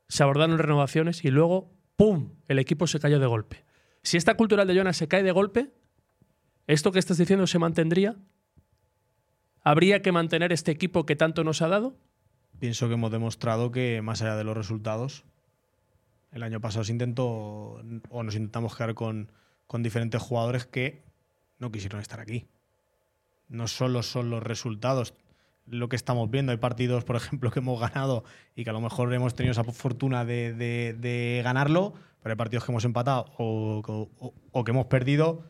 [0.08, 3.64] se abordaron renovaciones y luego, ¡pum!, el equipo se cayó de golpe.
[4.04, 5.72] Si esta cultural de Jonas se cae de golpe,
[6.68, 8.18] ¿esto que estás diciendo se mantendría?
[9.64, 11.96] ¿Habría que mantener este equipo que tanto nos ha dado?
[12.60, 15.24] Pienso que hemos demostrado que más allá de los resultados,
[16.32, 19.32] el año pasado se intentó o nos intentamos quedar con,
[19.68, 21.04] con diferentes jugadores que
[21.60, 22.48] no quisieron estar aquí.
[23.52, 25.14] No solo son los resultados
[25.68, 26.52] lo que estamos viendo.
[26.52, 28.24] Hay partidos, por ejemplo, que hemos ganado
[28.56, 32.72] y que a lo mejor hemos tenido esa fortuna de, ganarlo, pero hay partidos que
[32.72, 35.44] hemos empatado o que hemos perdido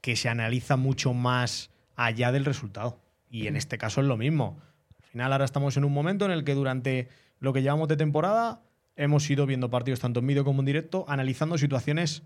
[0.00, 2.98] que se analiza mucho más allá del resultado.
[3.30, 4.58] Y en este caso es lo mismo.
[4.98, 7.96] Al final ahora estamos en un momento en el que durante lo que llevamos de
[7.96, 8.62] temporada
[8.96, 12.22] hemos ido viendo partidos tanto en vídeo como en directo, analizando situaciones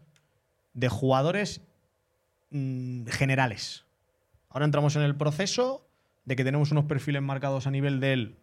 [0.73, 1.61] de jugadores
[2.51, 3.84] mm, generales.
[4.55, 5.85] Ahora entramos en el proceso
[6.25, 8.37] de que tenemos unos perfiles marcados a nivel de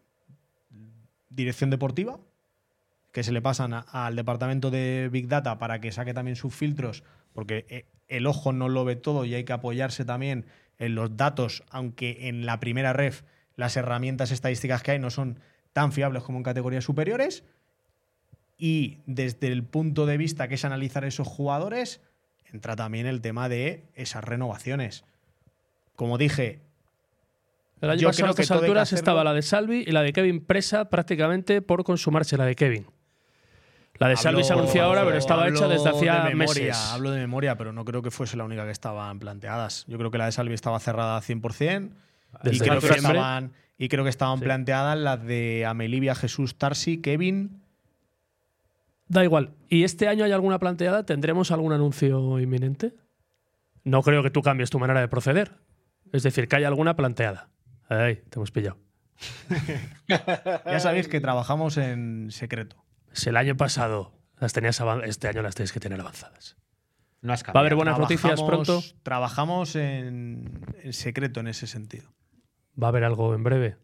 [1.30, 2.20] dirección deportiva,
[3.14, 7.06] que se le pasan al departamento de Big Data para que saque también sus filtros,
[7.32, 10.48] porque eh, el ojo no lo ve todo y hay que apoyarse también
[10.80, 13.24] en los datos, aunque en la primera ref
[13.56, 15.40] las herramientas estadísticas que hay no son
[15.72, 17.46] tan fiables como en categorías superiores.
[18.58, 22.02] Y desde el punto de vista que es analizar esos jugadores,
[22.44, 25.06] entra también el tema de esas renovaciones.
[25.95, 26.61] Como dije,
[27.81, 29.91] El año Yo pasado a creo que estas alturas hacerlo- estaba la de Salvi y
[29.91, 32.85] la de Kevin presa prácticamente por consumarse la de Kevin.
[33.97, 36.89] La de Salvi se anunció ahora, pero estaba hablo hecha desde hacía de memoria, meses.
[36.91, 39.85] Hablo de memoria, pero no creo que fuese la única que estaban planteadas.
[39.88, 41.91] Yo creo que la de Salvi estaba cerrada al 100%.
[42.51, 44.45] Y creo, que estaban, y creo que estaban Sí.
[44.45, 47.61] planteadas las de Amelivia, Jesús, Tarsi, Kevin.
[49.07, 49.51] Da igual.
[49.69, 51.05] ¿Y este año hay alguna planteada?
[51.05, 52.93] ¿Tendremos algún anuncio inminente?
[53.84, 55.51] No creo que tú cambies tu manera de proceder.
[56.12, 57.50] Es decir, que haya alguna planteada.
[57.90, 58.78] Ay, te hemos pillado.
[60.08, 62.84] Ya sabéis que trabajamos en secreto.
[63.14, 66.58] Si el año pasado las tenías este año las tenéis que tener avanzadas.
[67.22, 68.82] No has Va a haber buenas noticias pronto.
[69.04, 72.12] Trabajamos en, en secreto en ese sentido.
[72.82, 73.78] Va a haber algo en breve.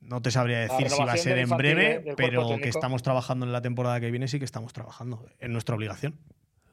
[0.00, 1.56] No te sabría decir si va a ser en ¿eh?
[1.56, 5.24] breve, cuerpo pero que estamos trabajando en la temporada que viene, sí que estamos trabajando.
[5.38, 6.18] Es nuestra obligación.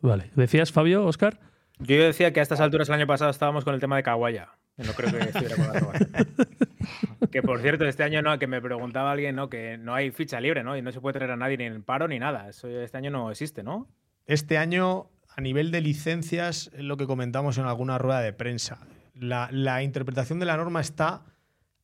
[0.02, 0.32] Vale.
[0.36, 1.40] ¿Decías, Fabio, Oscar?
[1.80, 4.50] Yo decía que a estas alturas el año pasado estábamos con el tema de Kawaya.
[4.78, 6.28] No creo que estuviera con la.
[7.32, 9.50] Que por cierto, este año no, que me preguntaba alguien, ¿no?
[9.50, 10.76] Que no hay ficha libre, ¿no?
[10.76, 12.50] Y no se puede traer a nadie ni en paro ni nada.
[12.50, 13.88] Eso este año no existe, ¿no?
[14.26, 18.80] Este año, a nivel de licencias, es lo que comentamos en alguna rueda de prensa.
[19.14, 21.24] La, la interpretación de la norma está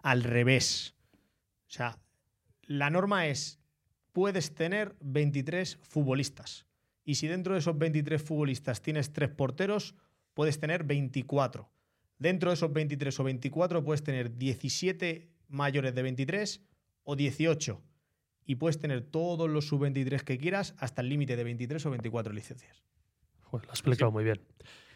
[0.01, 0.95] al revés.
[1.67, 1.97] O sea,
[2.63, 3.59] la norma es,
[4.13, 6.65] puedes tener 23 futbolistas.
[7.05, 9.95] Y si dentro de esos 23 futbolistas tienes tres porteros,
[10.33, 11.69] puedes tener 24.
[12.17, 16.61] Dentro de esos 23 o 24 puedes tener 17 mayores de 23
[17.03, 17.81] o 18.
[18.47, 22.33] Y puedes tener todos los sub-23 que quieras hasta el límite de 23 o 24
[22.33, 22.83] licencias.
[23.41, 24.41] Joder, lo has explicado muy bien.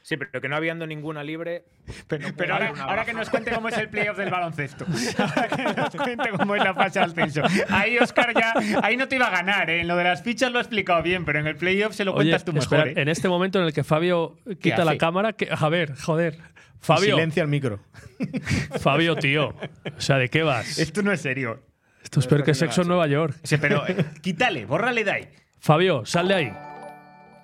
[0.10, 1.66] Sí, pero que no habiendo ninguna libre.
[2.08, 4.86] Pero, no puede pero ahora, que nos cuente cómo es el playoff del baloncesto.
[5.20, 7.44] Ahora que nos cuente cómo es la fase ascenso.
[7.70, 8.54] Ahí, Oscar, ya.
[8.82, 9.82] Ahí no te iba a ganar, ¿eh?
[9.82, 12.14] En lo de las fichas lo ha explicado bien, pero en el playoff se lo
[12.14, 12.80] Oye, cuentas tú mejor.
[12.80, 13.04] espera, ¿eh?
[13.04, 16.40] en este momento en el que Fabio quita la cámara, que, a ver, joder.
[16.80, 17.80] Fabio, Silencia el micro.
[18.80, 19.50] Fabio, tío.
[19.96, 20.80] O sea, ¿de qué vas?
[20.80, 21.64] Esto no es serio.
[22.04, 23.36] Esto es peor que sexo en Nueva York.
[23.44, 25.30] Sí, pero eh, quítale, bórrale de ahí.
[25.60, 26.54] Fabio, sal de ahí.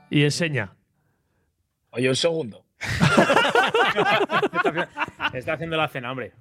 [0.09, 0.74] Y enseña.
[1.95, 2.65] Oye, un segundo.
[5.33, 6.33] Está haciendo la cena, hombre.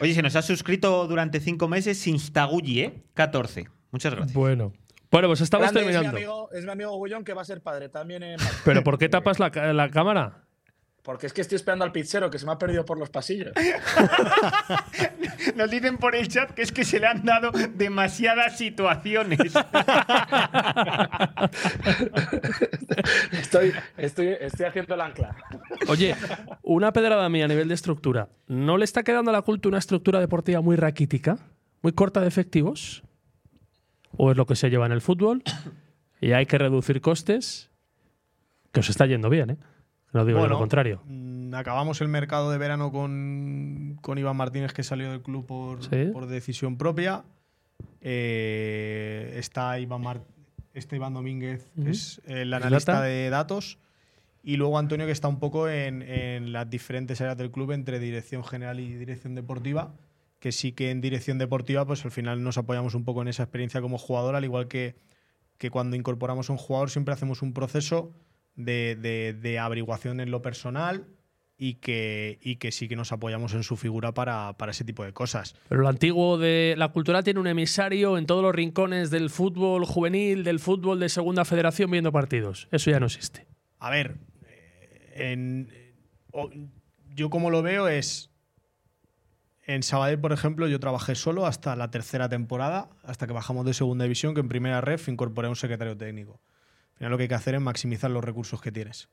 [0.00, 3.02] Oye, se nos ha suscrito durante cinco meses Instagulli, ¿eh?
[3.14, 3.68] 14.
[3.90, 4.34] Muchas gracias.
[4.34, 4.72] Bueno.
[5.10, 6.16] Bueno, pues estamos Grande, es, mi terminando.
[6.16, 9.08] amigo, es mi amigo Gullón que va a ser padre también en Pero ¿por qué
[9.08, 9.50] tapas la
[9.90, 10.44] cámara?
[11.02, 13.52] Porque es que estoy esperando al pizzero que se me ha perdido por los pasillos.
[15.56, 19.40] Nos dicen por el chat que es que se le han dado demasiadas situaciones.
[23.32, 25.34] estoy, estoy, estoy haciendo el ancla.
[25.88, 26.14] Oye,
[26.62, 28.28] una pedrada mía a nivel de estructura.
[28.46, 31.38] ¿No le está quedando a la culto una estructura deportiva muy raquítica?
[31.80, 33.02] ¿Muy corta de efectivos?
[34.18, 35.42] ¿O es lo que se lleva en el fútbol?
[36.20, 37.70] Y hay que reducir costes.
[38.72, 39.56] Que os está yendo bien, ¿eh?
[40.12, 41.02] No digo Bueno, lo contrario.
[41.06, 45.82] mm, Acabamos el mercado de verano con, con Iván Martínez, que salió del club por,
[45.84, 46.10] Sí.
[46.12, 47.24] por decisión propia.
[48.00, 50.22] Eh, está Iván, Mar-
[50.74, 53.78] este Iván Domínguez, es el analista de datos.
[54.42, 57.98] Y luego Antonio, que está un poco en, en las diferentes áreas del club, entre
[57.98, 59.92] dirección general y dirección deportiva.
[60.38, 63.42] Que sí que en dirección deportiva, pues al final nos apoyamos un poco en esa
[63.42, 64.94] experiencia como jugador, al igual que,
[65.58, 68.10] que cuando incorporamos a un jugador siempre hacemos un proceso
[68.64, 71.06] de, de- de averiguación en lo personal
[71.62, 75.04] y que, y que sí que nos apoyamos en su figura para, para ese tipo
[75.04, 75.54] de cosas.
[75.68, 79.84] Pero lo antiguo de la cultura tiene un emisario en todos los rincones del fútbol
[79.84, 82.66] juvenil, del fútbol de segunda federación viendo partidos.
[82.70, 83.46] Eso ya no existe.
[83.78, 84.16] A ver,
[84.46, 85.70] eh, en-
[87.14, 88.30] yo como lo veo es...
[89.66, 93.74] En Sabadell, por ejemplo, yo trabajé solo hasta la tercera temporada, hasta que bajamos de
[93.74, 96.40] segunda división, que en primera ref incorporé a un secretario técnico.
[97.08, 99.08] Lo que hay que hacer es maximizar los recursos que tienes.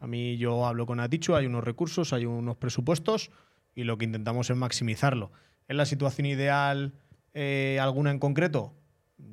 [0.00, 3.30] A mí yo hablo con Aticho, hay unos recursos, hay unos presupuestos
[3.74, 5.30] y lo que intentamos es maximizarlo.
[5.68, 6.94] ¿Es la situación ideal
[7.34, 8.74] eh, alguna en concreto?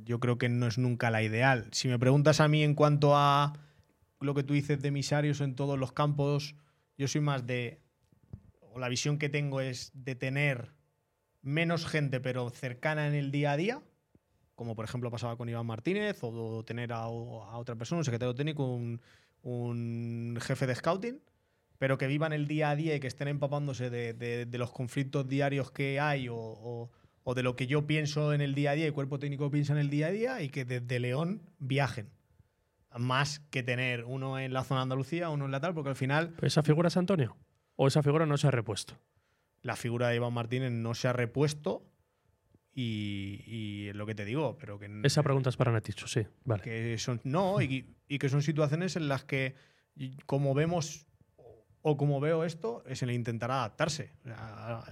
[0.04, 1.68] Yo creo que no es nunca la ideal.
[1.72, 3.54] Si me preguntas a mí en cuanto a
[4.20, 6.56] lo que tú dices de emisarios en todos los campos,
[6.98, 7.82] yo soy más de,
[8.62, 10.74] o la visión que tengo es de tener
[11.42, 13.82] menos gente pero cercana en el día a día
[14.58, 17.08] como por ejemplo pasaba con Iván Martínez, o tener a, a
[17.58, 19.00] otra persona, un secretario técnico, un,
[19.44, 21.22] un jefe de scouting,
[21.78, 24.72] pero que vivan el día a día y que estén empapándose de, de- de los
[24.72, 26.90] conflictos diarios que hay o, o-
[27.24, 29.52] o de lo que yo pienso en el día a día y el cuerpo técnico
[29.52, 32.10] piensa en el día a día y que desde León viajen.
[32.98, 35.96] Más que tener uno en la zona de Andalucía, uno en la tal, porque al
[35.96, 37.38] final ¿Esa figura es Antonio?
[37.76, 38.96] ¿O esa figura no se ha repuesto?
[39.62, 41.84] la figura de Iván Martínez no se ha repuesto
[42.80, 46.28] y, y es lo que te digo, pero que, Esa pregunta es para Neticho, sí.
[46.46, 46.62] Vale.
[46.62, 49.56] que son no y, y que son situaciones en las que
[50.28, 51.08] como vemos
[51.82, 54.12] o como veo esto es el intentar adaptarse.
[54.24, 54.84] O sea,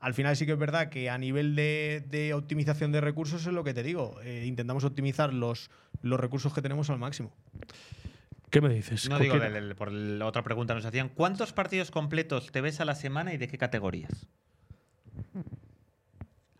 [0.00, 3.52] al final sí que es verdad que a nivel de, de optimización de recursos es
[3.52, 4.18] lo que te digo.
[4.22, 7.34] eh, intentamos optimizar los, los recursos que tenemos al máximo.
[8.48, 9.08] ¿Qué me dices?
[9.10, 12.50] No ¿Con digo, quién- el- el- por la otra pregunta nos hacían, ¿cuántos partidos completos
[12.50, 14.26] te ves a la semana y de qué categorías?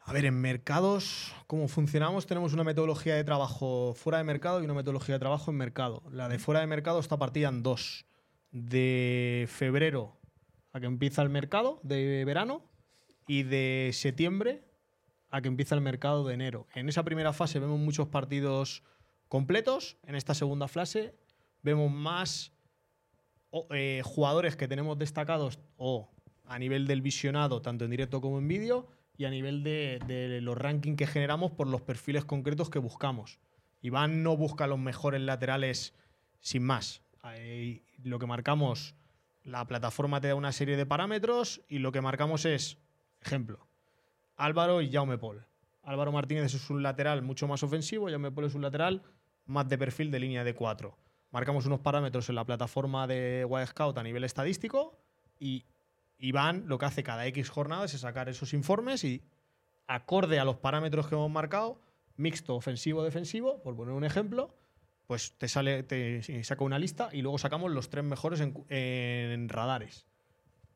[0.09, 2.28] A ver, en mercados, ¿cómo funcionamos?
[2.28, 6.05] Tenemos una metodología de trabajo fuera de mercado y una metodología de trabajo en mercado.
[6.12, 8.07] La de fuera de mercado está partida en dos.
[8.53, 10.16] De febrero
[10.73, 12.62] a que empieza el mercado de verano
[13.27, 14.62] y de septiembre
[15.28, 16.69] a que empieza el mercado de enero.
[16.77, 18.85] En esa primera fase vemos muchos partidos
[19.27, 19.97] completos.
[20.05, 21.16] En esta segunda fase
[21.62, 22.53] vemos más
[23.70, 26.12] eh, jugadores que tenemos destacados o
[26.45, 28.87] a nivel del visionado, tanto en directo como en vídeo,
[29.18, 33.38] y a nivel de, los rankings que generamos por los perfiles concretos que buscamos.
[33.80, 35.94] Iván no busca los mejores laterales
[36.40, 37.02] sin más.
[38.02, 38.94] Lo que marcamos,
[39.43, 42.78] la plataforma te da una serie de parámetros y lo que marcamos es,
[43.20, 43.66] ejemplo,
[44.36, 45.47] Álvaro y Jaume Paul.
[45.82, 49.02] Álvaro Martínez es un lateral mucho más ofensivo, Jaume Paul es un lateral
[49.47, 50.97] más de perfil de línea de 4.
[51.30, 54.98] Marcamos unos parámetros en la plataforma de Wild Scout a nivel estadístico
[55.38, 55.64] y
[56.18, 59.22] Iván lo que hace cada X jornadas es sacar esos informes y
[59.86, 61.80] acorde a los parámetros que hemos marcado,
[62.16, 64.55] mixto ofensivo-defensivo, por poner un ejemplo,
[65.06, 69.48] pues te sale, te saca una lista y luego sacamos los tres mejores en, en
[69.48, 70.06] radares,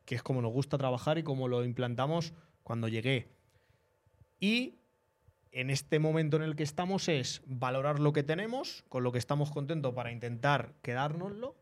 [0.04, 3.32] que es como nos gusta trabajar y como lo implantamos cuando llegué.
[4.38, 4.78] Y
[5.52, 9.18] en este momento en el que estamos es valorar lo que tenemos, con lo que
[9.18, 11.56] estamos contentos para intentar quedárnoslo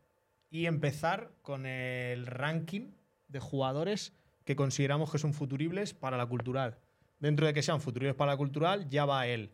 [0.51, 2.91] y empezar con el ranking
[3.29, 6.77] de jugadores que consideramos que son futuribles para la cultural.
[7.19, 9.53] Dentro de que sean futuribles para la cultural, ya va él.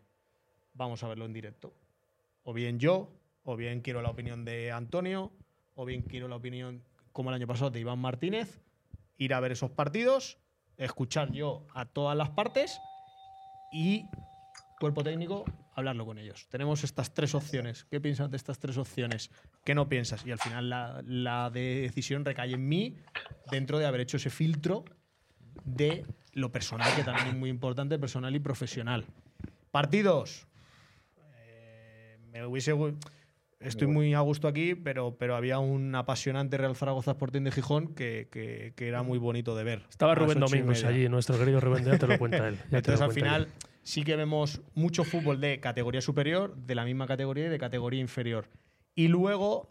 [0.74, 1.74] Vamos a verlo en directo.
[2.42, 3.12] O bien yo,
[3.44, 5.32] o bien quiero la opinión de Antonio,
[5.74, 6.82] o bien quiero la opinión,
[7.12, 8.60] como el año pasado, de Iván Martínez,
[9.18, 10.38] ir a ver esos partidos,
[10.76, 12.80] escuchar yo a todas las partes
[13.72, 14.06] y
[14.78, 15.44] cuerpo técnico,
[15.74, 16.46] hablarlo con ellos.
[16.50, 17.84] Tenemos estas tres opciones.
[17.90, 19.30] ¿Qué piensas de estas tres opciones?
[19.64, 20.24] ¿Qué no piensas?
[20.26, 22.96] Y al final la, la decisión recae en mí
[23.50, 24.84] dentro de haber hecho ese filtro
[25.64, 29.06] de lo personal, que también es muy importante, personal y profesional.
[29.70, 30.46] Partidos.
[31.38, 32.74] Eh, me hubiese...
[33.58, 37.94] Estoy muy a gusto aquí, pero, pero había un apasionante Real Zaragoza Sporting de Gijón
[37.94, 39.82] que, que- que era muy bonito de ver.
[39.88, 42.58] Estaba Rubén Domingos allí, nuestro querido Rubén, ya te lo cuenta él.
[42.70, 43.48] Entonces, al final, él.
[43.86, 48.00] Sí que vemos mucho fútbol de categoría superior, de la misma categoría y de categoría
[48.00, 48.48] inferior.
[48.96, 49.70] Y luego,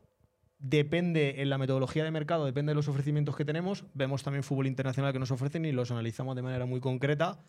[0.58, 4.68] depende en la metodología de mercado, depende de los ofrecimientos que tenemos, vemos también fútbol
[4.68, 7.40] internacional que nos ofrecen y los analizamos de manera muy concreta,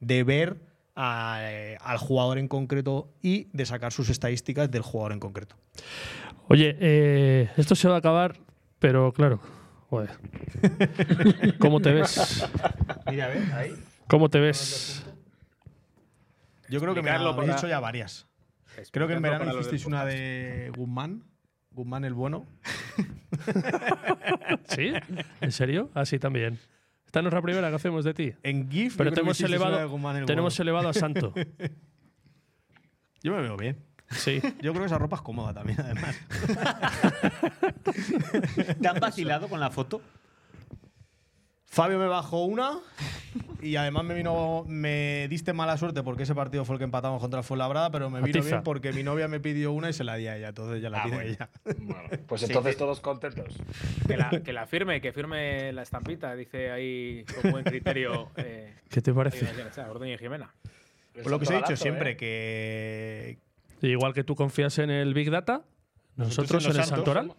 [0.00, 0.56] de ver
[0.96, 5.56] a- eh, al jugador en concreto y de sacar sus estadísticas del jugador en concreto.
[6.48, 8.38] Oye, eh, esto se va a acabar,
[8.78, 9.40] pero claro,
[9.90, 10.10] joder.
[11.58, 12.48] ¿Cómo te ves?
[13.10, 13.74] Mira, a ver, ahí.
[14.08, 15.04] ¿Cómo te ves?
[16.68, 18.26] Yo creo que me habéis para- hecho ya varias.
[18.90, 21.22] Creo que en verano hicisteis una de Guzmán,
[21.70, 22.46] Guzmán el bueno.
[24.68, 24.92] ¿Sí?
[25.40, 25.90] ¿En serio?
[25.94, 26.58] Así también.
[27.06, 28.34] Esta no es la primera que hacemos de ti.
[28.42, 30.62] En GIF, Pero te hemos elevado, Guzmán el tenemos bueno.
[30.62, 31.32] elevado a Santo.
[33.22, 33.78] Yo me veo bien.
[34.10, 34.40] Sí.
[34.60, 36.16] Yo creo que esa ropa es cómoda también, además.
[38.80, 40.02] ¿Te han vacilado con la foto?
[41.74, 42.78] Fabio me bajó una
[43.60, 47.20] y además me vino me diste mala suerte porque ese partido fue el que empatamos
[47.20, 50.04] contra el Fuenlabrada, pero me vino bien porque mi novia me pidió una y se
[50.04, 51.30] la di a ella, entonces ya la Ah, tiene bueno.
[51.32, 51.48] ella.
[51.64, 52.78] Bueno, pues entonces sí.
[52.78, 53.56] todos contentos.
[54.06, 58.30] Que la, que la firme, que firme la estampita, dice ahí con buen criterio.
[58.36, 59.46] Eh, ¿Qué te parece?
[59.88, 60.54] Ordoño y Jimena.
[61.12, 62.16] Pues lo que os he dicho Santorazo, siempre, ¿eh?
[62.16, 63.38] que
[63.88, 65.62] Igual que tú confías en el Big Data,
[66.16, 67.26] nosotros, en el los Santoral.
[67.28, 67.36] somos-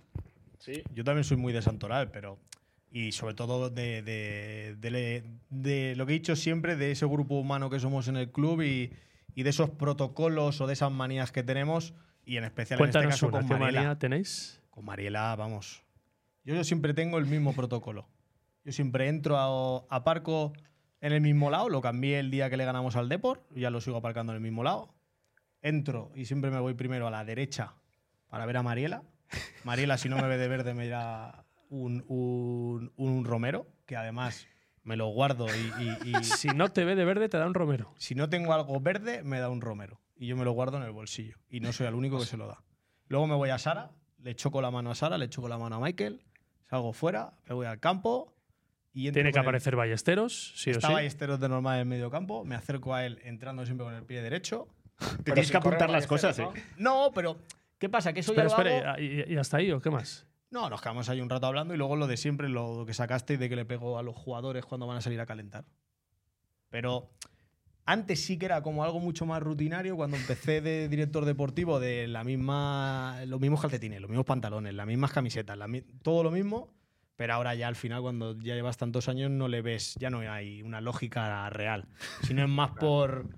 [0.59, 0.81] Sí.
[0.93, 2.37] yo también soy muy de Santoral, pero.
[2.97, 7.35] Y sobre todo de, de- de de lo que he dicho siempre, de ese grupo
[7.37, 8.93] humano que somos en el club y,
[9.35, 11.93] y de esos protocolos o de esas manías que tenemos,
[12.25, 13.79] y en especial en este Cuéntanos caso una, con ¿qué Mariela.
[13.81, 14.61] manía tenéis?
[14.69, 15.83] Con Mariela, vamos.
[16.45, 18.07] Yo, yo siempre tengo el mismo protocolo.
[18.63, 20.53] Yo siempre entro a, a Parco
[21.01, 23.81] en el mismo lado, lo cambié el día que le ganamos al Deport, ya lo
[23.81, 24.95] sigo aparcando en el mismo lado.
[25.61, 27.73] entro y siempre me voy primero a la derecha
[28.29, 29.03] para ver a Mariela.
[29.65, 34.47] Mariela, si no me ve de verde, me da un, un- un romero, que además
[34.83, 37.53] me lo guardo y, y- y Si no te ve de verde, te da un
[37.53, 37.93] romero.
[37.97, 40.01] si no tengo algo verde, me da un romero.
[40.17, 41.37] Y yo me lo guardo en el bolsillo.
[41.49, 42.63] Y no soy el único que se lo da.
[43.07, 45.75] Luego me voy a Sara, le choco la mano a Sara, le choco la mano
[45.75, 46.21] a Michael,
[46.69, 48.33] salgo fuera, me voy al campo
[48.93, 50.93] y Tiene que el- aparecer Ballesteros, sí o Está sí.
[50.93, 54.03] Ballesteros de normal en el medio campo, me acerco a él entrando siempre con el
[54.03, 54.67] pie derecho.
[55.23, 56.47] Te tienes que apuntar las cosas, ¿eh?
[56.77, 57.37] No, pero
[57.77, 58.13] ¿qué pasa?
[58.13, 60.25] Que eso ya Espera, lo espera, hago- ¿y, y hasta ahí o qué más?
[60.51, 63.37] No, nos quedamos ahí un rato hablando y luego lo de siempre, lo que sacaste
[63.37, 65.65] de que le pego a los jugadores cuando van a salir a calentar.
[66.69, 67.11] Pero
[67.85, 72.07] antes sí que era como algo mucho más rutinario cuando empecé de director deportivo de
[72.07, 75.67] la misma, los mismos calcetines, los mismos pantalones, las mismas camisetas, la
[76.01, 76.73] todo lo mismo.
[77.15, 80.19] Pero ahora ya al final, cuando ya llevas tantos años, no le ves, ya no
[80.19, 81.87] hay una lógica real,
[82.23, 83.29] sino es más por,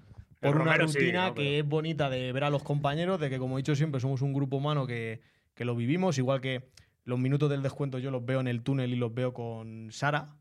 [0.41, 3.38] por una Romero sí, rutina que es bonita de ver a los compañeros, de que
[3.38, 5.21] como he dicho siempre, somos un grupo humano que,
[5.53, 6.69] que lo vivimos, igual que
[7.07, 10.35] los minutos del descuento yo los veo en el túnel y los veo con Sara,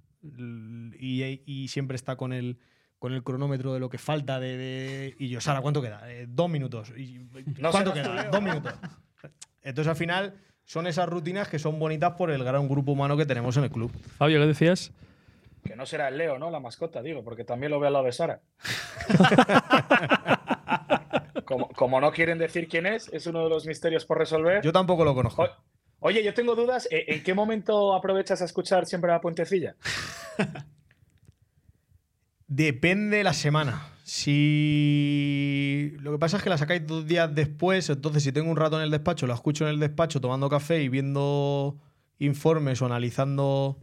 [0.99, 2.59] y, y siempre está con el,
[2.99, 6.11] con el cronómetro de lo que falta de, de- y yo, Sara, ¿cuánto queda?
[6.11, 6.93] "Eh, dos minutos.
[6.97, 7.19] Y,
[7.61, 8.25] No ¿Cuánto queda?
[8.31, 8.75] Dos minutos.
[9.63, 10.35] Entonces al final
[10.65, 13.71] son esas rutinas que son bonitas por el gran grupo humano que tenemos en el
[13.71, 13.93] club.
[14.19, 14.93] Fabio, ¿qué decías?
[15.65, 16.51] Que no será el Leo, ¿no?
[16.51, 18.41] La mascota, digo, porque también lo veo al lado de Sara.
[21.45, 24.63] como, como no quieren decir quién es, es uno de los misterios por resolver.
[24.63, 25.49] Yo tampoco lo conozco.
[26.01, 26.87] Oye, yo tengo dudas.
[26.91, 29.75] ¿e- ¿En qué momento aprovechas a escuchar siempre la puentecilla?
[32.49, 33.89] Depende la semana.
[34.05, 35.93] Si.
[35.99, 38.77] Lo que pasa es que la sacáis dos días después, entonces si tengo un rato
[38.77, 41.77] en el despacho, la escucho en el despacho tomando café y viendo
[42.21, 43.79] informes o analizando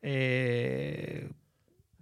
[0.00, 1.28] eh,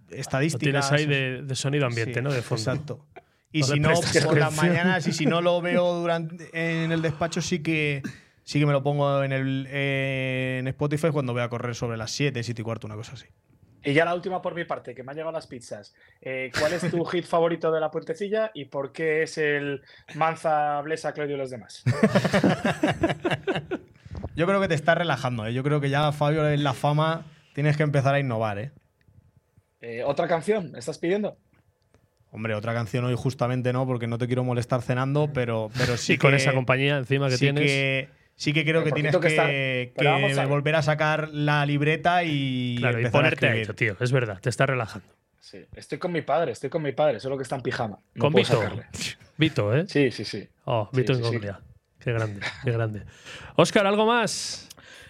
[0.09, 0.61] Lo estadísticas.
[0.61, 2.31] tienes ahí de, de sonido ambiente, Sí, ¿no?
[2.31, 2.61] De fondo.
[2.61, 3.05] Exacto.
[3.51, 3.89] Y No si no,
[4.25, 8.01] por las mañanas, y si no lo veo durante en el despacho, sí que
[8.45, 12.11] sí que me lo pongo en el en Spotify cuando voy a correr sobre las
[12.11, 13.25] 7, 7 y cuarto, una cosa así.
[13.83, 15.93] Y ya la última por mi parte, que me han llegado las pizzas.
[16.19, 19.83] Eh, ¿Cuál es tu hit favorito de la puentecilla y por qué es el
[20.15, 21.83] Manza, Blesa, Claudio y los demás?
[24.35, 25.53] Yo creo que te estás relajando, ¿eh?
[25.53, 28.71] Yo creo que ya, Fabio, en la fama tienes que empezar a innovar, ¿eh?
[29.81, 30.71] Eh, ¿Otra canción?
[30.71, 31.37] ¿Me estás pidiendo?
[32.31, 36.13] Hombre, otra canción hoy justamente no, porque no te quiero molestar cenando, pero, pero sí
[36.13, 37.63] Y con que- esa compañía encima que sí tienes.
[37.63, 40.47] Que, sí que creo Pero que tienes que que, está- que pero vamos a ver.
[40.47, 43.95] volver a sacar la libreta y claro, y empezar a ponerte a ello, tío.
[43.99, 45.07] Es verdad, te está relajando.
[45.39, 47.99] Sí, estoy con mi padre, estoy con mi padre, solo que está en pijama.
[48.15, 48.47] No Con Vito.
[48.61, 48.85] sacarle.
[49.37, 49.85] Vito, ¿eh?
[49.87, 50.47] Sí, sí, sí.
[50.65, 51.31] Oh, Sí, Vito sí, en sí.
[51.31, 51.59] Gonglia.
[51.99, 53.03] Qué grande, qué grande.
[53.55, 54.67] Óscar, ¿algo más?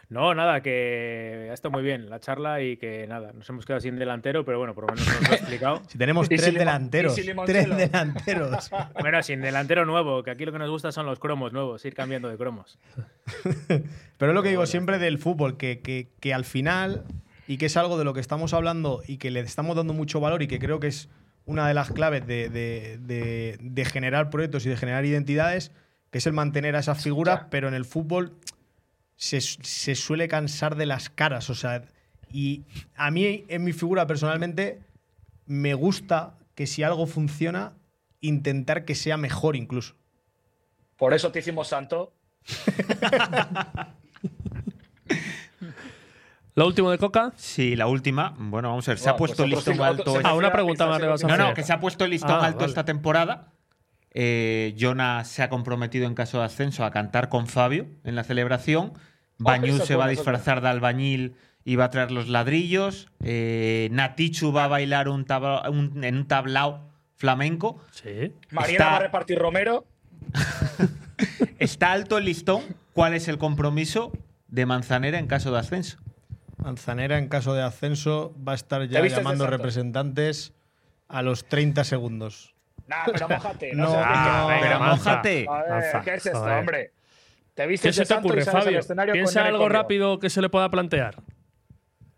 [0.07, 3.81] No, nada, que ha estado muy bien la charla y que nada, nos hemos quedado
[3.81, 5.81] sin delantero, pero bueno, por lo menos nos lo ha explicado.
[5.87, 7.15] Si tenemos tres delanteros.
[7.45, 8.69] tres delanteros.
[9.01, 11.95] Bueno, sin delantero nuevo, que aquí lo que nos gusta son los cromos nuevos, ir
[11.95, 12.77] cambiando de cromos.
[14.17, 17.03] Pero es lo que digo siempre del fútbol, que, que- que al final,
[17.47, 20.19] y que es algo de lo que estamos hablando y que le estamos dando mucho
[20.19, 21.09] valor y que creo que es
[21.45, 25.71] una de las claves de, de- de- de generar proyectos y de generar identidades,
[26.11, 27.47] que es el mantener a esas figuras, Ya.
[27.49, 28.33] pero en el fútbol
[29.15, 31.49] se, se suele cansar de las caras.
[31.49, 31.83] O sea,
[32.31, 32.63] y
[32.95, 34.81] a mí, en mi figura personalmente,
[35.45, 37.73] me gusta que si algo funciona,
[38.21, 39.95] intentar que sea mejor incluso.
[40.97, 42.13] Por eso te hicimos santo.
[46.55, 47.33] ¿Lo último de Coca?
[47.35, 48.33] Sí, la última.
[48.37, 48.97] Bueno, vamos a ver.
[48.99, 50.13] Se ha Bueno, puesto el pues otro listón alto.
[50.23, 52.59] Ah, una pregunta la más No, no, que se ha puesto el listón Ah, alto
[52.59, 52.69] vale.
[52.69, 53.51] esta temporada.
[54.17, 58.23] Eh, Jonah se ha comprometido en caso de ascenso a cantar con Fabio en la
[58.23, 58.93] celebración.
[59.37, 61.35] Bañú eso es se va a disfrazar de albañil
[61.65, 63.09] y va a traer los ladrillos.
[63.21, 66.87] Eh, Natichu va a bailar un tabla- un- en un tablao
[67.17, 67.81] flamenco.
[67.91, 68.31] Sí.
[68.51, 69.85] Mariana Está- va a repartir Romero.
[71.59, 72.61] Está alto el listón.
[72.93, 74.13] ¿Cuál es el compromiso
[74.47, 75.97] de Manzanera en caso de ascenso?
[76.57, 80.53] Manzanera, en caso de ascenso, va a estar ya llamando representantes
[81.09, 82.54] a los 30 segundos.
[82.87, 83.73] Nah, pero mojate.
[83.73, 84.47] No, No, no, rica.
[84.47, 84.65] pero.
[85.53, 86.59] A ver, Manza, ¿qué es esto, joder.
[86.59, 86.91] hombre?
[87.53, 88.79] Te ¿Qué vistes se de te santo y ocurre, Fabio?
[89.13, 91.15] Piensa algo rápido que se le pueda plantear.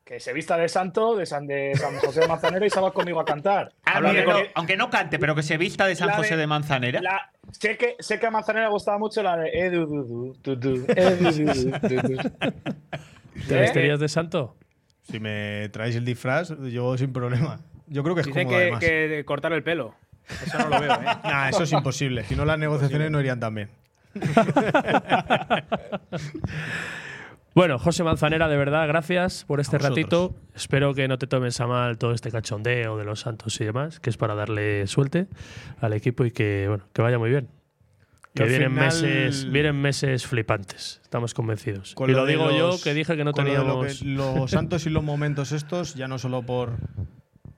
[0.03, 3.19] Que se vista de santo, de San, de San José de Manzanero y salga conmigo
[3.19, 3.73] a cantar.
[3.84, 6.48] Ah, mira, no, aunque no cante, pero que se vista de San de- José de
[6.48, 7.02] Manzanera.
[7.02, 10.38] La- sé, que, sé que a Manzanera le gustaba mucho la de Edu, du, du,
[10.41, 12.18] du, du, Edu, du, du, du, du.
[13.48, 13.60] ¿Te ¿Eh?
[13.60, 14.56] vestirías de santo?
[15.03, 17.60] Si me traéis el disfraz, yo sin problema.
[17.88, 18.80] Yo creo que es Dicen cómodo que, además.
[18.80, 19.94] que cortar el pelo.
[20.45, 21.06] Eso no lo veo, ¿eh?
[21.24, 22.24] Nah, eso es imposible.
[22.26, 23.70] Si no, las negociaciones no irían tan bien.
[27.54, 30.36] Bueno, José Manzanera, de verdad, gracias por este ratito.
[30.56, 33.99] Espero que no te tomes a mal todo este cachondeo de los santos y demás,
[33.99, 35.26] que es para darle suerte
[35.82, 37.49] al equipo y que, bueno, que vaya muy bien.
[38.36, 41.95] Que vienen final- meses, vienen meses flipantes, estamos convencidos.
[41.95, 43.99] Con y lo digo yo que dije que no lo de lo teníamos.
[44.02, 46.74] que- los santos y los momentos estos, ya no solo por,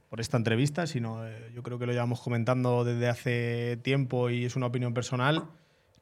[0.09, 4.45] por esta entrevista, sino eh, yo creo que lo llevamos comentando desde hace tiempo y
[4.45, 5.43] es una opinión personal.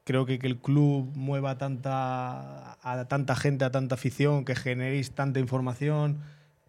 [0.06, 5.12] Creo que que el club mueva tanta, a tanta gente, a tanta afición, que generéis
[5.12, 6.20] tanta información,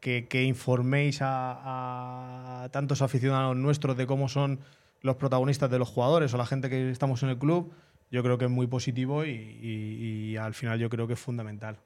[0.00, 4.58] que, que informéis a, a tantos aficionados nuestros de cómo son
[5.02, 7.72] los protagonistas de los jugadores o la gente que estamos en el club,
[8.10, 11.20] yo creo que es muy positivo y, y- y al final yo creo que es
[11.20, 11.76] fundamental.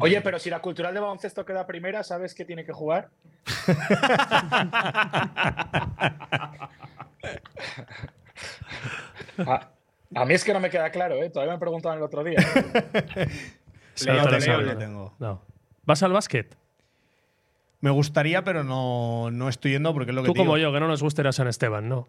[0.00, 3.10] Oye, pero si la cultural de baloncesto queda primera, ¿sabes qué tiene que jugar?
[9.46, 9.68] a,
[10.14, 11.30] a mí es que no me queda claro, ¿eh?
[11.30, 12.38] Todavía me preguntaban el otro día.
[14.78, 15.14] Tengo.
[15.18, 15.42] No.
[15.84, 16.56] ¿Vas al básquet?
[17.80, 20.50] Me gustaría, pero no, no estoy yendo porque es lo que Tú te digo.
[20.52, 22.08] como yo, que no nos gusta ir a San Esteban, ¿no?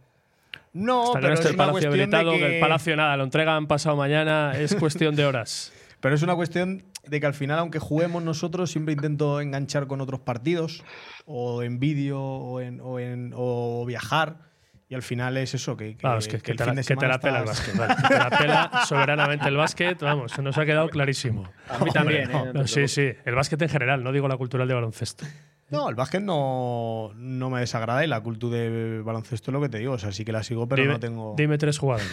[0.73, 2.39] No, Hasta que no pero esté es el una Palacio cuestión de habilitado, que...
[2.39, 5.73] que- el Palacio nada, lo entregan pasado mañana, es cuestión de horas.
[5.99, 10.01] Pero es una cuestión de que al final, aunque juguemos nosotros, siempre intento enganchar con
[10.01, 10.83] otros partidos,
[11.25, 14.49] o en vídeo, o, en, o, en- o viajar.
[14.91, 16.75] Y al final es eso, que, que, es que, que que el te, fin la,
[16.75, 17.77] de que te semana la pela el estás- básquet.
[17.77, 21.43] vale, que te la pela soberanamente el básquet, vamos, se nos ha quedado clarísimo.
[21.69, 22.45] A mí también, no, ¿eh?
[22.47, 25.25] No te No, sí, sí, el básquet en general, no digo la cultural de baloncesto.
[25.71, 29.69] No, el básquet no, no me desagrada y la cultura de baloncesto es lo que
[29.69, 29.93] te digo.
[29.93, 31.35] O sea, sí que la sigo, pero dime, no tengo.
[31.37, 32.11] dime tres jugadores.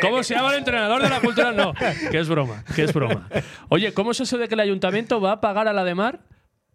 [0.00, 1.56] ¿Cómo se llama el entrenador de la cultural?
[1.56, 1.72] No,
[2.10, 3.28] que es broma, que es broma.
[3.68, 6.20] Oye, ¿cómo es eso de que el ayuntamiento va a pagar a la de Mar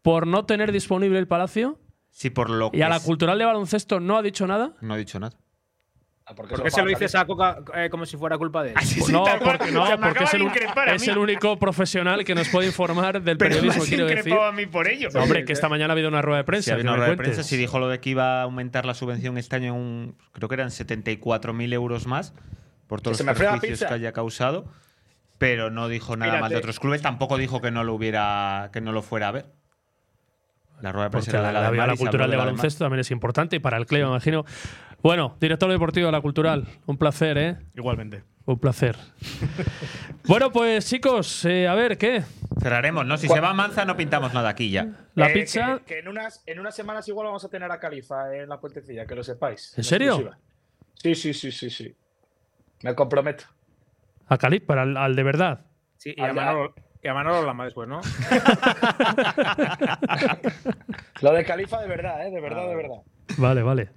[0.01, 3.45] por no tener disponible el palacio Sí, por lo y a la es- cultural de
[3.45, 4.73] baloncesto no ha dicho nada?
[4.81, 5.37] No he dicho nada.
[6.29, 8.71] Ah, porque ¿Por qué se lo dices a Coca eh, como si fuera culpa de
[8.71, 8.75] él?
[8.75, 10.45] Pues no, porque, no, porque es, el,
[10.93, 14.33] es el único profesional que nos puede informar del periodismo, quiero decir.
[14.33, 15.07] a mí por ello.
[15.13, 16.73] No, hombre, que esta mañana ha habido una rueda de Sí, prensa.
[16.73, 18.85] había que una me rueda de prensa, sí dijo lo de que iba a aumentar
[18.85, 22.33] la subvención este año en un, creo que eran 74.000 euros más
[22.87, 24.65] por todos los perjuicios que haya causado,
[25.37, 26.57] pero no dijo nada más de Mírate.
[26.57, 29.45] otros clubes, tampoco dijo que no lo hubiera que no lo fuera a ver.
[30.81, 33.55] La rueda de prensa la, de la, la la cultural de baloncesto también es importante
[33.55, 34.45] y para el club, me imagino.
[35.01, 37.57] Bueno, director deportivo de la cultural, un placer, ¿eh?
[37.75, 38.23] Igualmente.
[38.45, 38.95] Un placer.
[40.27, 42.23] bueno, pues chicos, eh, a ver, ¿qué?
[42.61, 43.17] Cerraremos, ¿no?
[43.17, 44.87] Si se va Manza no pintamos nada aquí ya.
[45.15, 45.79] La Eh, pizza.
[45.79, 48.59] Que, que en, unas, en unas semanas igual vamos a tener a Califa en la
[48.59, 49.77] puentecilla, que lo sepáis.
[49.77, 50.31] ¿En serio?
[50.95, 51.95] Sí, sí, sí, sí, sí.
[52.83, 53.43] Me comprometo.
[54.27, 54.37] A
[54.83, 55.65] el- al de verdad.
[55.97, 56.33] Sí, y a.
[56.33, 58.01] Manolo, y a Manolo Lama después, ¿no?
[61.21, 62.31] Lo de Califa de verdad, ¿eh?
[62.31, 62.97] De Ah, verdad, de verdad.
[63.37, 63.89] Vale, vale.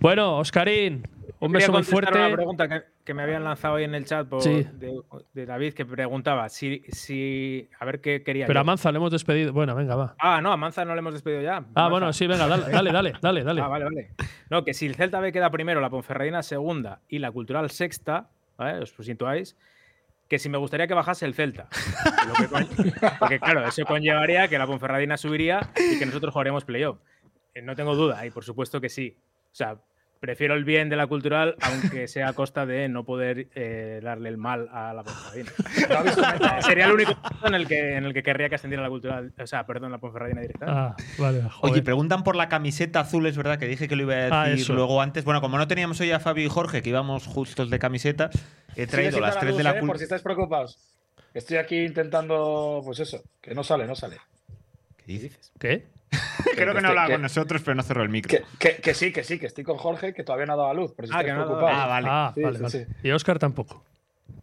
[0.00, 1.06] Bueno, Oscarín,
[1.40, 2.18] un beso muy fuerte.
[2.18, 4.66] Una pregunta que, que me habían lanzado hoy en el chat por, Sí.
[4.74, 5.00] de,
[5.32, 8.46] de David que preguntaba si, si a ver qué quería.
[8.46, 8.60] Pero yo.
[8.60, 9.52] a Manza le hemos despedido.
[9.52, 10.14] Bueno, venga, va.
[10.18, 11.56] Ah, no, a Manza no le hemos despedido ya.
[11.56, 11.88] Ah, Manza.
[11.88, 13.60] bueno, sí, venga, dale, dale, dale, dale, dale.
[13.62, 14.10] Ah, vale, vale.
[14.50, 18.28] No, que si el Celta B queda primero, la Ponferradina segunda y la Cultural sexta,
[18.58, 18.80] ¿vale?
[18.80, 19.56] Os situáis,
[20.28, 21.68] que si me gustaría que bajase el Celta.
[22.28, 22.48] Lo que
[23.18, 26.98] Porque claro, eso conllevaría que la Ponferradina subiría y que nosotros jugaríamos playoff.
[27.54, 29.16] Eh, No tengo duda, y por supuesto que sí.
[29.54, 29.76] O sea,
[30.18, 34.30] prefiero el bien de la Cultural, aunque sea a costa de no poder eh, darle
[34.30, 35.52] el mal a la Ponferradina.
[36.62, 39.32] Sería el único punto en el que, en el que querría que ascendiera la Cultural,
[39.38, 40.80] o sea, perdón, la Ponferradina directamente.
[40.80, 41.42] Ah, vale.
[41.60, 44.48] Oye, preguntan por la camiseta azul, es verdad que dije que lo iba a Ah,
[44.48, 45.24] decir luego antes.
[45.24, 48.30] Bueno, como no teníamos hoy a Fabio y Jorge, que íbamos justos de camiseta,
[48.74, 49.80] he traído las tres luz, de la ¿eh?
[49.80, 50.78] cul- Por si estáis preocupados.
[51.32, 54.16] Estoy aquí intentando, pues eso, que no sale, no sale.
[54.96, 55.52] ¿Qué dices?
[55.60, 55.86] ¿Qué?
[56.54, 58.28] Creo que no estoy- hablaba que- con nosotros, pero no cerró el micro.
[58.30, 60.68] Que, que- que sí, que sí, que estoy con Jorge, que todavía no ha dado
[60.70, 60.92] a luz.
[60.92, 61.82] Por si Ah, que no ha dado a preocupados.
[61.84, 62.08] Ah, vale.
[62.10, 62.86] Ah, Sí, vale, sí, vale.
[62.86, 62.92] sí.
[63.02, 63.84] Y Oscar tampoco.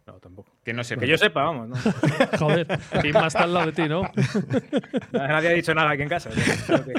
[0.06, 0.50] No, tampoco.
[0.64, 0.96] Que no sé.
[0.96, 1.68] Que yo sepa, vamos.
[1.68, 1.76] ¿no?
[2.38, 2.66] Joder,
[3.04, 4.02] y más está al lado de ti, ¿no?
[5.12, 6.30] Nadie ha dicho nada aquí en casa.
[6.30, 6.94] Que-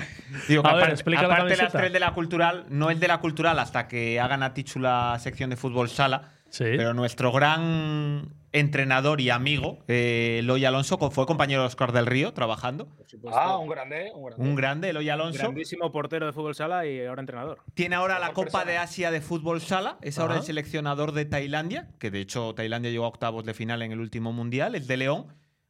[0.48, 3.00] Digo, que A ver, aparte, explica la aparte las tres de la cultural, no el
[3.00, 6.66] de la cultural hasta que hagan a Tichu la sección de fútbol sala, Sí.
[6.78, 12.32] pero nuestro gran entrenador y amigo, eh, Eloy Alonso, fue compañero de Oscar del Río
[12.34, 12.86] trabajando.
[12.86, 13.40] por supuesto.
[13.40, 14.44] Ah, un grande, un grande.
[14.50, 15.40] Un grande, Eloy Alonso.
[15.40, 17.58] grandísimo portero de fútbol sala y ahora entrenador.
[17.74, 18.66] Tiene ahora la Copa persona.
[18.66, 19.98] de Asia de fútbol sala.
[20.04, 20.42] Es ahora Ajá.
[20.42, 24.00] el seleccionador de Tailandia, que de hecho Tailandia llegó a octavos de final en el
[24.00, 25.26] último mundial, es de León.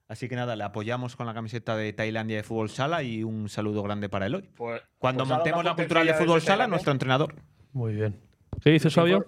[0.09, 3.47] Así que nada, le apoyamos con la camiseta de Tailandia de fútbol sala y un
[3.47, 4.49] saludo grande para Eloy.
[4.57, 7.35] Pues- Cuando pues montemos la cultural de fútbol sala, nuestro entrenador.
[7.71, 8.19] Muy bien.
[8.61, 9.25] ¿Qué dices, Fabio?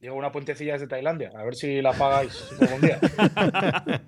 [0.00, 1.30] Digo, una puentecilla desde Tailandia.
[1.36, 3.00] A ver si la pagáis algún día.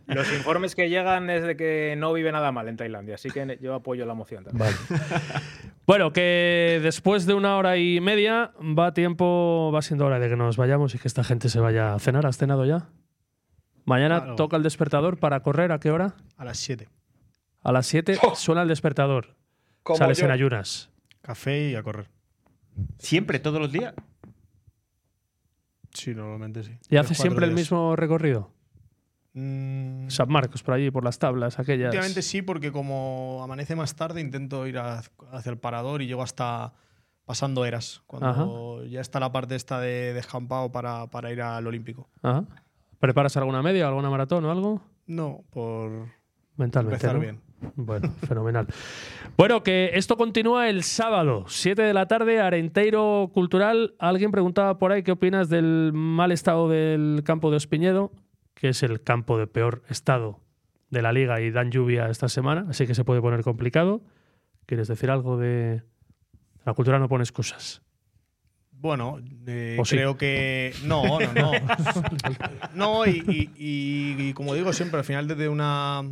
[0.07, 3.59] Los informes que llegan es de que no vive nada mal en Tailandia, así que
[3.63, 4.71] yo apoyo la moción también.
[4.89, 5.03] Vale.
[5.87, 10.37] Bueno, que después de una hora y media va tiempo, va siendo hora de que
[10.37, 12.27] nos vayamos y que esta gente se vaya a cenar.
[12.27, 12.91] ¿Has cenado ya?
[13.87, 14.37] Mañana Claro.
[14.37, 15.73] toca el despertador para correr.
[15.73, 16.15] ¿A qué hora?
[16.37, 16.89] A las 7.
[17.63, 19.35] A las 7 suena el despertador.
[19.97, 20.27] Sales yo.
[20.27, 20.91] en ayunas.
[21.23, 22.09] Café y a correr.
[22.99, 23.95] Siempre, todos los días.
[25.99, 26.73] Sí, normalmente sí.
[26.89, 27.67] ¿Y hace Tres, siempre cuatro el días.
[27.73, 28.51] mismo recorrido?
[29.35, 31.87] Mm, San Marcos, por allí, por las tablas, aquellas.
[31.89, 35.03] Últimamente sí, porque como amanece más tarde, intento ir a-
[35.33, 36.73] hacia el parador y llego hasta
[37.25, 42.09] pasando eras, cuando ya está la parte esta de descampado para, para ir al Olímpico.
[42.23, 42.45] Ajá.
[43.01, 44.81] ¿Preparas alguna media, alguna maratón o algo?
[45.07, 46.09] No, por
[46.57, 46.95] Mentalmente.
[46.97, 47.21] empezar ¿no?
[47.21, 47.41] bien.
[47.77, 48.67] Bueno, fenomenal.
[49.37, 53.95] Bueno, que esto continúa el sábado, 7 de la tarde, Arenteiro Cultural.
[53.99, 58.13] Alguien preguntaba por ahí qué opinas del mal estado del campo de Ospiñedo,
[58.55, 60.41] que es el campo de peor estado
[60.91, 64.01] de la liga y dan lluvia esta semana, así que se puede poner complicado.
[64.67, 65.83] ¿Quieres decir algo de.?
[66.65, 67.83] La cultura no pone excusas.
[68.73, 70.73] Bueno, eh, creo que.
[70.85, 71.53] No, no, no.
[72.75, 76.03] no, y, y- y- y como digo siempre, al final, desde una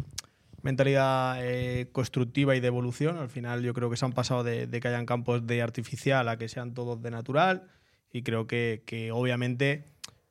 [0.66, 4.66] mentalidad eh, constructiva y de evolución, al final yo creo que se han pasado de,
[4.66, 7.68] de que hayan campos de artificial a que sean todos de natural.
[8.12, 9.84] Y creo que, que obviamente,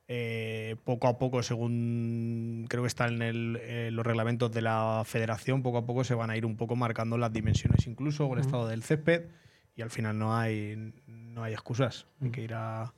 [0.08, 5.02] eh, poco a poco, según creo que están en el- eh, los reglamentos de la
[5.04, 8.38] federación, poco a poco se van a ir un poco marcando las dimensiones, incluso con
[8.38, 9.26] el estado del césped.
[9.76, 12.06] Y al final no hay no hay excusas.
[12.22, 12.92] Hay que ir a,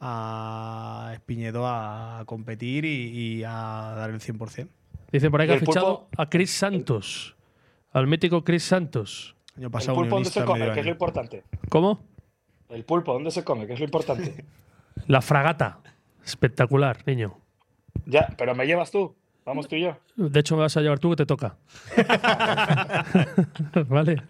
[0.00, 3.08] a Espiñedo a competir y,
[3.38, 4.68] y a dar el 100%
[5.12, 6.22] Dice por ahí ¿Y que ha fichado pulpo?
[6.22, 7.36] a Chris Santos,
[7.92, 9.36] al mítico Chris Santos.
[9.56, 10.72] año ¿El pulpo dónde se come?
[10.72, 11.44] Que es lo importante.
[11.68, 12.00] ¿Cómo?
[12.68, 13.66] El pulpo, ¿dónde se come?
[13.66, 14.44] Que es lo importante.
[15.06, 15.80] La fragata.
[16.24, 17.38] Espectacular, niño.
[18.06, 19.14] ya, pero me llevas tú.
[19.44, 19.96] Vamos tú y yo.
[20.16, 21.56] De hecho, me vas a llevar tú que te toca.
[23.88, 24.20] vale.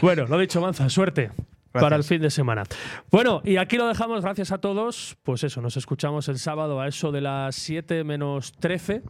[0.00, 1.30] Bueno, lo dicho, Manza, suerte
[1.72, 2.64] para el fin de semana.
[3.10, 5.18] Bueno, y aquí lo dejamos, gracias a todos.
[5.22, 9.02] Pues eso, nos escuchamos el sábado a eso de las 7 menos 13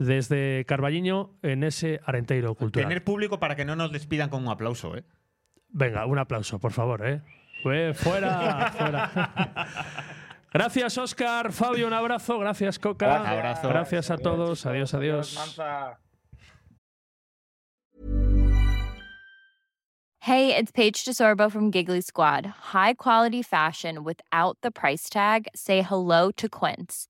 [0.00, 2.88] desde Carballiño en ese Arenteiro Cultural.
[2.88, 5.04] Tener público para que no nos despidan con un aplauso, ¿eh?
[5.68, 7.20] Venga, un aplauso, por favor, ¿eh?
[7.62, 9.66] Fue fuera, fuera.
[10.52, 11.52] Gracias, Oscar.
[11.52, 12.38] Fabio, un abrazo.
[12.38, 13.06] Gracias, Coca.
[13.06, 13.32] Gracias.
[13.32, 13.68] Abrazo.
[13.68, 14.66] Gracias a todos.
[14.66, 15.38] Adiós, adiós.
[20.22, 22.46] Hey, it's Paige DeSorbo from Giggly Squad.
[22.72, 25.46] High quality fashion without the price tag.
[25.54, 27.09] Say hello to Quince.